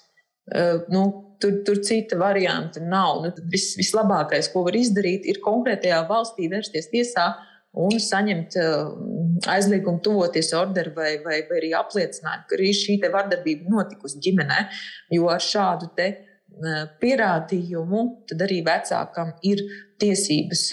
nu, 0.93 1.05
tur, 1.41 1.63
tur 1.65 1.81
cita 1.81 2.19
varianta 2.21 2.83
nav. 2.85 3.23
Nu, 3.25 3.31
vis, 3.53 3.71
vislabākais, 3.81 4.51
ko 4.53 4.67
var 4.67 4.77
izdarīt, 4.77 5.25
ir 5.25 5.41
konkrētajā 5.45 6.03
valstī 6.11 6.51
vērsties 6.53 6.91
tiesā 6.93 7.31
un 7.81 7.97
saņemt 7.97 8.59
aizliegumu 9.49 10.03
tuvoties 10.05 10.53
orderu 10.59 10.93
vai, 10.99 11.15
vai, 11.25 11.41
vai 11.49 11.63
arī 11.63 11.73
apliecinājumu, 11.79 12.45
ka 12.51 12.59
arī 12.59 12.75
šī 12.77 12.99
vardarbība 13.07 13.73
notikusi 13.73 14.21
ģimenē. 14.29 14.67
Jo 15.17 15.33
ar 15.33 15.41
šādu 15.41 15.89
te 15.97 16.11
pierādījumu 17.01 18.05
tad 18.29 18.45
arī 18.45 18.61
vecākam 18.67 19.33
ir 19.49 19.65
tiesības 20.03 20.67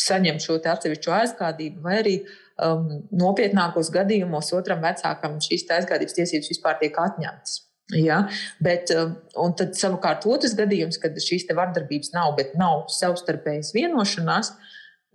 saņemt 0.00 0.42
šo 0.42 0.58
atsevišķo 0.58 1.12
aizkādību, 1.14 1.82
vai 1.84 1.98
arī 2.00 2.14
um, 2.24 2.88
nopietnākos 3.14 3.92
gadījumos 3.94 4.52
otram 4.56 4.82
vecākam 4.84 5.38
šīs 5.42 5.66
aizkādības 5.78 6.16
tiesības 6.18 6.50
vispār 6.54 6.80
tiek 6.80 6.98
atņemtas. 6.98 7.60
Ja? 7.94 8.24
Bet, 8.64 8.90
um, 8.96 9.16
tad 9.58 9.76
savukārt 9.78 10.26
otrs 10.30 10.56
gadījums, 10.58 10.98
kad 11.02 11.18
šīs 11.20 11.46
vardarbības 11.54 12.14
nav, 12.16 12.34
bet 12.38 12.56
nav 12.58 12.88
savstarpējas 12.92 13.74
vienošanās, 13.76 14.54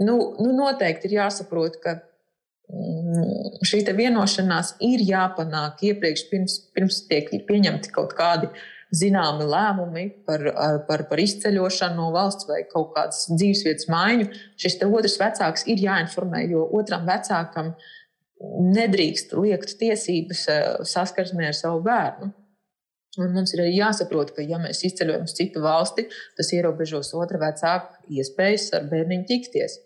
nu, 0.06 0.20
nu 0.40 0.54
noteikti 0.56 1.10
ir 1.10 1.18
jāsaprot, 1.20 1.80
ka 1.84 1.98
mm, 2.72 3.60
šī 3.68 3.84
vienošanās 3.98 4.78
ir 4.86 5.04
jāpanāk 5.08 5.84
iepriekš, 5.92 6.28
pirms, 6.32 6.60
pirms 6.76 7.04
tiek 7.10 7.34
pieņemti 7.50 7.92
kaut 7.96 8.16
kādi 8.18 8.52
zināmi 8.96 9.46
lēmumi 9.46 10.06
par, 10.26 10.44
par, 10.88 11.06
par 11.10 11.22
izceļošanu 11.22 12.00
no 12.00 12.10
valsts 12.16 12.48
vai 12.50 12.64
kaut 12.72 12.94
kādas 12.96 13.28
dzīvesvietas 13.30 13.90
maiņu. 13.92 14.30
Šis 14.60 14.80
otrs 14.88 15.20
vecāks 15.22 15.68
ir 15.70 15.84
jāinformē, 15.84 16.46
jo 16.50 16.66
otram 16.80 17.06
vecākam 17.10 17.76
nedrīkst 18.40 19.36
liekt 19.38 19.76
tiesības 19.80 20.46
eh, 20.50 20.68
saskarsmē 20.88 21.50
ar 21.52 21.58
savu 21.58 21.84
bērnu. 21.86 22.32
Un 23.20 23.34
mums 23.36 23.52
ir 23.56 23.64
arī 23.64 23.74
jāsaprot, 23.76 24.32
ka, 24.36 24.44
ja 24.46 24.60
mēs 24.62 24.84
izceļojam 24.88 25.26
uz 25.28 25.34
citu 25.36 25.62
valsti, 25.64 26.06
tas 26.38 26.52
ierobežos 26.56 27.10
otra 27.18 27.42
vecāka 27.42 27.98
iespējas 28.16 28.70
ar 28.78 28.86
bērniņu 28.92 29.26
tikties. 29.28 29.80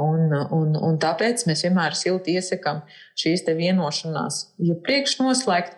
Un, 0.00 0.28
un, 0.54 0.74
un 0.74 0.98
tāpēc 1.02 1.46
mēs 1.48 1.64
vienmēr 1.66 1.96
silti 1.98 2.34
iesakām 2.38 2.82
šīs 3.20 3.46
vienošanās 3.58 4.40
iepriekš 4.62 5.18
ja 5.18 5.26
noslēgt, 5.26 5.76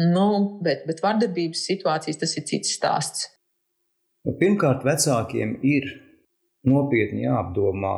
nu, 0.00 0.26
bet, 0.64 0.84
bet 0.88 1.00
vardarbības 1.04 1.62
situācijas 1.70 2.20
tas 2.20 2.36
ir 2.36 2.44
cits 2.48 2.74
stāsts. 2.76 3.30
Nu, 4.26 4.34
pirmkārt, 4.40 4.84
vecākiem 4.84 5.56
ir 5.64 5.86
nopietni 6.66 7.24
jāapdomā 7.24 7.94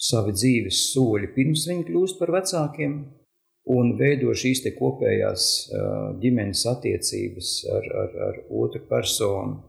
savi 0.00 0.34
dzīves 0.34 0.84
soļi 0.94 1.30
pirms 1.34 1.66
viņi 1.70 1.86
kļūst 1.90 2.18
par 2.20 2.32
vecākiem, 2.34 2.94
un 3.70 3.92
veido 3.98 4.32
šīs 4.34 4.64
kopējās 4.78 5.46
ģimenes 6.22 6.64
attiecības 6.72 7.50
ar, 7.76 7.90
ar, 8.02 8.14
ar 8.28 8.38
otru 8.62 8.82
personu. 8.88 9.60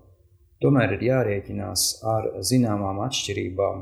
Tomēr 0.61 0.95
ir 0.95 1.07
jārēķinās 1.09 1.85
ar 2.05 2.27
zināmām 2.45 3.01
atšķirībām 3.07 3.81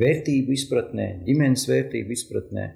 vērtību 0.00 0.54
izpratnē, 0.54 1.08
ģimenes 1.26 1.66
vērtību 1.68 2.14
izpratnē, 2.14 2.66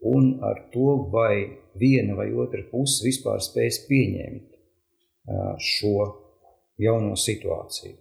un 0.00 0.38
ar 0.42 0.68
to, 0.72 1.08
vai 1.12 1.58
viena 1.78 2.14
vai 2.18 2.30
otra 2.32 2.62
puse 2.70 3.04
vispār 3.06 3.42
spēs 3.42 3.82
pieņemt 3.88 4.54
šo 5.58 5.96
jauno 6.78 7.16
situāciju. 7.18 7.96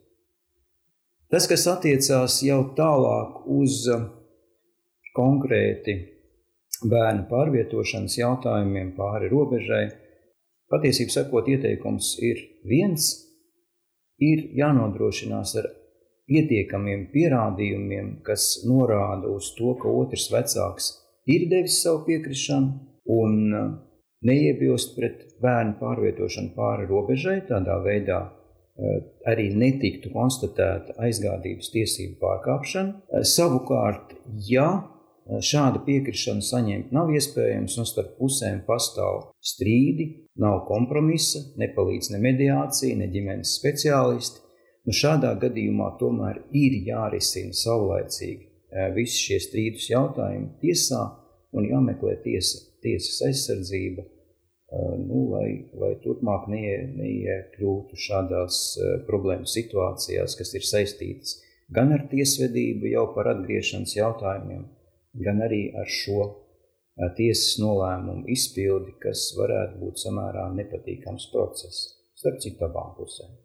Tas, 1.27 1.47
kas 1.49 1.65
attiecās 1.67 2.39
jau 2.45 2.61
tālāk 2.77 3.41
uz 3.51 3.81
konkrēti 5.17 5.97
bērnu 6.87 7.25
pārvietošanas 7.31 8.17
jautājumiem 8.19 8.93
pāri 8.95 9.31
robežai. 9.33 9.87
Patiesībā 10.71 11.11
sakot, 11.11 11.47
ieteikums 11.49 12.13
ir 12.23 12.39
viens- 12.67 13.09
ir 14.29 14.45
jānodrošinās 14.55 15.55
ar 15.57 15.67
pietiekamiem 16.27 17.07
pierādījumiem, 17.11 18.21
kas 18.23 18.63
norāda 18.67 19.31
uz 19.31 19.53
to, 19.57 19.73
ka 19.81 19.87
otrs 19.87 20.29
vecāks 20.31 20.91
ir 21.28 21.47
devis 21.51 21.82
savu 21.84 22.03
piekrišanu 22.07 22.73
un 23.17 23.38
uh, 23.53 23.69
neiebilst 24.28 24.95
pret 24.97 25.23
bērnu 25.43 25.78
pārvietošanu 25.82 26.53
pāri 26.57 26.89
robežai. 26.89 27.39
Tādā 27.49 27.78
veidā 27.86 28.19
uh, 28.28 28.99
arī 29.30 29.49
netiktu 29.55 30.11
konstatēta 30.13 30.97
aizgādības 31.07 31.71
tiesību 31.75 32.19
pārkāpšana. 32.23 33.01
Uh, 33.07 33.25
savukārt, 33.38 34.17
ja 34.49 34.69
Šādu 35.28 35.82
piekrišanu 35.84 36.43
saņemt 36.45 36.93
nav 36.95 37.09
iespējams, 37.11 37.73
un 37.82 37.88
starp 37.89 38.13
pusēm 38.15 38.61
pastāv 38.67 39.25
strīdi, 39.43 40.05
nav 40.39 40.61
kompromisa, 40.69 41.41
nepalīdz 41.59 42.13
ne 42.13 42.21
mediācija, 42.23 42.95
ne 42.95 43.09
ģimenes 43.11 43.57
speciālisti. 43.59 44.39
Nu, 44.88 44.95
šādā 44.95 45.34
gadījumā 45.41 45.89
tomēr 45.99 46.45
ir 46.55 46.78
jārisina 46.88 47.51
saulēcīgi 47.59 48.46
e, 48.72 48.89
visi 48.95 49.24
šie 49.24 49.39
strīdus 49.43 49.89
jautājumi 49.91 50.53
tiesā 50.61 51.03
un 51.57 51.68
jāmeklē 51.68 52.18
tiesa, 52.24 52.61
tiesas 52.84 53.20
aizsardzība, 53.30 54.03
e, 54.03 54.86
nu, 55.03 55.24
lai, 55.34 55.49
lai 55.80 55.93
turpmāk 56.03 56.47
neie, 56.51 56.78
neiekļūtu 56.97 57.99
šādās 58.07 58.61
e, 58.78 58.95
problēmu 59.09 59.49
situācijās, 59.49 60.38
kas 60.39 60.55
ir 60.57 60.68
saistītas 60.68 61.38
gan 61.74 61.91
ar 61.95 62.05
tiesvedību 62.11 62.91
jau 62.93 63.07
par 63.15 63.32
atgriešanas 63.34 63.95
jautājumiem, 63.97 64.68
gan 65.26 65.41
arī 65.43 65.68
ar 65.76 65.89
šo 65.91 66.22
tiesas 67.18 67.57
nolēmumu 67.61 68.26
izpildi, 68.34 68.95
kas 69.03 69.30
varētu 69.38 69.82
būt 69.84 70.01
samērā 70.01 70.47
nepatīkams 70.55 71.28
process 71.34 71.91
starp 72.18 72.39
citu 72.41 72.65
abām 72.65 72.95
pusēm. 72.97 73.36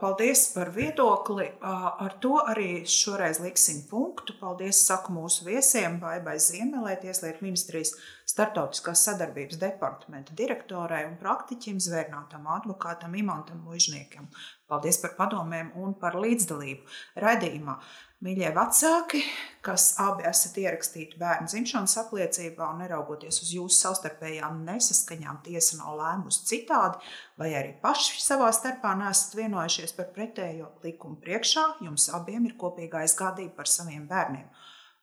Paldies 0.00 0.46
par 0.54 0.70
viedokli. 0.74 1.46
Ar 1.60 2.14
to 2.22 2.38
arī 2.42 2.84
šoreiz 2.88 3.40
liksim 3.42 3.82
punktu. 3.90 4.36
Paldies 4.40 4.82
saku 4.86 5.14
mūsu 5.16 5.46
viesiem, 5.48 5.98
Baibai 6.02 6.38
Ziemelē, 6.42 6.96
Tieslietu 7.02 7.44
ministrijas 7.46 7.94
startautiskās 8.30 9.04
sadarbības 9.08 9.60
departamenta 9.60 10.36
direktorai 10.38 11.04
un 11.08 11.18
praktiķim, 11.20 11.80
zvērnātam 11.82 12.48
advokātam 12.60 13.14
Imantam 13.18 13.62
Mužniekam. 13.66 14.30
Paldies 14.70 15.00
par 15.02 15.16
padomiem 15.18 15.72
un 15.82 15.96
par 15.98 16.14
līdzdalību 16.20 17.20
raidījumā. 17.24 17.74
Mīļie 18.20 18.50
vecāki, 18.52 19.22
kas 19.64 19.94
abi 20.02 20.26
esat 20.28 20.58
ierakstīti 20.60 21.16
bērnu 21.20 21.48
dzimšanas 21.48 21.94
apliecībā 22.02 22.66
un 22.68 22.82
neraugoties 22.84 23.40
uz 23.40 23.54
jūsu 23.56 23.78
savstarpējām 23.78 24.58
nesaskaņām, 24.66 25.38
tiesa 25.46 25.78
nav 25.78 25.96
lēmusi 25.96 26.44
citādi, 26.50 27.00
vai 27.40 27.48
arī 27.56 27.72
paši 27.80 28.20
savā 28.20 28.50
starpā 28.52 28.92
nesat 29.00 29.38
vienojušies 29.40 29.96
par 29.96 30.12
pretējo 30.12 30.68
likumu 30.84 31.16
priekšā, 31.24 31.64
jums 31.86 32.10
abiem 32.12 32.44
ir 32.50 32.58
kopīga 32.60 33.00
aizgādība 33.06 33.56
par 33.62 33.72
saviem 33.72 34.04
bērniem. 34.10 34.48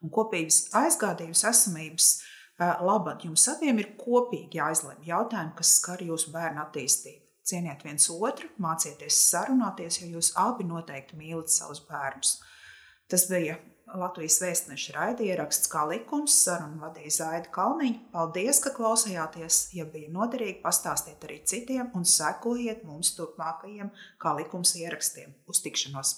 Un 0.05 0.13
kopīgas 0.13 0.67
aizgādības 0.77 1.41
esamības 1.49 2.11
labad 2.85 3.25
jums 3.25 3.49
abiem 3.49 3.81
ir 3.81 3.95
kopīgi 3.97 4.61
jāizlemj 4.61 5.09
jautājumi, 5.09 5.57
kas 5.57 5.79
skar 5.81 6.05
jūsu 6.05 6.37
bērnu 6.37 6.61
attīstību. 6.67 7.26
Cieniet 7.47 7.85
viens 7.87 8.09
otru, 8.11 8.49
mācieties 8.59 9.21
sarunāties, 9.29 10.01
jo 10.01 10.17
jūs 10.17 10.33
abi 10.41 10.67
noteikti 10.67 11.15
mīlat 11.15 11.53
savus 11.53 11.79
bērnus. 11.87 12.37
Tas 13.07 13.23
bija 13.31 13.55
Latvijas 13.95 14.41
vēstneša 14.43 14.97
raidieraksts 14.97 15.71
kā 15.71 15.85
likums, 15.87 16.35
sarunu 16.43 16.81
vadīja 16.83 17.13
Zaida 17.21 17.51
Kalniņa. 17.55 18.01
Paldies, 18.11 18.59
ka 18.65 18.73
klausījāties! 18.75 19.61
Ja 19.77 19.87
bija 19.87 20.11
noderīgi, 20.11 20.59
pastāstiet 20.65 21.23
arī 21.23 21.39
citiem 21.47 21.95
un 21.95 22.03
sekojiet 22.03 22.83
mums 22.83 23.15
turpmākajiem 23.15 23.95
kā 24.19 24.35
likums 24.41 24.75
ierakstiem. 24.75 25.31
Uz 25.47 25.63
tikšanos! 25.63 26.17